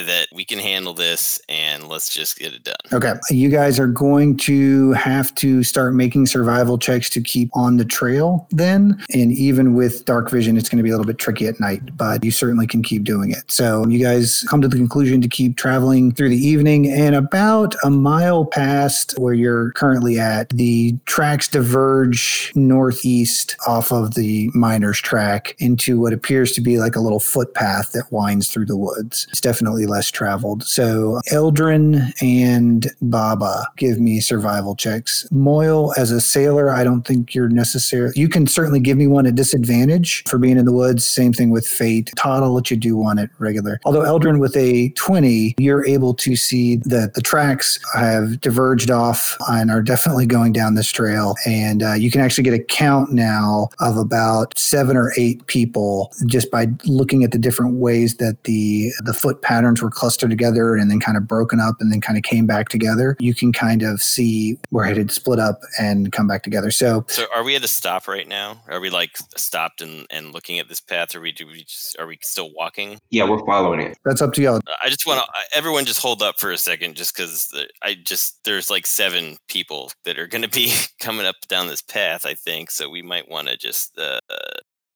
[0.02, 2.74] that we can handle this and let's just get it done.
[2.92, 3.14] Okay.
[3.30, 7.84] You guys are going to have to start making survival checks to keep on the
[7.84, 9.02] trail then.
[9.12, 11.96] And even with dark vision, it's going to be a little bit tricky at night,
[11.96, 13.50] but you certainly can keep doing it.
[13.50, 16.90] So you guys come to the conclusion to keep traveling through the evening.
[16.90, 24.14] And about a mile past where you're currently at, the tracks diverge northeast off of
[24.14, 28.66] the miner's track into what appears to be like a little footpath that winds through
[28.66, 29.26] the woods.
[29.30, 30.64] It's definitely less traveled.
[30.64, 35.26] So Eldrin and Baba give me survival checks.
[35.30, 38.12] Moyle, as a sailor, I don't think you're necessarily.
[38.16, 41.06] You can certainly give me one at disadvantage for being in the woods.
[41.06, 42.12] Same thing with Fate.
[42.16, 43.80] Todd, I'll let you do one at regular.
[43.84, 49.36] Although Eldrin with a 20, you're able to see that the tracks have diverged off
[49.48, 51.34] and are definitely going down this trail.
[51.46, 56.12] And uh, you can actually get a count now of about seven or eight people
[56.26, 59.42] just by looking at the different ways that the the foot
[59.74, 62.46] patterns were clustered together and then kind of broken up and then kind of came
[62.46, 63.16] back together.
[63.20, 66.70] You can kind of see where it had split up and come back together.
[66.70, 68.62] So So are we at a stop right now?
[68.68, 71.14] Are we like stopped and, and looking at this path?
[71.14, 72.98] Or we do we just are we still walking?
[73.10, 73.98] Yeah, we're following it.
[74.04, 74.60] that's up to y'all.
[74.82, 77.52] I just want to everyone just hold up for a second, just because
[77.82, 81.82] I just there's like seven people that are going to be coming up down this
[81.82, 82.26] path.
[82.26, 82.88] I think so.
[82.88, 84.20] We might want to just uh,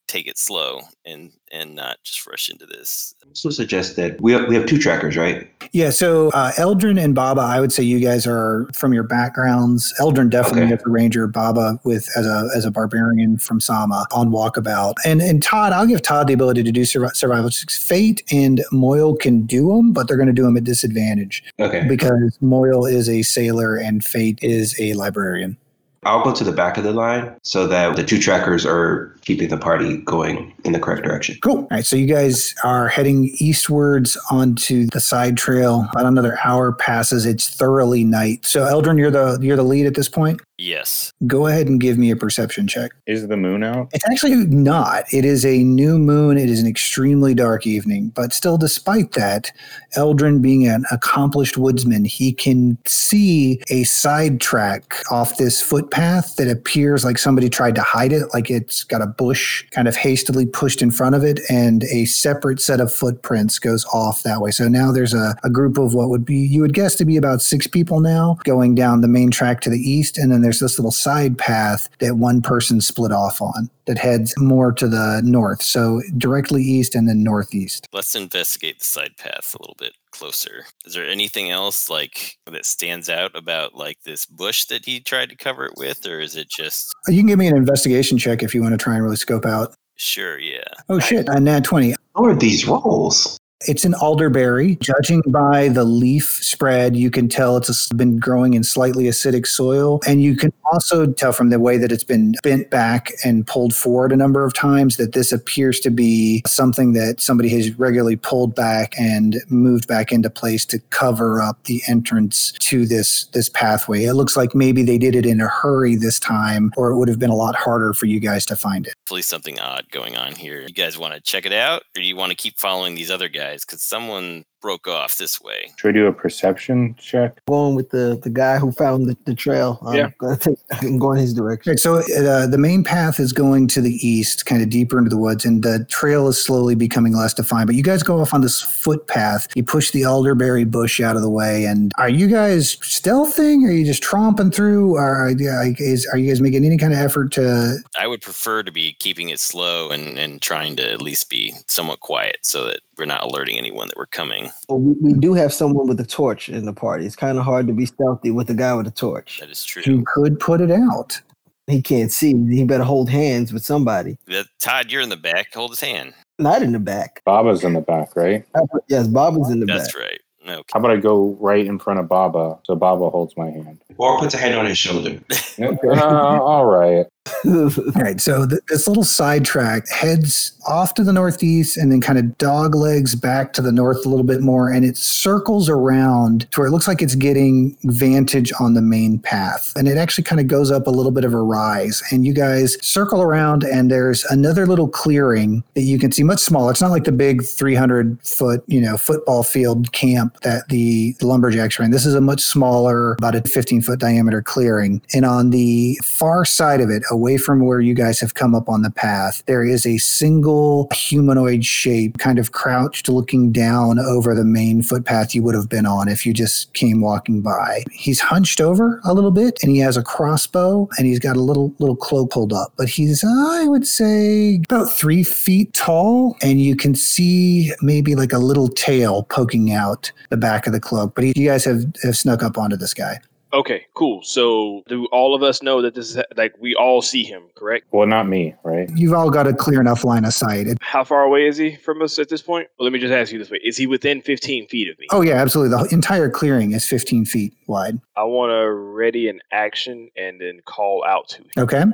[0.08, 3.14] take it slow and and not just rush into this.
[3.32, 5.48] So suggest that we have, we have two trackers, right?
[5.72, 9.94] Yeah, so uh, Eldrin and Baba, I would say you guys are from your backgrounds.
[10.00, 10.74] Eldrin definitely Okay.
[10.74, 15.20] as a ranger, Baba with as a as a barbarian from Sama on walkabout, and
[15.22, 17.50] and Todd, I'll give Todd the ability to do survi- survival.
[17.50, 17.82] checks.
[17.82, 21.86] Fate and Moyle can do them, but they're going to do them at disadvantage Okay.
[21.88, 25.56] because Moyle is a sailor and Fate is a librarian.
[26.04, 29.48] I'll go to the back of the line so that the two trackers are keeping
[29.48, 31.38] the party going in the correct direction.
[31.42, 31.58] Cool.
[31.58, 35.88] All right, so you guys are heading eastwards onto the side trail.
[35.92, 37.26] About another hour passes.
[37.26, 38.46] It's thoroughly night.
[38.46, 40.40] So Eldrin, you're the you're the lead at this point.
[40.58, 41.12] Yes.
[41.24, 42.90] Go ahead and give me a perception check.
[43.06, 43.90] is the moon out?
[43.92, 45.04] It's actually not.
[45.12, 46.36] It is a new moon.
[46.36, 48.08] It is an extremely dark evening.
[48.08, 49.52] But still, despite that,
[49.96, 56.48] Eldrin, being an accomplished woodsman, he can see a side track off this footpath that
[56.48, 60.44] appears like somebody tried to hide it, like it's got a bush kind of hastily
[60.44, 64.50] pushed in front of it, and a separate set of footprints goes off that way.
[64.50, 67.16] So now there's a, a group of what would be, you would guess to be
[67.16, 70.60] about six people now going down the main track to the east, and then there's
[70.60, 75.20] this little side path that one person split off on that heads more to the
[75.22, 75.60] north.
[75.60, 77.86] So directly east and then northeast.
[77.92, 80.64] Let's investigate the side path a little bit closer.
[80.86, 85.28] Is there anything else like that stands out about like this bush that he tried
[85.28, 88.16] to cover it with, or is it just uh, You can give me an investigation
[88.16, 89.74] check if you want to try and really scope out.
[89.96, 90.38] sure?
[90.38, 90.64] Yeah.
[90.88, 91.94] Oh shit, a nat 20.
[92.16, 93.38] How are these rolls?
[93.66, 94.76] It's an elderberry.
[94.76, 99.98] Judging by the leaf spread, you can tell it's been growing in slightly acidic soil.
[100.06, 103.74] And you can also tell from the way that it's been bent back and pulled
[103.74, 108.14] forward a number of times that this appears to be something that somebody has regularly
[108.14, 113.48] pulled back and moved back into place to cover up the entrance to this this
[113.48, 114.04] pathway.
[114.04, 117.08] It looks like maybe they did it in a hurry this time, or it would
[117.08, 118.94] have been a lot harder for you guys to find it.
[119.02, 120.60] Hopefully something odd going on here.
[120.60, 123.10] You guys want to check it out, or do you want to keep following these
[123.10, 123.47] other guys?
[123.56, 125.70] Because someone broke off this way.
[125.76, 127.40] Should we do a perception check?
[127.46, 129.78] Going with the, the guy who found the, the trail.
[129.86, 130.10] I'm Yeah.
[130.18, 131.70] gonna take, I can go in his direction.
[131.70, 135.10] Right, so uh, the main path is going to the east, kind of deeper into
[135.10, 137.66] the woods, and the trail is slowly becoming less defined.
[137.66, 139.46] But you guys go off on this footpath.
[139.54, 143.66] You push the elderberry bush out of the way, and are you guys stealthing?
[143.66, 144.96] Are you just tromping through?
[144.96, 147.78] Or are, you- is, are you guys making any kind of effort to?
[147.98, 151.54] I would prefer to be keeping it slow and, and trying to at least be
[151.66, 154.47] somewhat quiet so that we're not alerting anyone that we're coming.
[154.68, 157.06] Well, we, we do have someone with a torch in the party.
[157.06, 159.40] It's kind of hard to be stealthy with a guy with a torch.
[159.40, 159.82] That is true.
[159.84, 161.20] You could put it out.
[161.66, 162.32] He can't see.
[162.48, 164.16] He better hold hands with somebody.
[164.26, 165.52] That, Todd, you're in the back.
[165.54, 166.14] Hold his hand.
[166.38, 167.22] Not in the back.
[167.24, 168.44] Baba's in the back, right?
[168.88, 169.94] Yes, Bob is in the That's back.
[169.94, 170.20] That's right.
[170.48, 170.62] Okay.
[170.72, 173.82] How about I go right in front of Baba so Baba holds my hand?
[173.98, 175.20] Or puts a hand on his shoulder.
[175.60, 177.04] Uh, all right.
[177.44, 182.18] All right, so th- this little sidetrack heads off to the northeast and then kind
[182.18, 186.50] of dog legs back to the north a little bit more, and it circles around
[186.52, 189.72] to where it looks like it's getting vantage on the main path.
[189.76, 192.02] And it actually kind of goes up a little bit of a rise.
[192.10, 196.40] And you guys circle around, and there's another little clearing that you can see much
[196.40, 196.70] smaller.
[196.70, 201.78] It's not like the big 300 foot, you know, football field camp that the lumberjacks
[201.80, 201.90] are in.
[201.90, 205.00] This is a much smaller, about a 15 foot diameter clearing.
[205.14, 208.68] And on the far side of it, away from where you guys have come up
[208.68, 214.34] on the path, there is a single humanoid shape kind of crouched looking down over
[214.34, 217.82] the main footpath you would have been on if you just came walking by.
[217.90, 221.40] He's hunched over a little bit and he has a crossbow and he's got a
[221.40, 226.60] little little cloak pulled up, but he's I would say about three feet tall, and
[226.60, 231.14] you can see maybe like a little tail poking out the back of the cloak.
[231.14, 233.20] But he, you guys have, have snuck up onto this guy.
[233.52, 234.22] Okay, cool.
[234.22, 237.86] So do all of us know that this is like we all see him, correct?
[237.92, 238.90] Well, not me, right?
[238.94, 240.66] You've all got a clear enough line of sight.
[240.66, 242.68] It- How far away is he from us at this point?
[242.78, 245.06] Well, let me just ask you this way: Is he within 15 feet of me?
[245.10, 245.78] oh yeah, absolutely.
[245.88, 247.98] The entire clearing is 15 feet wide.
[248.16, 251.46] I want to ready an action and then call out to him.
[251.56, 251.84] Okay.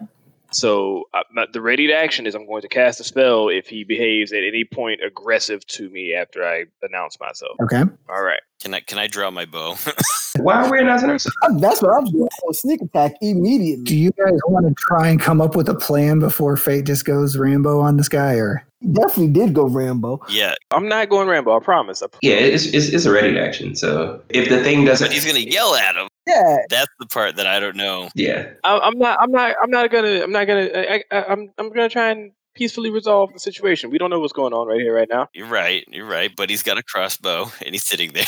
[0.52, 3.66] So uh, my- the ready to action is I'm going to cast a spell if
[3.68, 7.56] he behaves at any point aggressive to me after I announce myself.
[7.62, 7.82] Okay.
[8.08, 8.40] All right.
[8.64, 9.76] Can I can I draw my bow?
[10.40, 11.36] Why are we announcing ourselves?
[11.60, 12.30] That's what I'm doing.
[12.46, 13.84] I'm sneak attack immediately.
[13.84, 17.04] Do you guys want to try and come up with a plan before fate just
[17.04, 20.22] goes Rambo on this guy, or He definitely did go Rambo.
[20.30, 21.54] yeah, I'm not going Rambo.
[21.54, 22.02] I promise.
[22.02, 23.76] I Yeah, it's, it's, it's a ready action.
[23.76, 25.08] So if the thing doesn't.
[25.08, 26.08] but he's gonna yell at him.
[26.26, 28.08] Yeah, That's the part that I don't know.
[28.14, 28.48] Yeah.
[28.64, 29.20] I, I'm not.
[29.20, 29.56] I'm not.
[29.62, 30.22] I'm not gonna.
[30.22, 30.70] I'm not gonna.
[30.74, 31.50] I, I, I'm.
[31.58, 33.90] I'm gonna try and peacefully resolve the situation.
[33.90, 35.28] We don't know what's going on right here, right now.
[35.34, 35.84] You're right.
[35.90, 36.30] You're right.
[36.36, 38.24] But he's got a crossbow and he's sitting there.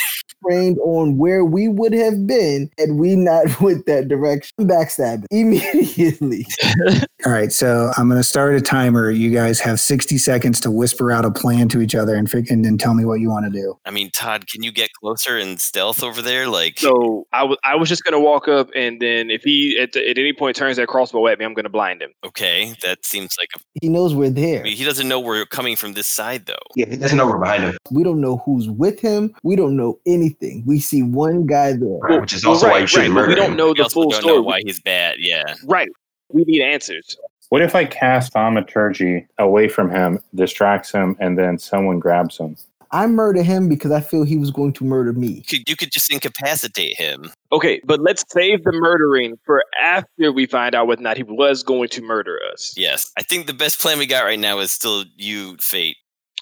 [0.46, 4.52] trained on where we would have been had we not went that direction.
[4.60, 6.46] Backstabbing immediately.
[7.24, 7.52] all right?
[7.52, 9.10] So I'm going to start a timer.
[9.10, 12.50] You guys have 60 seconds to whisper out a plan to each other and fig-
[12.50, 13.78] and then tell me what you want to do.
[13.84, 16.48] I mean, Todd, can you get closer and stealth over there?
[16.48, 17.58] Like, So I was.
[17.64, 20.56] I was just gonna walk up, and then if he at, the, at any point
[20.56, 22.10] turns that crossbow at me, I'm gonna blind him.
[22.24, 24.60] okay, that seems like a, He knows we're there.
[24.60, 26.54] I mean, he doesn't know we're coming from this side, though.
[26.74, 29.34] Yeah, he doesn't know we're behind him, We don't know who's with him.
[29.44, 30.64] We don't know anything.
[30.66, 31.98] We see one guy there.
[32.02, 33.56] right, which is Well, also why you shouldn't right, murder we don't him.
[33.56, 34.36] know We the also full don't story.
[34.36, 35.16] know why he's bad.
[35.18, 35.54] Yeah.
[35.64, 35.88] Right.
[36.32, 37.16] We need answers.
[37.50, 42.56] What if I cast thaumaturgy away from him, distracts him, and then someone grabs him?
[42.90, 45.28] I murder him because I feel he was going to murder me.
[45.28, 47.30] You could, you could just incapacitate him.
[47.52, 51.22] Okay, but let's save the murdering for after we find out whether or not he
[51.22, 52.74] was going to murder us.
[52.76, 53.12] Yes.
[53.18, 55.96] I think the best plan we got right now is still you, Fate.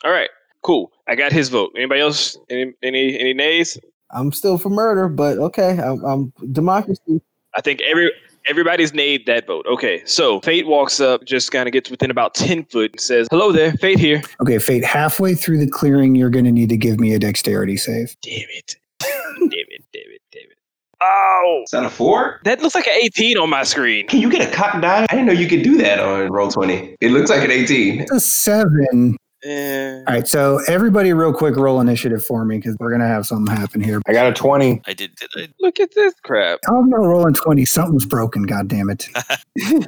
[0.04, 0.30] All right,
[0.62, 0.92] cool.
[1.08, 1.72] I got his vote.
[1.76, 2.36] Anybody else?
[2.50, 3.78] Any any any nays?
[4.10, 5.78] I'm still for murder, but okay.
[5.78, 7.22] I'm, I'm democracy.
[7.56, 8.12] I think every
[8.46, 9.66] everybody's named that vote.
[9.70, 13.26] Okay, so Fate walks up, just kind of gets within about ten foot, and says,
[13.30, 16.76] "Hello there, Fate here." Okay, Fate, halfway through the clearing, you're going to need to
[16.76, 18.16] give me a dexterity save.
[18.22, 18.76] Damn it!
[19.00, 19.84] damn it!
[19.92, 20.22] Damn it!
[20.32, 20.58] Damn it!
[21.02, 22.40] Oh, Is that a four?
[22.44, 24.06] that looks like an 18 on my screen.
[24.06, 25.02] Can you get a cock die?
[25.10, 26.94] I didn't know you could do that on Roll20.
[27.00, 28.00] It looks like an eighteen.
[28.00, 29.16] It's a seven.
[29.44, 30.02] Eh.
[30.06, 33.54] All right, so everybody, real quick, roll initiative for me because we're gonna have something
[33.54, 34.00] happen here.
[34.06, 34.80] I got a 20.
[34.86, 35.14] I did.
[35.16, 35.48] Did I?
[35.60, 36.60] Look at this crap.
[36.68, 37.64] I'm not rolling twenty.
[37.64, 38.44] Something's broken.
[38.44, 39.08] God damn it.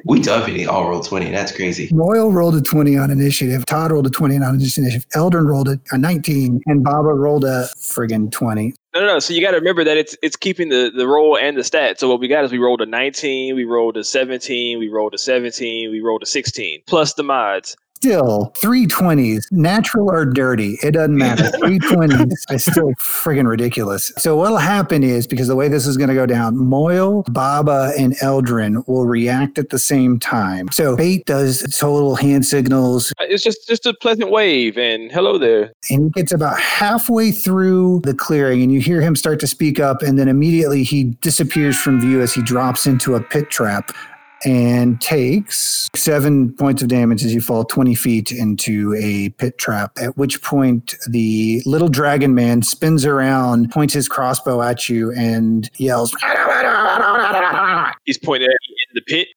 [0.05, 1.31] We definitely all roll twenty.
[1.31, 1.91] That's crazy.
[1.93, 3.65] Royal rolled a 20 on initiative.
[3.67, 5.07] Todd rolled a 20 on initiative.
[5.15, 6.61] Eldrin rolled a, a 19.
[6.67, 8.75] And Baba rolled a friggin' 20.
[8.95, 9.19] No, no, no.
[9.19, 11.99] So you got to remember that it's it's keeping the, the roll and the stat.
[12.01, 15.15] So what we got is we rolled a 19, we rolled a 17, we rolled
[15.15, 17.77] a 17, we rolled a 16, plus the mods.
[17.97, 21.49] Still, 320s, natural or dirty, it doesn't matter.
[21.59, 24.13] Three 20s is still friggin' ridiculous.
[24.19, 27.93] So, what'll happen is because the way this is going to go down, Moyle, Baba,
[27.99, 30.69] and Eldrin will react at the same time.
[30.73, 35.39] So, Fate does total hand signals, Uh, It's just just a pleasant wave and hello
[35.39, 35.73] there.
[35.91, 39.81] and he gets about halfway through the clearing, and you hear him start to speak
[39.81, 43.91] up, and then immediately he disappears from view as he drops into a pit trap
[44.45, 49.93] and takes seven points of damage as you fall 20 feet into a pit trap.
[50.01, 55.71] At which point, the little dragon man spins around, points his crossbow at you, and
[55.79, 56.15] yells.
[58.05, 59.29] He's pointing at in the pit.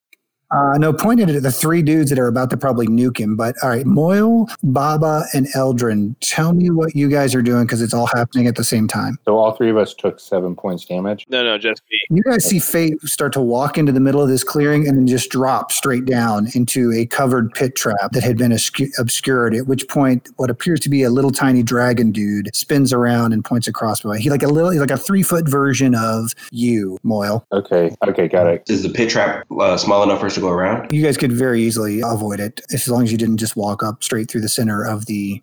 [0.51, 3.35] Uh, no, pointed at the three dudes that are about to probably nuke him.
[3.35, 7.81] But all right, Moyle, Baba, and Eldrin, tell me what you guys are doing because
[7.81, 9.17] it's all happening at the same time.
[9.25, 11.25] So all three of us took seven points damage.
[11.29, 11.99] No, no, just me.
[12.09, 15.07] You guys see Fate start to walk into the middle of this clearing and then
[15.07, 19.53] just drop straight down into a covered pit trap that had been obscu- obscured.
[19.53, 23.45] At which point, what appears to be a little tiny dragon dude spins around and
[23.45, 24.13] points a crossbow.
[24.13, 27.45] He like a little, he's like a three foot version of you, Moyle.
[27.51, 27.95] Okay.
[28.07, 28.27] Okay.
[28.27, 28.63] Got it.
[28.67, 30.91] Is the pit trap uh, small enough for us to go around?
[30.91, 34.03] You guys could very easily avoid it as long as you didn't just walk up
[34.03, 35.41] straight through the center of the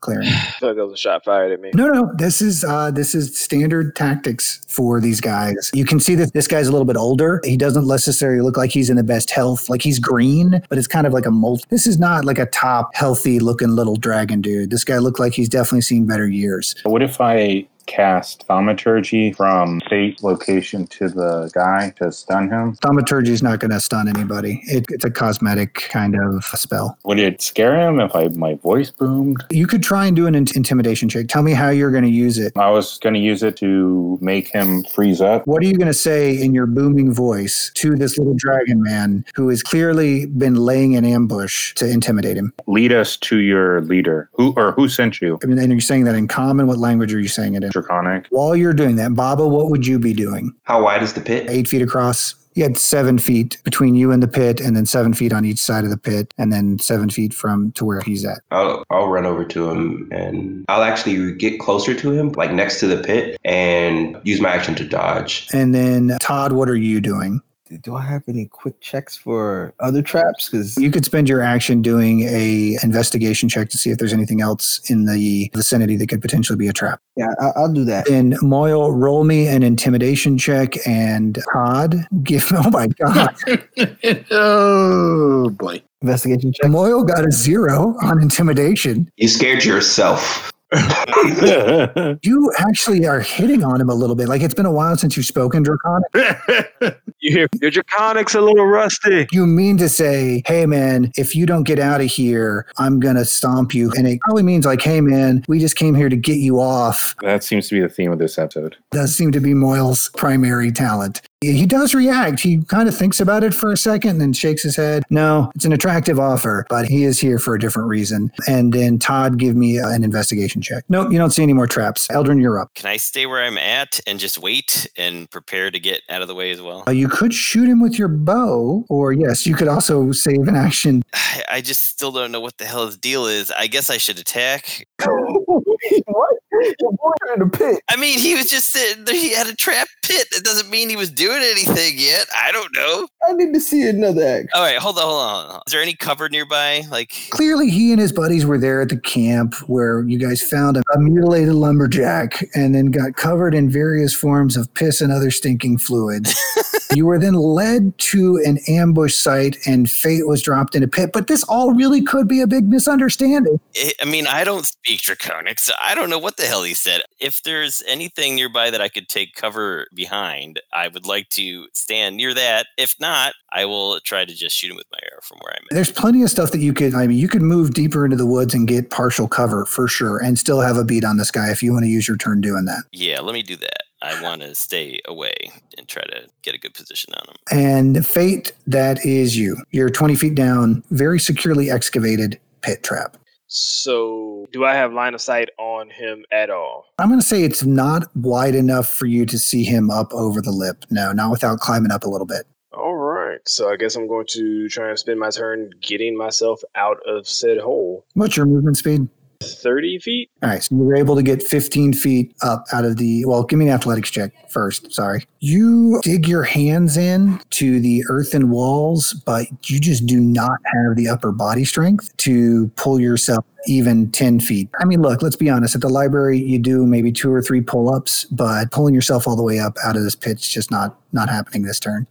[0.00, 0.28] clearing.
[0.28, 1.70] I feel like that was a shot fired at me.
[1.74, 5.70] No, no, this is uh, this is standard tactics for these guys.
[5.74, 7.40] You can see that this guy's a little bit older.
[7.44, 9.68] He doesn't necessarily look like he's in the best health.
[9.68, 11.68] Like he's green, but it's kind of like a molt.
[11.70, 14.70] This is not like a top healthy looking little dragon dude.
[14.70, 16.74] This guy looked like he's definitely seen better years.
[16.84, 22.74] What if I cast thaumaturgy from fate location to the guy to stun him?
[22.76, 24.62] Thaumaturgy is not going to stun anybody.
[24.66, 26.98] It, it's a cosmetic kind of spell.
[27.04, 29.44] Would it scare him if I my voice boomed?
[29.50, 31.28] You could try and do an in- intimidation check.
[31.28, 32.56] Tell me how you're going to use it.
[32.56, 35.46] I was going to use it to make him freeze up.
[35.46, 39.24] What are you going to say in your booming voice to this little dragon man
[39.34, 42.52] who has clearly been laying an ambush to intimidate him?
[42.66, 44.28] Lead us to your leader.
[44.34, 45.38] Who or who sent you?
[45.42, 46.66] I mean, and you're saying that in common.
[46.66, 47.70] What language are you saying it in?
[47.70, 48.26] Draconic.
[48.30, 50.54] While you're doing that, Baba, what would you be doing?
[50.62, 51.50] How wide is the pit?
[51.50, 52.34] Eight feet across.
[52.54, 55.58] You had seven feet between you and the pit, and then seven feet on each
[55.58, 58.38] side of the pit, and then seven feet from to where he's at.
[58.50, 62.80] I'll I'll run over to him and I'll actually get closer to him, like next
[62.80, 65.46] to the pit, and use my action to dodge.
[65.52, 67.42] And then Todd, what are you doing?
[67.82, 70.48] Do I have any quick checks for other traps?
[70.48, 74.40] Because You could spend your action doing a investigation check to see if there's anything
[74.40, 77.00] else in the vicinity that could potentially be a trap.
[77.16, 78.06] yeah, I, I'll do that.
[78.06, 82.46] Then Moyle, roll me an intimidation check, and Todd, give.
[82.56, 83.34] Oh my god,
[84.30, 85.82] oh boy.
[86.02, 86.70] Investigation check.
[86.70, 89.10] Moyle got a zero on intimidation.
[89.16, 90.52] You scared yourself.
[92.22, 94.28] You actually are hitting on him a little bit.
[94.28, 96.08] Like it's been a while since you've spoken Draconic.
[97.20, 99.26] You hear your Draconic's a little rusty.
[99.32, 103.24] You mean to say, hey man, if you don't get out of here, I'm gonna
[103.24, 103.90] stomp you.
[103.96, 107.16] And it probably means like, hey man, we just came here to get you off.
[107.22, 108.76] that seems to be the theme of this episode.
[108.92, 111.22] Does seem to be Moyle's primary talent.
[111.42, 112.40] He does react.
[112.40, 115.02] He kind of thinks about it for a second and then shakes his head.
[115.10, 118.32] No, it's an attractive offer, but he is here for a different reason.
[118.48, 120.84] And then Todd, give me an investigation check.
[120.88, 122.06] Nope, you don't see any more traps.
[122.08, 122.72] Eldrin, you're up.
[122.74, 126.28] Can I stay where I'm at and just wait and prepare to get out of
[126.28, 126.84] the way as well?
[126.88, 130.56] Uh, you could shoot him with your bow, or yes, you could also save an
[130.56, 131.02] action.
[131.50, 133.50] I, just still don't know what the hell his deal is.
[133.50, 134.86] I guess I should attack.
[135.04, 136.34] what?
[136.80, 137.82] Your boy in the pit.
[137.90, 139.14] I mean, he was just sitting there.
[139.14, 140.28] He had a trap pit.
[140.32, 142.26] It doesn't mean he was doing anything yet.
[142.34, 143.08] I don't know.
[143.28, 144.48] I need to see another act.
[144.54, 145.44] All right, hold on, hold on.
[145.44, 145.62] Hold on.
[145.66, 146.82] Is there any cover nearby?
[146.90, 150.76] Like, Clearly, he and his buddies were there at the camp where you guys found
[150.76, 155.30] a, a mutilated lumberjack and then got covered in various forms of piss and other
[155.30, 156.34] stinking fluids.
[156.94, 161.10] you were then led to an ambush site and fate was dropped in a pit.
[161.12, 163.60] But this all really could be a big misunderstanding.
[163.76, 166.74] I I mean, I don't speak Draconic, so I don't know what the hell he
[166.74, 167.02] said.
[167.18, 172.16] If there's anything nearby that I could take cover behind, I would like to stand
[172.16, 172.68] near that.
[172.78, 175.64] If not, I will try to just shoot him with my arrow from where I'm
[175.64, 175.74] at.
[175.74, 178.26] There's plenty of stuff that you could, I mean, you could move deeper into the
[178.26, 181.50] woods and get partial cover for sure and still have a beat on this guy
[181.50, 182.84] if you want to use your turn doing that.
[182.92, 183.85] Yeah, let me do that.
[184.02, 185.34] I want to stay away
[185.78, 187.36] and try to get a good position on him.
[187.50, 189.56] And fate, that is you.
[189.70, 193.16] You're 20 feet down, very securely excavated pit trap.
[193.48, 196.86] So, do I have line of sight on him at all?
[196.98, 200.42] I'm going to say it's not wide enough for you to see him up over
[200.42, 200.84] the lip.
[200.90, 202.44] No, not without climbing up a little bit.
[202.72, 203.38] All right.
[203.46, 207.28] So, I guess I'm going to try and spend my turn getting myself out of
[207.28, 208.04] said hole.
[208.14, 209.08] What's your movement speed?
[209.40, 210.30] 30 feet?
[210.42, 213.24] All right, so you were able to get 15 feet up out of the.
[213.24, 214.92] Well, give me an athletics check first.
[214.92, 215.24] Sorry.
[215.40, 220.96] You dig your hands in to the earthen walls, but you just do not have
[220.96, 224.68] the upper body strength to pull yourself even 10 feet.
[224.78, 225.74] I mean, look, let's be honest.
[225.74, 229.36] At the library, you do maybe two or three pull ups, but pulling yourself all
[229.36, 232.06] the way up out of this pit's just not not happening this turn.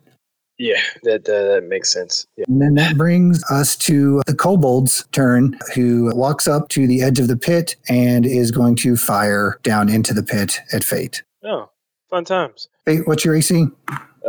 [0.58, 2.26] Yeah, that, uh, that makes sense.
[2.38, 2.46] Yeah.
[2.48, 7.20] And then that brings us to the kobold's turn, who walks up to the edge
[7.20, 11.24] of the pit and is going to fire down into the pit at Fate.
[11.44, 11.70] Oh,
[12.10, 12.70] fun times.
[12.86, 13.66] Fate, what's your AC?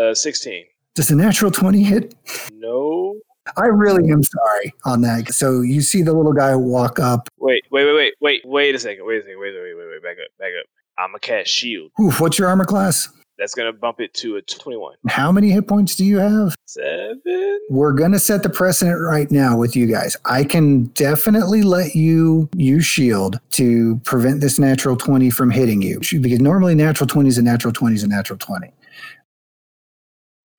[0.00, 0.64] Uh, 16.
[0.94, 2.14] Does a natural 20 hit?
[2.54, 3.14] No.
[3.56, 5.32] I really am sorry on that.
[5.32, 7.28] So you see the little guy walk up.
[7.38, 9.06] Wait, wait, wait, wait, wait, wait a second.
[9.06, 9.38] Wait a second.
[9.38, 10.02] Wait, wait, wait, wait.
[10.02, 10.66] Back up, back up.
[10.98, 11.92] I'm a cast shield.
[12.00, 13.08] Oof, what's your armor class?
[13.38, 14.96] That's gonna bump it to a 21.
[15.08, 16.54] How many hit points do you have?
[16.66, 17.60] Seven.
[17.68, 20.16] We're going to set the precedent right now with you guys.
[20.24, 26.00] I can definitely let you use shield to prevent this natural 20 from hitting you
[26.20, 28.72] because normally natural 20 is a natural 20 is a natural 20.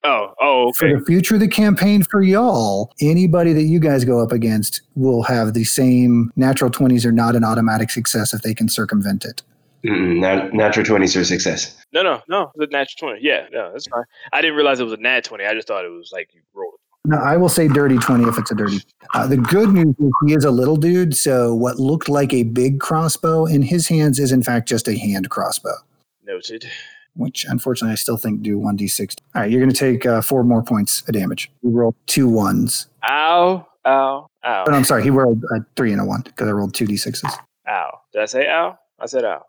[0.03, 4.21] Oh, oh, For the future of the campaign for y'all, anybody that you guys go
[4.21, 8.53] up against will have the same natural 20s are not an automatic success if they
[8.53, 9.41] can circumvent it.
[9.87, 11.75] Mm-mm, nat- natural 20s are a success.
[11.93, 12.51] No, no, no.
[12.55, 13.25] The natural 20.
[13.25, 14.03] Yeah, no, that's fine.
[14.33, 15.45] I didn't realize it was a nat 20.
[15.45, 16.73] I just thought it was like you rolled.
[17.05, 18.79] No, I will say dirty 20 if it's a dirty.
[19.13, 22.43] Uh, the good news is he is a little dude, so what looked like a
[22.43, 25.75] big crossbow in his hands is in fact just a hand crossbow,
[26.25, 26.69] Noted.
[27.15, 29.15] which unfortunately I still think do 1d6.
[29.35, 31.49] All right, you're going to take uh, four more points of damage.
[31.63, 32.87] You rolled two ones.
[33.07, 36.49] Ow, ow, ow, Oh, no, I'm sorry, he rolled a three and a one because
[36.49, 37.23] I rolled two d6s.
[37.69, 38.01] ow.
[38.11, 38.77] Did I say ow?
[38.99, 39.45] I said ow.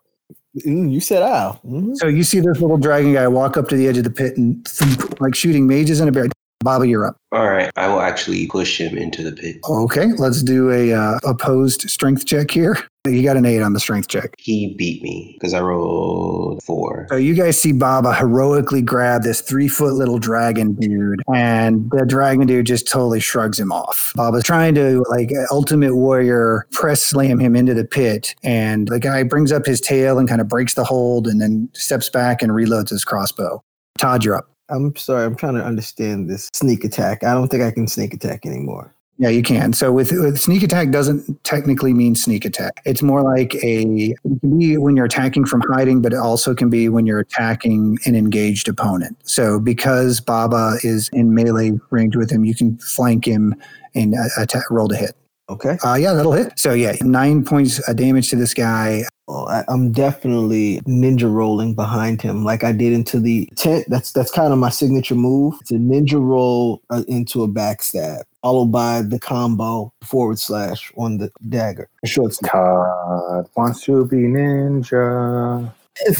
[0.65, 1.59] Mm, you said ow.
[1.65, 1.95] Mhm.
[1.97, 4.35] So you see this little dragon guy walk up to the edge of the pit
[4.37, 6.27] and thump, like shooting mages in a bear.
[6.61, 7.15] Baba, you're up.
[7.31, 9.57] All right, I will actually push him into the pit.
[9.69, 12.77] Okay, let's do a uh, opposed strength check here.
[13.07, 14.33] You got an eight on the strength check.
[14.37, 17.07] He beat me because I rolled four.
[17.09, 22.05] So you guys see Baba heroically grab this three foot little dragon dude, and the
[22.05, 24.11] dragon dude just totally shrugs him off.
[24.15, 29.23] Baba's trying to, like, ultimate warrior, press slam him into the pit, and the guy
[29.23, 32.51] brings up his tail and kind of breaks the hold and then steps back and
[32.51, 33.63] reloads his crossbow.
[33.97, 34.51] Todd, you're up.
[34.67, 35.25] I'm sorry.
[35.25, 37.23] I'm trying to understand this sneak attack.
[37.23, 38.93] I don't think I can sneak attack anymore.
[39.21, 39.73] Yeah, you can.
[39.73, 42.81] So with, with sneak attack doesn't technically mean sneak attack.
[42.85, 46.55] It's more like a it can be when you're attacking from hiding, but it also
[46.55, 49.17] can be when you're attacking an engaged opponent.
[49.23, 53.55] So because Baba is in melee range with him, you can flank him
[53.93, 55.17] and uh, attack, roll to hit.
[55.49, 55.77] Okay.
[55.83, 56.53] Uh, yeah, that'll hit.
[56.57, 59.03] So yeah, nine points of damage to this guy.
[59.27, 63.85] Well, I, I'm definitely ninja rolling behind him, like I did into the tent.
[63.89, 65.55] That's that's kind of my signature move.
[65.61, 71.17] It's a ninja roll uh, into a backstab, followed by the combo forward slash on
[71.17, 71.89] the dagger.
[72.05, 72.51] Short snap.
[72.51, 75.71] Todd wants to be ninja.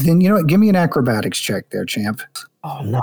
[0.04, 0.48] Then you know what?
[0.48, 2.22] Give me an acrobatics check there, champ.
[2.64, 3.02] Oh no!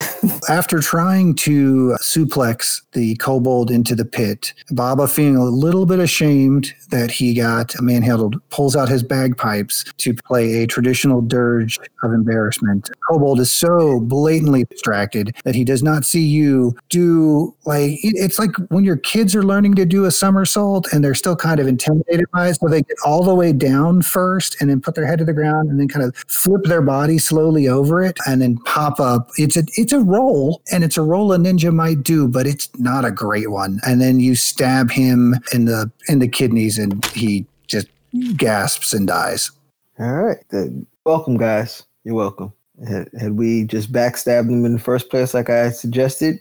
[0.48, 6.72] After trying to suplex the kobold into the pit, Baba, feeling a little bit ashamed
[6.90, 12.90] that he got manhandled, pulls out his bagpipes to play a traditional dirge of embarrassment.
[13.08, 18.38] Kobold is so blatantly distracted that he does not see you do like it- it's
[18.38, 21.66] like when your kids are learning to do a somersault and they're still kind of
[21.66, 25.06] intimidated by it, so they get all the way down first and then put their
[25.06, 28.42] head to the ground and then kind of flip their body slowly over it and
[28.42, 29.30] then pop up.
[29.36, 32.68] It's a it's a roll and it's a roll a ninja might do, but it's
[32.78, 33.80] not a great one.
[33.86, 37.88] And then you stab him in the in the kidneys and he just
[38.36, 39.50] gasps and dies.
[39.98, 40.38] All right.
[40.50, 41.84] Then welcome, guys.
[42.04, 42.52] You're welcome.
[42.88, 46.40] Had, had we just backstabbed him in the first place, like I suggested,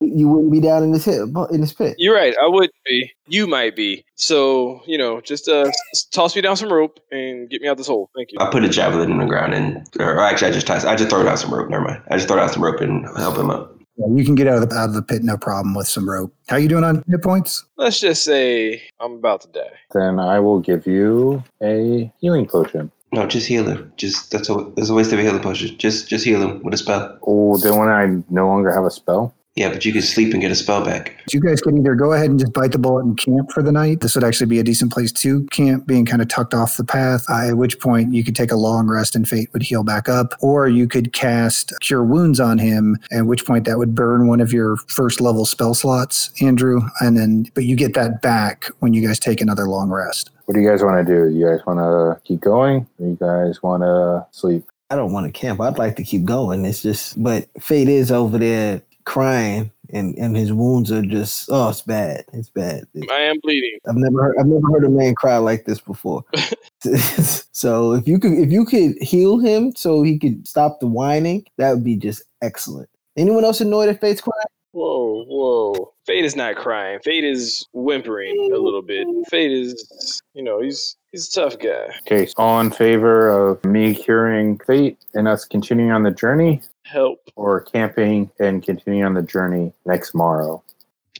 [0.00, 1.94] you wouldn't be down in this hit in this pit.
[1.98, 2.34] You're right.
[2.42, 3.10] I would be.
[3.28, 4.04] You might be.
[4.16, 5.70] So you know, just uh,
[6.10, 8.10] toss me down some rope and get me out of this hole.
[8.14, 8.38] Thank you.
[8.40, 11.10] I put a javelin in the ground and, or actually, I just toss, I just
[11.10, 11.70] throw down some rope.
[11.70, 12.02] Never mind.
[12.10, 13.73] I just throw down some rope and help him up.
[13.96, 16.08] Yeah, you can get out of the out of the pit no problem with some
[16.08, 16.34] rope.
[16.48, 17.64] How you doing on hit points?
[17.76, 19.72] Let's just say I'm about to die.
[19.92, 22.90] Then I will give you a healing potion.
[23.12, 23.92] No, just heal him.
[23.96, 25.78] Just that's a that's a waste of a healing potion.
[25.78, 27.18] Just just heal him with a spell.
[27.24, 29.32] Oh, then when I no longer have a spell?
[29.56, 31.16] Yeah, but you could sleep and get a spell back.
[31.30, 33.70] You guys could either go ahead and just bite the bullet and camp for the
[33.70, 34.00] night.
[34.00, 36.84] This would actually be a decent place to camp, being kind of tucked off the
[36.84, 37.24] path.
[37.30, 40.08] Uh, at which point you could take a long rest and fate would heal back
[40.08, 42.98] up, or you could cast Cure Wounds on him.
[43.12, 47.16] At which point that would burn one of your first level spell slots, Andrew, and
[47.16, 50.30] then but you get that back when you guys take another long rest.
[50.46, 51.32] What do you guys want to do?
[51.32, 52.88] You guys want to keep going?
[52.98, 54.64] Or you guys want to sleep?
[54.90, 55.60] I don't want to camp.
[55.60, 56.64] I'd like to keep going.
[56.64, 61.68] It's just, but Fate is over there crying, and and his wounds are just, oh,
[61.68, 62.24] it's bad.
[62.32, 62.86] It's bad.
[63.10, 63.78] I am bleeding.
[63.88, 66.24] I've never heard, I've never heard a man cry like this before.
[66.84, 71.44] so if you could if you could heal him so he could stop the whining,
[71.58, 72.88] that would be just excellent.
[73.16, 74.46] Anyone else annoyed at Fate's crying?
[74.72, 75.92] Whoa, whoa.
[76.04, 76.98] Fate is not crying.
[77.04, 79.06] Fate is whimpering a little bit.
[79.30, 81.94] Fate is, you know, he's he's a tough guy.
[82.00, 86.60] Okay, so all in favor of me curing fate and us continuing on the journey,
[86.84, 87.20] Help.
[87.36, 90.62] or camping and continuing on the journey next morrow?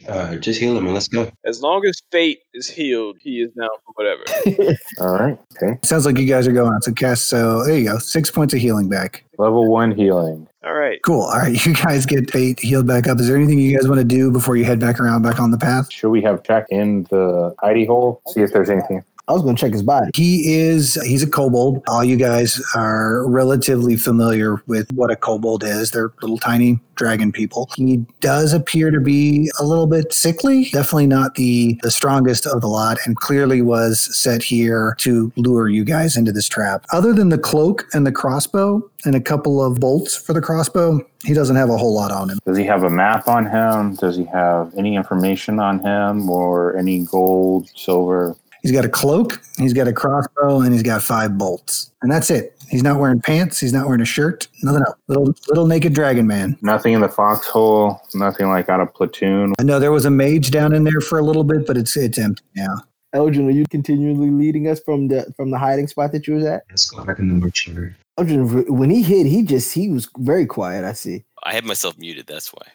[0.09, 1.31] Uh, just heal him and let's go.
[1.47, 4.77] As long as Fate is healed, he is down for whatever.
[5.01, 5.39] All right.
[5.57, 5.79] Okay.
[5.83, 7.29] Sounds like you guys are going to cast.
[7.29, 9.25] So there you go, six points of healing back.
[9.39, 10.47] Level one healing.
[10.63, 11.01] All right.
[11.03, 11.23] Cool.
[11.23, 13.19] All right, you guys get fate healed back up.
[13.19, 15.51] Is there anything you guys want to do before you head back around back on
[15.51, 15.91] the path?
[15.91, 18.21] Should we have checked in the hidey hole?
[18.29, 19.03] See if there's anything.
[19.27, 20.11] I was gonna check his body.
[20.15, 21.83] He is he's a kobold.
[21.89, 25.93] All you guys are relatively familiar with what a kobold is.
[25.93, 27.71] They're little tiny dragon people.
[27.75, 30.67] He does appear to be a little bit sickly.
[30.67, 35.69] Definitely not the the strongest of the lot and clearly was set here to lure
[35.69, 36.85] you guys into this trap.
[36.93, 41.01] Other than the cloak and the crossbow and a couple of bolts for the crossbow,
[41.25, 42.39] he doesn't have a whole lot on him.
[42.45, 43.95] Does he have a map on him?
[43.97, 48.37] Does he have any information on him or any gold, silver?
[48.65, 51.93] He's got a cloak, he's got a crossbow, and he's got five bolts.
[52.01, 52.57] And that's it.
[52.71, 54.97] He's not wearing pants, he's not wearing a shirt, nothing else.
[55.07, 56.57] Little little naked dragon man.
[56.63, 58.01] Nothing in the foxhole.
[58.15, 59.53] Nothing like out of platoon.
[59.61, 61.95] I know there was a mage down in there for a little bit, but it's
[61.95, 62.79] it's empty now.
[63.15, 66.47] Eldrin, are you continually leading us from the from the hiding spot that you was
[66.47, 66.63] at?
[66.71, 67.95] Let's go back in the mortuary.
[68.19, 70.85] Eldrin, when he hid, he just he was very quiet.
[70.87, 71.25] I see.
[71.43, 72.27] I had myself muted.
[72.27, 72.67] That's why.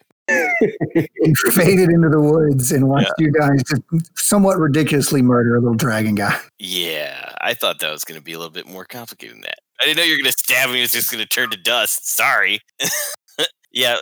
[0.59, 5.75] He faded into the woods and watched you guys just somewhat ridiculously murder a little
[5.75, 6.39] dragon guy.
[6.57, 9.59] Yeah, I thought that was going to be a little bit more complicated than that.
[9.81, 10.81] I didn't know you were going to stab me.
[10.83, 12.09] It's just going to turn to dust.
[12.09, 12.59] Sorry.
[13.71, 13.97] yeah,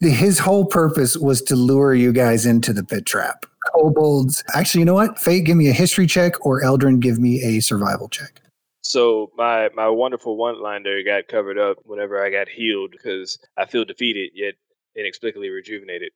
[0.00, 3.46] His whole purpose was to lure you guys into the pit trap.
[3.72, 4.44] Kobolds.
[4.54, 5.18] Actually, you know what?
[5.18, 8.40] Fate, give me a history check, or Eldrin, give me a survival check.
[8.82, 13.64] So my my wonderful one liner got covered up whenever I got healed because I
[13.64, 14.54] feel defeated yet
[14.96, 16.12] inexplicably rejuvenated.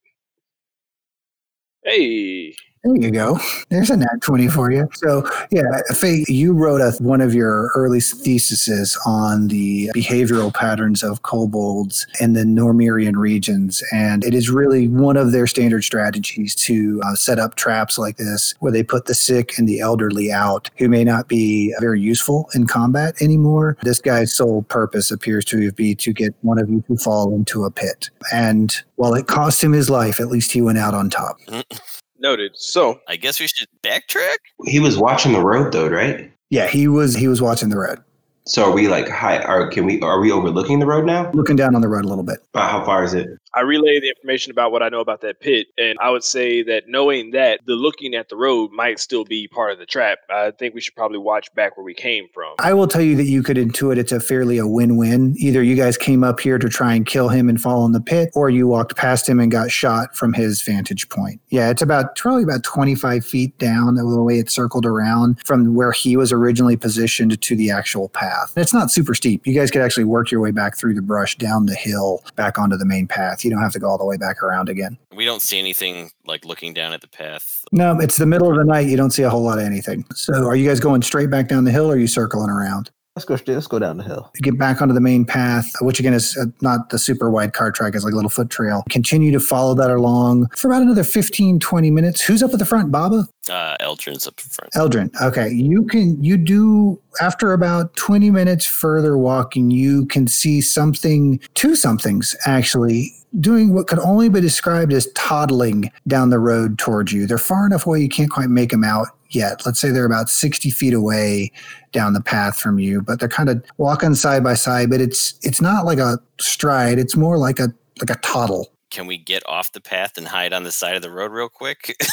[1.84, 3.38] Hey, There you go.
[3.70, 4.88] There's a nat 20 for you.
[4.94, 5.64] So, yeah,
[5.94, 12.06] Fate, you wrote a, one of your early theses on the behavioral patterns of kobolds
[12.20, 13.82] in the Normirian regions.
[13.92, 18.16] And it is really one of their standard strategies to uh, set up traps like
[18.16, 22.00] this, where they put the sick and the elderly out who may not be very
[22.00, 23.76] useful in combat anymore.
[23.82, 27.64] This guy's sole purpose appears to be to get one of you to fall into
[27.64, 28.10] a pit.
[28.32, 31.38] And while it cost him his life, at least he went out on top.
[32.20, 32.52] noted.
[32.54, 34.36] So I guess we should backtrack.
[34.64, 36.30] He was watching the road though, right?
[36.50, 37.98] Yeah, he was he was watching the road.
[38.46, 39.42] So are we like high?
[39.42, 40.00] Are can we?
[40.00, 41.30] Are we overlooking the road now?
[41.32, 42.38] looking down on the road a little bit.
[42.54, 43.28] About how far is it?
[43.54, 46.62] I relay the information about what I know about that pit, and I would say
[46.64, 50.18] that knowing that the looking at the road might still be part of the trap.
[50.30, 52.54] I think we should probably watch back where we came from.
[52.58, 55.34] I will tell you that you could intuit it's a fairly a win-win.
[55.38, 58.00] Either you guys came up here to try and kill him and fall in the
[58.00, 61.40] pit, or you walked past him and got shot from his vantage point.
[61.48, 65.92] Yeah, it's about probably about 25 feet down the way it circled around from where
[65.92, 68.52] he was originally positioned to the actual path.
[68.56, 69.46] It's not super steep.
[69.46, 72.58] You guys could actually work your way back through the brush down the hill back
[72.58, 73.37] onto the main path.
[73.44, 74.98] You don't have to go all the way back around again.
[75.14, 77.64] We don't see anything like looking down at the path.
[77.72, 78.86] No, it's the middle of the night.
[78.86, 80.04] You don't see a whole lot of anything.
[80.14, 82.90] So, are you guys going straight back down the hill, or are you circling around?
[83.18, 83.52] Let's go.
[83.52, 84.30] Let's go down the hill.
[84.36, 87.52] You get back onto the main path, which again is uh, not the super wide
[87.52, 88.84] car track, it's like a little foot trail.
[88.90, 92.20] Continue to follow that along for about another 15, 20 minutes.
[92.20, 93.26] Who's up at the front, Baba?
[93.50, 94.72] Uh, Eldrin's up front.
[94.74, 95.10] Eldrin.
[95.20, 95.50] Okay.
[95.50, 101.74] You can, you do, after about 20 minutes further walking, you can see something, two
[101.74, 103.12] somethings actually.
[103.40, 107.26] Doing what could only be described as toddling down the road towards you.
[107.26, 109.64] They're far enough away you can't quite make them out yet.
[109.64, 111.52] Let's say they're about 60 feet away
[111.92, 115.34] down the path from you, but they're kind of walking side by side, but it's
[115.42, 118.72] it's not like a stride, it's more like a like a toddle.
[118.90, 121.48] Can we get off the path and hide on the side of the road real
[121.48, 121.96] quick?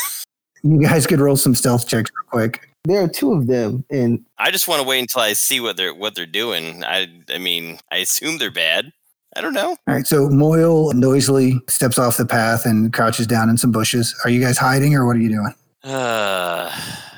[0.65, 2.67] You guys could roll some stealth checks real quick.
[2.85, 5.77] There are two of them, and I just want to wait until I see what
[5.77, 6.83] they're what they're doing.
[6.83, 8.91] I I mean, I assume they're bad.
[9.35, 9.71] I don't know.
[9.87, 14.15] All right, so Moyle noisily steps off the path and crouches down in some bushes.
[14.23, 15.53] Are you guys hiding or what are you doing?
[15.83, 16.71] Uh,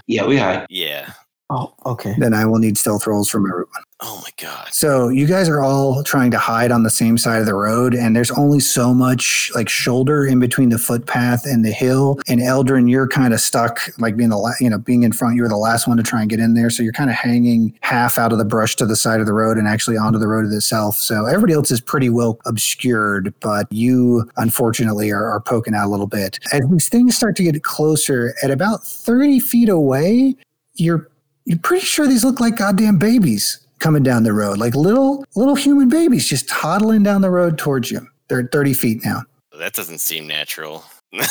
[0.07, 0.65] Yeah, we hide.
[0.69, 1.11] yeah.
[1.49, 2.15] Oh, okay.
[2.17, 3.83] Then I will need stealth rolls from everyone.
[3.99, 4.71] Oh my god.
[4.71, 7.95] So you guys are all trying to hide on the same side of the road,
[7.95, 12.19] and there's only so much like shoulder in between the footpath and the hill.
[12.27, 15.35] And Eldrin, you're kind of stuck, like being the la- you know being in front.
[15.35, 17.15] You were the last one to try and get in there, so you're kind of
[17.15, 20.19] hanging half out of the brush to the side of the road and actually onto
[20.19, 20.97] the road itself.
[20.97, 25.89] So everybody else is pretty well obscured, but you unfortunately are, are poking out a
[25.89, 26.37] little bit.
[26.53, 30.35] As these things start to get closer, at about 30 feet away,
[30.75, 31.09] you're
[31.45, 35.55] you're pretty sure these look like goddamn babies coming down the road, like little little
[35.55, 38.07] human babies just toddling down the road towards you.
[38.27, 39.23] They're at 30 feet now.
[39.57, 40.83] That doesn't seem natural.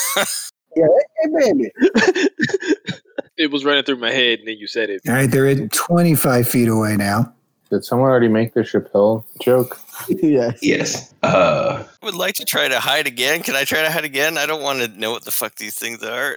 [0.76, 0.84] Yeah,
[1.22, 1.70] hey, baby.
[3.38, 5.00] it was running through my head, and then you said it.
[5.08, 7.32] All right, they're at 25 feet away now.
[7.70, 9.80] Did someone already make the Chappelle joke?
[10.08, 10.52] yeah.
[10.60, 11.14] Yes.
[11.22, 13.42] Uh, would like to try to hide again.
[13.42, 14.36] Can I try to hide again?
[14.38, 16.36] I don't want to know what the fuck these things are.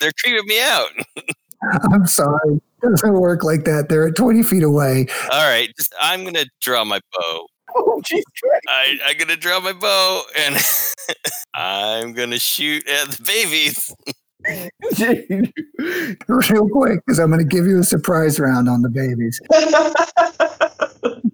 [0.00, 0.90] They're creeping me out.
[1.92, 2.60] I'm sorry.
[2.90, 3.88] Doesn't work like that.
[3.88, 5.06] They're at 20 feet away.
[5.30, 7.46] All right, just I'm gonna draw my bow.
[7.74, 8.02] Oh.
[8.68, 10.56] I, I'm gonna draw my bow and
[11.54, 13.94] I'm gonna shoot at the babies.
[16.28, 19.40] Real quick, because I'm going to give you a surprise round on the babies.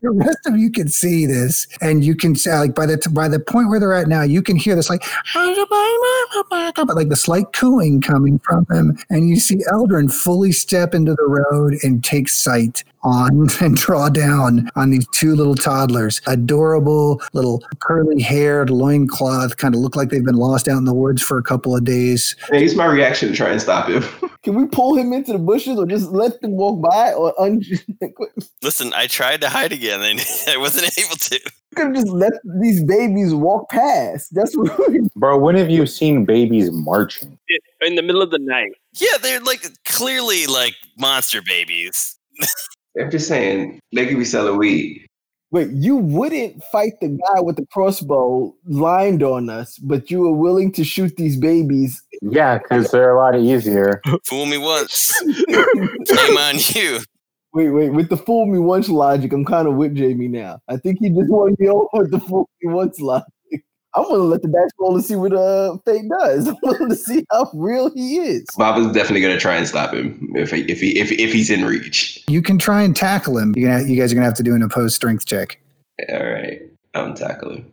[0.01, 3.11] The rest of you can see this, and you can say, like by the t-
[3.11, 5.03] by the point where they're at now, you can hear this like
[6.95, 11.27] like the slight cooing coming from them, and you see Eldrin fully step into the
[11.27, 17.63] road and take sight on and draw down on these two little toddlers, adorable little
[17.81, 21.39] curly haired loincloth, kind of look like they've been lost out in the woods for
[21.39, 22.35] a couple of days.
[22.51, 24.03] hey, it's my reaction to try and stop him.
[24.43, 27.13] Can we pull him into the bushes or just let them walk by?
[27.13, 27.63] Or un-
[28.63, 31.35] Listen, I tried to hide again and I wasn't able to.
[31.35, 34.35] You could have just let these babies walk past.
[34.35, 34.73] That's what
[35.17, 37.39] Bro, when have you seen babies marching?
[37.81, 38.73] In the middle of the night.
[38.95, 42.19] Yeah, they're like clearly like monster babies.
[43.01, 45.05] I'm just saying, they could be selling weed.
[45.51, 50.33] Wait, you wouldn't fight the guy with the crossbow lined on us, but you were
[50.33, 52.03] willing to shoot these babies.
[52.21, 54.03] Yeah, because they're a lot easier.
[54.27, 55.11] Fool me once,
[56.07, 57.01] shame on you.
[57.55, 60.61] Wait, wait, with the fool me once logic, I'm kind of with Jamie now.
[60.69, 63.27] I think he just wanted to be over with the fool me once logic.
[63.99, 66.49] I'm gonna let the dice roll and see what uh fate does.
[66.49, 68.45] I'm willing to see how real he is.
[68.57, 71.65] Baba's definitely gonna try and stop him if he, if he if if he's in
[71.65, 72.23] reach.
[72.29, 73.55] You can try and tackle him.
[73.57, 75.61] You're gonna, you guys are gonna have to do an opposed strength check.
[76.09, 76.63] All right,
[76.95, 77.73] I'm tackling.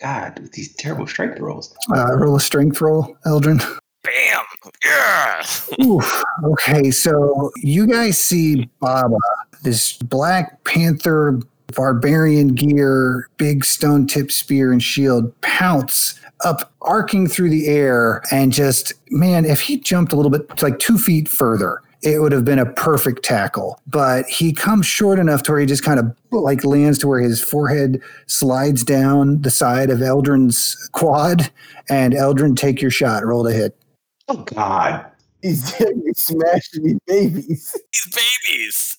[0.00, 1.74] God, with these terrible strength rolls.
[1.94, 3.58] Uh, roll a strength roll, Eldrin.
[4.02, 4.44] Bam!
[4.84, 5.46] Yeah.
[5.82, 6.22] Oof.
[6.44, 9.16] Okay, so you guys see Baba,
[9.62, 11.40] this Black Panther
[11.74, 18.52] barbarian gear, big stone tip spear and shield, pounce up, arcing through the air, and
[18.52, 22.44] just, man, if he jumped a little bit, like two feet further, it would have
[22.44, 23.80] been a perfect tackle.
[23.86, 27.20] But he comes short enough to where he just kind of like lands to where
[27.20, 31.50] his forehead slides down the side of Eldrin's quad.
[31.88, 33.24] And Eldrin, take your shot.
[33.24, 33.76] Roll to hit.
[34.28, 35.04] Oh God,
[35.44, 37.76] He's he's smashing these babies.
[37.92, 38.98] These babies.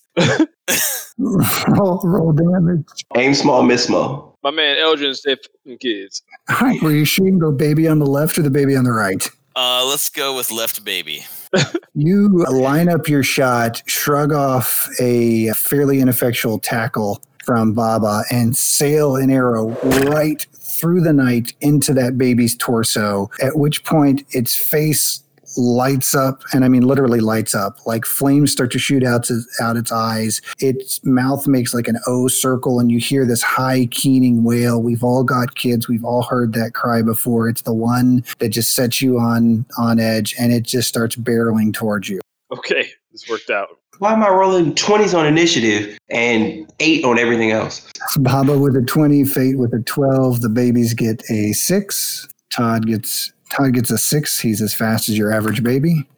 [1.18, 2.84] Roll, roll damage.
[3.16, 4.36] aim small, miss small.
[4.42, 6.22] My man Eldrin said "F them kids.
[6.48, 8.92] All right, were you shooting the baby on the left or the baby on the
[8.92, 9.28] right?
[9.56, 11.24] Uh, let's go with left baby.
[11.98, 19.16] You line up your shot, shrug off a fairly ineffectual tackle from Baba, and sail
[19.16, 19.68] an arrow
[20.10, 20.46] right
[20.78, 25.22] through the night into that baby's torso, at which point its face
[25.56, 27.84] lights up and i mean literally lights up.
[27.86, 30.40] Like flames start to shoot out, to, out its eyes.
[30.58, 34.82] Its mouth makes like an o circle and you hear this high keening wail.
[34.82, 35.88] We've all got kids.
[35.88, 37.48] We've all heard that cry before.
[37.48, 41.72] It's the one that just sets you on on edge and it just starts barreling
[41.74, 42.20] towards you.
[42.52, 43.68] Okay, this worked out.
[43.98, 47.90] Why am I rolling twenties on initiative and eight on everything else?
[48.18, 53.32] baba with a 20 fate with a 12 the babies get a 6 todd gets
[53.50, 56.08] todd gets a 6 he's as fast as your average baby.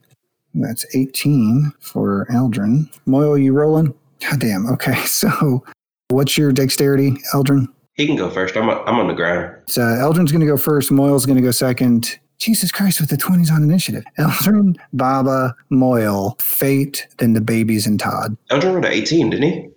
[0.54, 2.88] That's 18 for eldrin.
[3.06, 3.94] Moyle you rolling?
[4.20, 4.66] God damn.
[4.66, 5.64] Okay so
[6.08, 7.66] what's your dexterity eldrin?
[7.94, 8.56] He can go first.
[8.56, 9.54] I'm I'm on the ground.
[9.66, 10.90] so eldrin's going to go first.
[10.90, 12.18] Moyle's going to go second.
[12.38, 14.04] Jesus christ with the 20s on initiative.
[14.18, 18.36] Eldrin baba moyle fate then the babies and todd.
[18.50, 19.68] Eldrin rolled an 18, didn't he?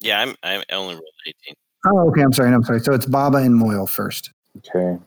[0.00, 0.34] Yeah, I'm.
[0.42, 1.54] I only rolled 18.
[1.86, 2.22] oh okay.
[2.22, 2.52] I'm sorry.
[2.52, 2.80] I'm sorry.
[2.80, 4.32] So it's baba and moyle first.
[4.58, 4.98] Okay.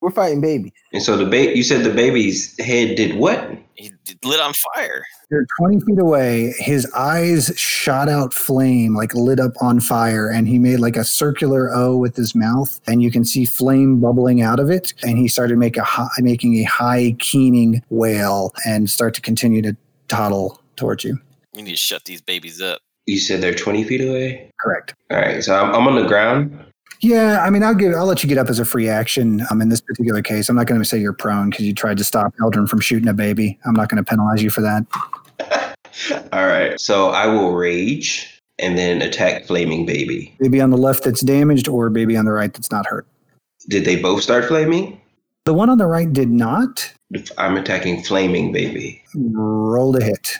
[0.00, 0.72] We're fighting baby.
[0.92, 3.50] And so the ba- you said the baby's head did what?
[3.74, 3.92] He
[4.24, 5.04] lit on fire.
[5.30, 6.54] You're 20 feet away.
[6.58, 11.04] His eyes shot out flame, like lit up on fire, and he made like a
[11.04, 14.92] circular O with his mouth, and you can see flame bubbling out of it.
[15.02, 19.62] And he started make a high, making a high keening wail and start to continue
[19.62, 19.76] to
[20.08, 21.18] toddle towards you.
[21.54, 22.80] You need to shut these babies up.
[23.06, 24.50] You said they're 20 feet away?
[24.60, 24.94] Correct.
[25.10, 26.64] All right, so I'm, I'm on the ground.
[27.00, 29.42] Yeah, I mean, I'll give, I'll let you get up as a free action.
[29.50, 31.96] Um, in this particular case, I'm not going to say you're prone because you tried
[31.98, 33.58] to stop Eldrin from shooting a baby.
[33.64, 34.86] I'm not going to penalize you for that.
[36.32, 40.34] All right, so I will rage and then attack Flaming Baby.
[40.38, 43.06] Baby on the left that's damaged, or baby on the right that's not hurt.
[43.68, 45.00] Did they both start flaming?
[45.46, 46.92] The one on the right did not.
[47.38, 49.02] I'm attacking Flaming Baby.
[49.14, 50.36] Roll to hit.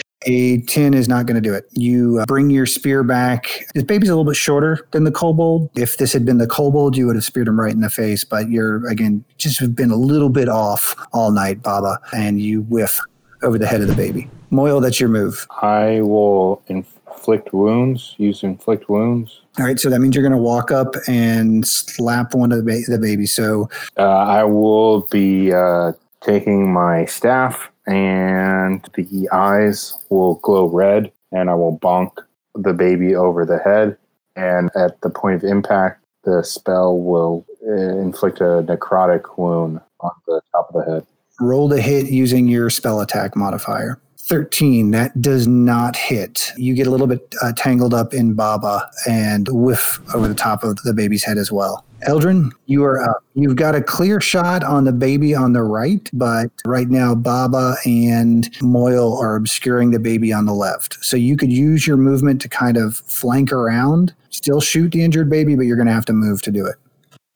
[0.26, 1.66] A 10 is not going to do it.
[1.72, 3.64] You uh, bring your spear back.
[3.74, 5.70] This baby's a little bit shorter than the kobold.
[5.76, 8.24] If this had been the kobold, you would have speared him right in the face.
[8.24, 12.62] But you're, again, just have been a little bit off all night, Baba, and you
[12.62, 13.00] whiff
[13.42, 14.28] over the head of the baby.
[14.50, 15.46] Moyle, that's your move.
[15.62, 19.40] I will inflict wounds, use inflict wounds.
[19.58, 22.64] All right, so that means you're going to walk up and slap one of the,
[22.64, 23.34] ba- the babies.
[23.34, 31.12] So Uh, I will be uh, taking my staff, and the eyes will glow red,
[31.32, 32.10] and I will bonk
[32.54, 33.96] the baby over the head.
[34.34, 40.10] And at the point of impact, the spell will uh, inflict a necrotic wound on
[40.26, 41.06] the top of the head.
[41.40, 44.00] roll to hit using your spell attack modifier.
[44.26, 46.52] 13, that does not hit.
[46.56, 50.64] You get a little bit uh, tangled up in Baba and whiff over the top
[50.64, 51.84] of the baby's head as well.
[52.06, 53.24] Eldrin, you are up.
[53.34, 57.76] You've got a clear shot on the baby on the right, but right now Baba
[57.86, 60.98] and Moyle are obscuring the baby on the left.
[61.02, 65.30] So you could use your movement to kind of flank around, still shoot the injured
[65.30, 66.76] baby, but you're going to have to move to do it.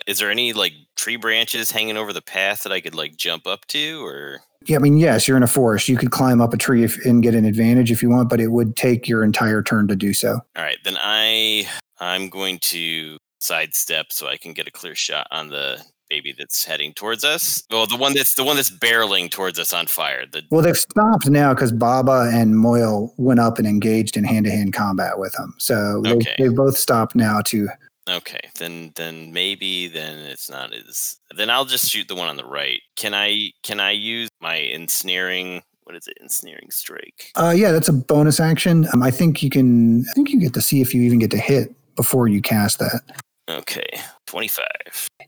[0.07, 3.47] Is there any like tree branches hanging over the path that I could like jump
[3.47, 5.89] up to or Yeah, I mean, yes, you're in a forest.
[5.89, 8.41] You could climb up a tree if, and get an advantage if you want, but
[8.41, 10.41] it would take your entire turn to do so.
[10.57, 11.67] All right, then I
[11.99, 16.65] I'm going to sidestep so I can get a clear shot on the baby that's
[16.65, 17.63] heading towards us.
[17.71, 20.27] Well, the one that's the one that's barreling towards us on fire.
[20.31, 24.45] The Well, they've stopped now because Baba and Moyle went up and engaged in hand
[24.45, 25.55] to hand combat with them.
[25.59, 26.35] So they, Okay.
[26.39, 27.69] they've both stopped now to.
[28.11, 32.37] Okay, then then maybe then it's not as then I'll just shoot the one on
[32.37, 32.81] the right.
[32.97, 36.19] Can I can I use my ensnaring what is it?
[36.21, 37.33] Ensnaring strike.
[37.35, 38.87] Uh, yeah, that's a bonus action.
[38.93, 40.05] Um, I think you can.
[40.09, 42.79] I think you get to see if you even get to hit before you cast
[42.79, 43.01] that.
[43.49, 44.65] Okay, 25.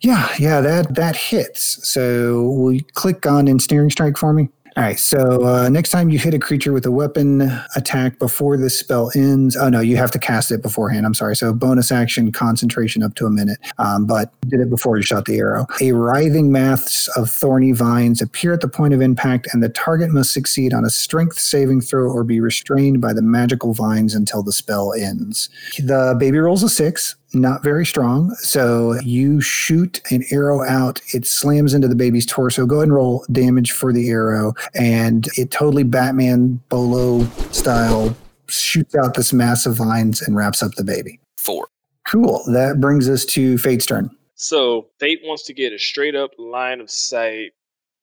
[0.03, 1.89] Yeah, yeah, that that hits.
[1.89, 4.49] So will you click on ensnaring strike for me?
[4.74, 4.99] All right.
[4.99, 7.43] So uh, next time you hit a creature with a weapon
[7.77, 11.05] attack before the spell ends, oh no, you have to cast it beforehand.
[11.05, 11.36] I'm sorry.
[11.36, 15.27] So bonus action, concentration up to a minute, um, but did it before you shot
[15.27, 15.66] the arrow.
[15.82, 20.11] A writhing mass of thorny vines appear at the point of impact, and the target
[20.11, 24.43] must succeed on a strength saving throw or be restrained by the magical vines until
[24.43, 25.51] the spell ends.
[25.78, 28.35] The baby rolls a six not very strong.
[28.37, 32.67] So you shoot an arrow out, it slams into the baby's torso.
[32.67, 38.15] Go ahead and roll damage for the arrow, and it totally Batman Bolo style
[38.49, 41.19] shoots out this mass of vines and wraps up the baby.
[41.37, 41.69] Four.
[42.07, 42.43] Cool.
[42.53, 44.11] That brings us to Fate's turn.
[44.35, 47.53] So Fate wants to get a straight up line of sight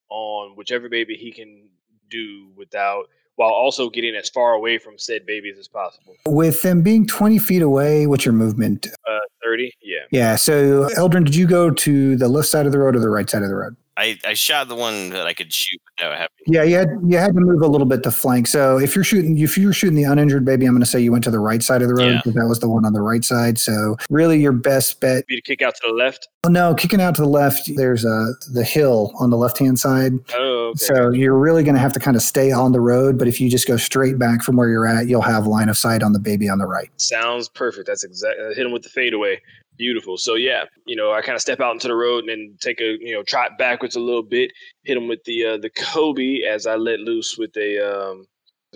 [0.09, 1.69] on whichever baby he can
[2.09, 3.05] do without,
[3.39, 6.13] while also getting as far away from said babies as possible.
[6.27, 8.87] With them being 20 feet away, what's your movement?
[9.09, 9.99] Uh, thirty, yeah.
[10.11, 10.35] Yeah.
[10.35, 13.29] So, Eldrin, did you go to the left side of the road or the right
[13.29, 13.77] side of the road?
[13.97, 17.17] I, I shot the one that I could shoot without having Yeah, you had you
[17.17, 18.47] had to move a little bit to flank.
[18.47, 21.11] So if you're shooting if you're shooting the uninjured baby, I'm going to say you
[21.11, 22.17] went to the right side of the road Yeah.
[22.17, 23.57] because that was the one on the right side.
[23.59, 25.27] So really, your best bet.
[25.27, 26.29] Be to kick out to the left.
[26.45, 27.69] Oh, no, kicking out to the left.
[27.75, 30.13] There's uh, the hill on the left hand side.
[30.33, 30.77] Oh, okay.
[30.85, 33.19] So you're really going to have to kind of stay on the road.
[33.19, 35.77] But if you just go straight back from where you're at, you'll have line of
[35.77, 36.89] sight on the baby on the right.
[36.95, 37.87] Sounds perfect.
[37.87, 39.41] That's exactly hit him with the fadeaway.
[39.79, 40.17] Beautiful.
[40.17, 42.81] So yeah, you know, I kind of step out into the road and then take
[42.81, 44.51] a you know trot backwards a little bit,
[44.83, 48.27] hit him with the uh, the Kobe as I let loose with a um,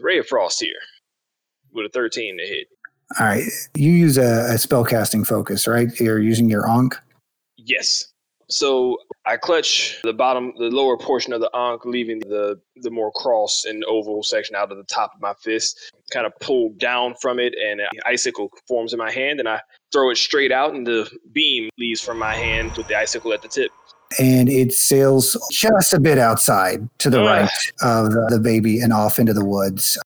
[0.01, 0.79] ray of frost here
[1.73, 2.67] with a thirteen to hit.
[3.19, 3.43] All right,
[3.75, 5.89] you use a, a spell casting focus, right?
[5.99, 6.95] You're using your ankh.
[7.57, 8.12] Yes.
[8.49, 13.11] So I clutch the bottom, the lower portion of the ankh, leaving the the more
[13.11, 15.79] cross and oval section out of the top of my fist.
[16.11, 19.61] Kind of pull down from it, and an icicle forms in my hand, and I
[19.91, 23.41] throw it straight out, and the beam leaves from my hand with the icicle at
[23.41, 23.71] the tip.
[24.19, 27.25] and it sails just a bit outside to the Ugh.
[27.25, 27.49] right
[27.81, 29.97] of the baby and off into the woods.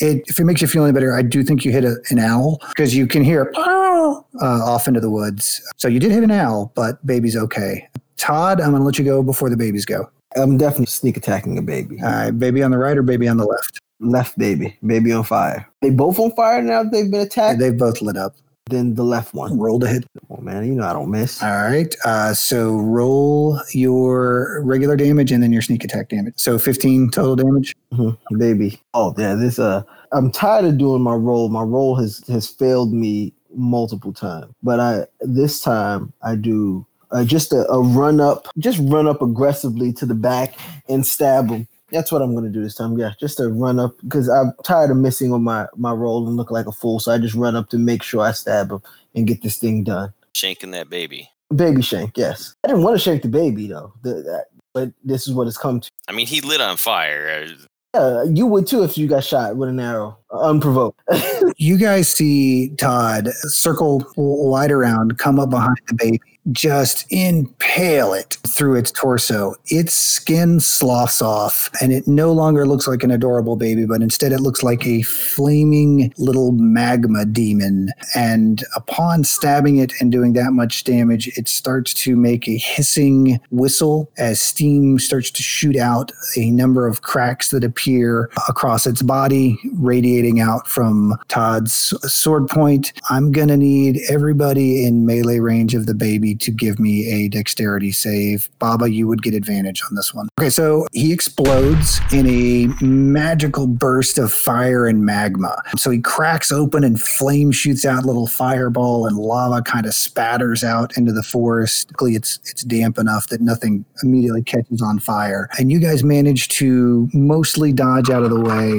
[0.00, 2.18] It, if it makes you feel any better, I do think you hit a, an
[2.18, 5.62] owl because you can hear uh, off into the woods.
[5.76, 7.88] So you did hit an owl, but baby's okay.
[8.16, 10.08] Todd, I'm going to let you go before the babies go.
[10.36, 12.00] I'm definitely sneak attacking a baby.
[12.02, 13.80] All right, baby on the right or baby on the left?
[14.00, 15.66] Left baby, baby on fire.
[15.80, 16.82] They both on fire now.
[16.82, 17.58] that They've been attacked.
[17.58, 18.34] They've both lit up.
[18.68, 19.56] Then the left one.
[19.58, 20.04] Roll to hit.
[20.28, 21.40] Oh man, you know I don't miss.
[21.40, 21.94] All right.
[22.04, 26.34] Uh, so roll your regular damage and then your sneak attack damage.
[26.36, 27.76] So 15 total damage.
[27.92, 28.80] Mhm, baby.
[28.92, 29.82] Oh yeah, this uh,
[30.12, 31.48] I'm tired of doing my roll.
[31.48, 37.24] My roll has has failed me multiple times, but I this time I do uh,
[37.24, 40.54] just a, a run up, just run up aggressively to the back
[40.88, 41.68] and stab him.
[41.90, 42.98] That's what I'm gonna do this time.
[42.98, 46.36] Yeah, just to run up because I'm tired of missing on my my roll and
[46.36, 46.98] look like a fool.
[46.98, 48.82] So I just run up to make sure I stab him
[49.14, 50.12] and get this thing done.
[50.34, 51.30] Shanking that baby.
[51.54, 52.56] Baby shank, yes.
[52.64, 55.56] I didn't want to shank the baby though, the, that, but this is what it's
[55.56, 55.90] come to.
[56.08, 57.46] I mean, he lit on fire.
[57.94, 61.00] Uh, Yeah, you would too if you got shot with an arrow, unprovoked.
[61.58, 66.20] You guys see Todd circle wide around, come up behind the baby,
[66.52, 69.54] just impale it through its torso.
[69.66, 74.32] Its skin sloughs off, and it no longer looks like an adorable baby, but instead
[74.32, 77.90] it looks like a flaming little magma demon.
[78.14, 83.40] And upon stabbing it and doing that much damage, it starts to make a hissing
[83.50, 89.02] whistle as steam starts to shoot out a number of cracks that appear across its
[89.02, 92.92] body, radiating out from Todd's sword point.
[93.10, 97.28] I'm going to need everybody in melee range of the baby to give me a
[97.28, 98.48] dexterity save.
[98.58, 100.28] Baba, you would get advantage on this one.
[100.40, 105.62] Okay, so he explodes in a magical burst of fire and magma.
[105.76, 110.62] So he cracks open and flame shoots out little fireball and lava kind of spatters
[110.62, 111.90] out into the forest.
[112.00, 115.48] It's it's damp enough that nothing immediately catches on fire.
[115.58, 118.78] And you guys manage to mostly dodge out of the way.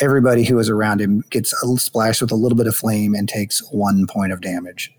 [0.00, 3.28] Everybody who is around him gets a splashed with a little bit of flame and
[3.28, 4.92] takes one point of damage.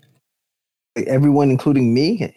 [1.06, 2.34] Everyone, including me.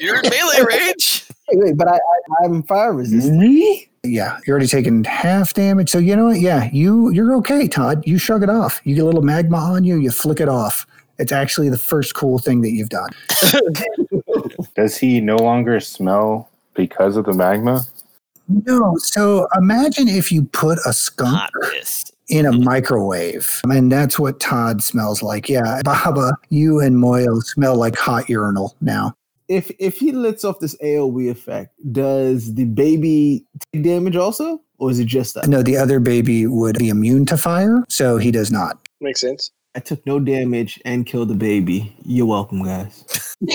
[0.00, 1.26] You're in melee range.
[1.52, 3.38] wait, but I, I I'm fire resistant.
[3.38, 3.88] Me?
[4.04, 5.88] Yeah, you're already taking half damage.
[5.90, 6.40] So you know what?
[6.40, 8.02] Yeah, you you're okay, Todd.
[8.06, 8.80] You shrug it off.
[8.84, 10.86] You get a little magma on you, you flick it off.
[11.18, 13.10] It's actually the first cool thing that you've done.
[14.74, 17.84] Does he no longer smell because of the magma?
[18.48, 22.11] No, so imagine if you put a skunk Hot piss.
[22.28, 22.64] In a mm-hmm.
[22.64, 25.48] microwave, and that's what Todd smells like.
[25.48, 29.14] Yeah, Baba, you and Moyle smell like hot urinal now.
[29.48, 34.90] If if he lets off this AOE effect, does the baby take damage also, or
[34.90, 35.46] is it just us?
[35.46, 38.78] No, the other baby would be immune to fire, so he does not.
[39.00, 39.50] Makes sense.
[39.74, 41.94] I took no damage and killed the baby.
[42.04, 43.36] You're welcome, guys.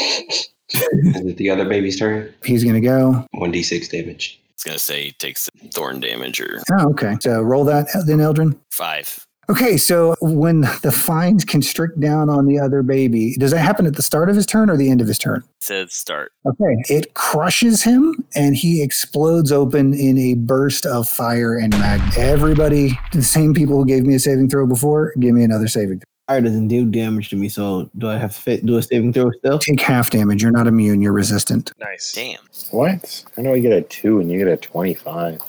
[0.73, 2.33] Is it the other baby's turn?
[2.43, 3.25] He's going to go.
[3.35, 4.41] 1d6 damage.
[4.57, 7.15] It's gonna say he takes some thorn damage or Oh, okay.
[7.21, 8.57] So roll that then, Eldrin.
[8.71, 9.23] five.
[9.49, 13.95] Okay, so when the fines constrict down on the other baby, does that happen at
[13.95, 15.41] the start of his turn or the end of his turn?
[15.61, 16.33] Says start.
[16.45, 22.11] Okay, it crushes him and he explodes open in a burst of fire and magma.
[22.17, 25.99] Everybody, the same people who gave me a saving throw before, give me another saving
[25.99, 26.07] throw.
[26.27, 29.13] Fire doesn't do damage to me, so do I have to fit, do a saving
[29.13, 29.59] throw still?
[29.59, 30.43] Take half damage.
[30.43, 31.71] You're not immune, you're resistant.
[31.79, 32.11] Nice.
[32.13, 32.41] Damn.
[32.71, 33.23] What?
[33.37, 35.41] I know I get a two and you get a 25.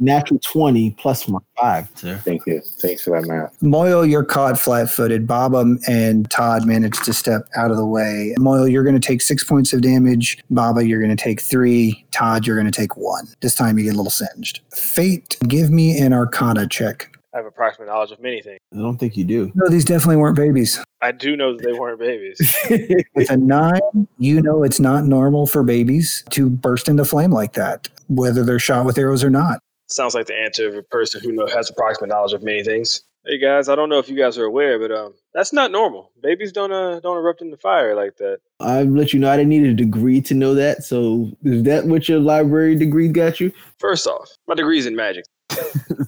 [0.00, 2.16] Natural twenty plus my five, sir.
[2.24, 2.60] Thank you.
[2.78, 3.60] Thanks for that math.
[3.60, 5.26] Moyle, you're caught flat footed.
[5.26, 8.32] Baba and Todd managed to step out of the way.
[8.38, 10.38] Moyle, you're going to take six points of damage.
[10.50, 12.06] Baba, you're going to take three.
[12.12, 13.26] Todd, you're going to take one.
[13.40, 14.60] This time you get a little singed.
[14.72, 17.17] Fate, give me an arcana check.
[17.38, 18.58] I have approximate knowledge of many things.
[18.74, 19.52] I don't think you do.
[19.54, 20.82] No, these definitely weren't babies.
[21.00, 22.40] I do know that they weren't babies.
[23.14, 27.52] With a nine, you know it's not normal for babies to burst into flame like
[27.52, 29.60] that, whether they're shot with arrows or not.
[29.86, 33.02] Sounds like the answer of a person who know, has approximate knowledge of many things.
[33.24, 36.10] Hey guys, I don't know if you guys are aware, but um, that's not normal.
[36.20, 38.40] Babies don't uh, don't erupt into fire like that.
[38.58, 40.82] I've let you know I didn't need a degree to know that.
[40.82, 43.52] So is that what your library degree got you?
[43.78, 45.24] First off, my degree's in magic,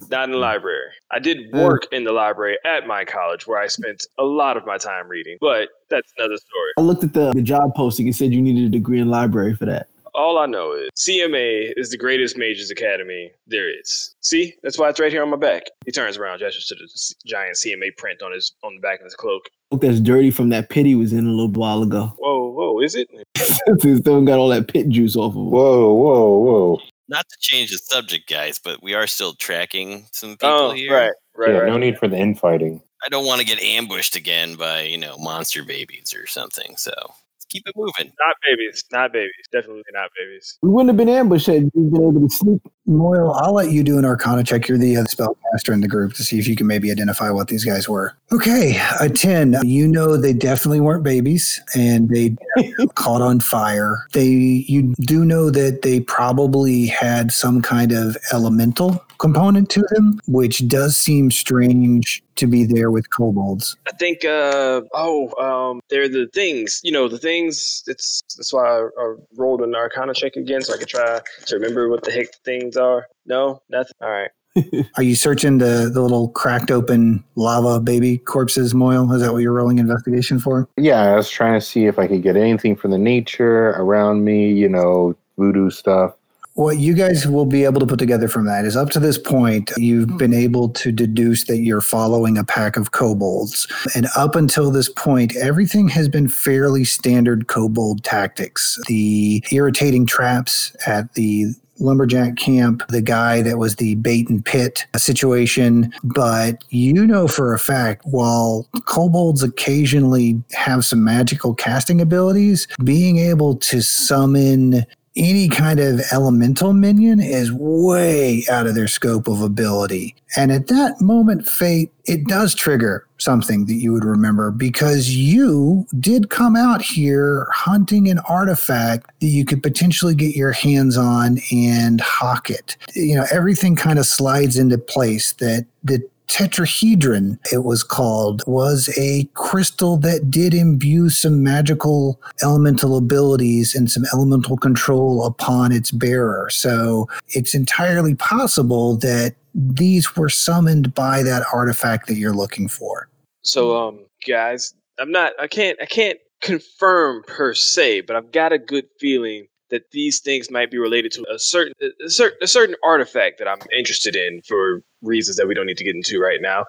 [0.09, 0.89] not in the library.
[1.09, 4.65] I did work in the library at my college where I spent a lot of
[4.65, 6.71] my time reading, but that's another story.
[6.77, 8.07] I looked at the, the job posting.
[8.07, 9.87] It said you needed a degree in library for that.
[10.13, 14.13] All I know is CMA is the greatest majors academy there is.
[14.19, 15.63] See, that's why it's right here on my back.
[15.85, 19.05] He turns around, gestures to the giant CMA print on his on the back of
[19.05, 19.49] his cloak.
[19.71, 22.11] Look, that's dirty from that pit he was in a little while ago.
[22.17, 23.07] Whoa, whoa, is it?
[23.81, 25.49] he still got all that pit juice off of him.
[25.49, 26.81] Whoa, whoa, whoa.
[27.11, 30.93] Not to change the subject, guys, but we are still tracking some people Oh, here.
[30.95, 31.67] right, right, yeah, right.
[31.67, 32.81] no need for the infighting.
[33.05, 36.77] I don't want to get ambushed again by you know monster babies or something.
[36.77, 38.13] So let's keep it moving.
[38.19, 39.33] Not babies, not babies.
[39.51, 40.57] Definitely not babies.
[40.61, 43.83] We wouldn't have been ambushed had you been able to sneak Moyle, I'll let you
[43.83, 44.67] do an arcana check.
[44.67, 47.47] You're the uh, spellcaster in the group to see if you can maybe identify what
[47.47, 48.15] these guys were.
[48.31, 49.57] Okay, a 10.
[49.63, 52.35] You know they definitely weren't babies and they
[52.95, 54.07] caught on fire.
[54.13, 60.19] They you do know that they probably had some kind of elemental component to them,
[60.27, 63.77] which does seem strange to be there with kobolds.
[63.87, 64.25] I think.
[64.25, 66.81] Uh, oh, um, they're the things.
[66.83, 67.83] You know, the things.
[67.87, 71.55] It's that's why I, I rolled an Arcana check again, so I could try to
[71.55, 72.39] remember what the heck the
[72.71, 73.07] things are.
[73.25, 73.93] No, nothing.
[74.01, 74.29] All right.
[74.97, 79.11] Are you searching the, the little cracked open lava baby corpses, Moyle?
[79.13, 80.67] Is that what you're rolling investigation for?
[80.77, 84.25] Yeah, I was trying to see if I could get anything from the nature around
[84.25, 86.15] me, you know, voodoo stuff.
[86.55, 89.17] What you guys will be able to put together from that is up to this
[89.17, 93.65] point, you've been able to deduce that you're following a pack of kobolds.
[93.95, 98.77] And up until this point, everything has been fairly standard kobold tactics.
[98.87, 104.85] The irritating traps at the lumberjack camp, the guy that was the bait and pit
[104.95, 105.93] situation.
[106.03, 113.17] But you know for a fact, while kobolds occasionally have some magical casting abilities, being
[113.17, 114.85] able to summon
[115.15, 120.15] any kind of elemental minion is way out of their scope of ability.
[120.37, 125.85] And at that moment, fate, it does trigger something that you would remember because you
[125.99, 131.39] did come out here hunting an artifact that you could potentially get your hands on
[131.51, 132.77] and hawk it.
[132.95, 136.01] You know, everything kind of slides into place that the
[136.31, 143.91] tetrahedron, it was called, was a crystal that did imbue some magical elemental abilities and
[143.91, 146.49] some elemental control upon its bearer.
[146.49, 153.09] So it's entirely possible that these were summoned by that artifact that you're looking for.
[153.41, 155.33] So, um, guys, I'm not.
[155.39, 155.77] I can't.
[155.81, 160.69] I can't confirm per se, but I've got a good feeling that these things might
[160.69, 161.73] be related to a certain
[162.05, 165.77] a certain a certain artifact that I'm interested in for reasons that we don't need
[165.77, 166.65] to get into right now.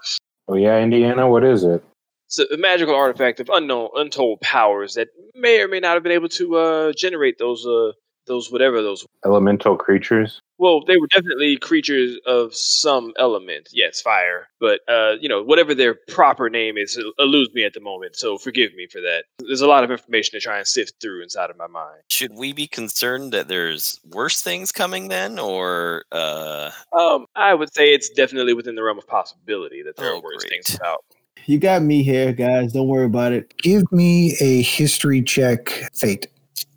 [0.49, 1.85] Oh yeah, Indiana, what is it?
[2.27, 6.13] It's a magical artifact of unknown, untold powers that may or may not have been
[6.13, 7.93] able to uh, generate those uh,
[8.27, 14.49] those whatever those elemental creatures well they were definitely creatures of some element yes fire
[14.61, 18.39] but uh you know whatever their proper name is eludes me at the moment so
[18.39, 21.51] forgive me for that there's a lot of information to try and sift through inside
[21.51, 26.71] of my mind should we be concerned that there's worse things coming then or uh
[26.99, 30.23] um i would say it's definitely within the realm of possibility that there oh, are
[30.23, 30.51] worse great.
[30.51, 31.05] things about
[31.47, 32.73] You got me here, guys.
[32.73, 33.57] Don't worry about it.
[33.59, 36.27] Give me a history check, fate.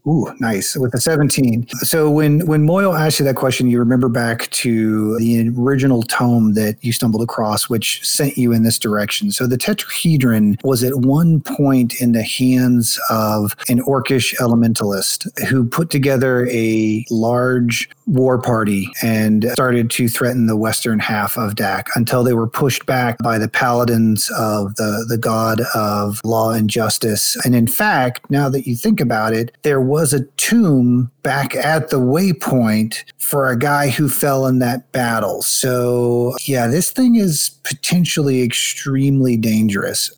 [0.07, 0.75] Ooh, nice.
[0.75, 1.67] With a 17.
[1.79, 6.53] So when when Moyle asked you that question, you remember back to the original tome
[6.53, 9.31] that you stumbled across, which sent you in this direction.
[9.31, 15.67] So the tetrahedron was at one point in the hands of an orcish elementalist who
[15.67, 21.87] put together a large war party and started to threaten the western half of Dak
[21.95, 26.69] until they were pushed back by the paladins of the, the god of law and
[26.69, 27.35] justice.
[27.43, 31.89] And in fact, now that you think about it, there was a tomb back at
[31.89, 35.41] the waypoint for a guy who fell in that battle.
[35.41, 40.11] So, yeah, this thing is potentially extremely dangerous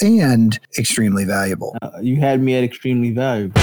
[0.00, 1.76] and extremely valuable.
[1.82, 3.60] Uh, you had me at extremely valuable.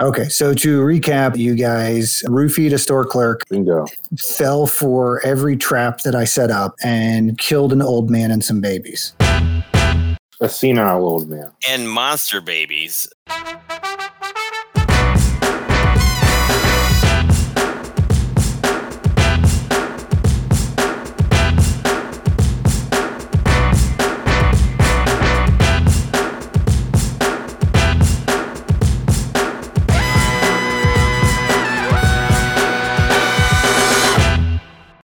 [0.00, 3.86] Okay, so to recap, you guys roofied a store clerk, bingo
[4.18, 8.60] fell for every trap that I set up, and killed an old man and some
[8.60, 9.14] babies.
[10.40, 13.08] a senile old man and monster babies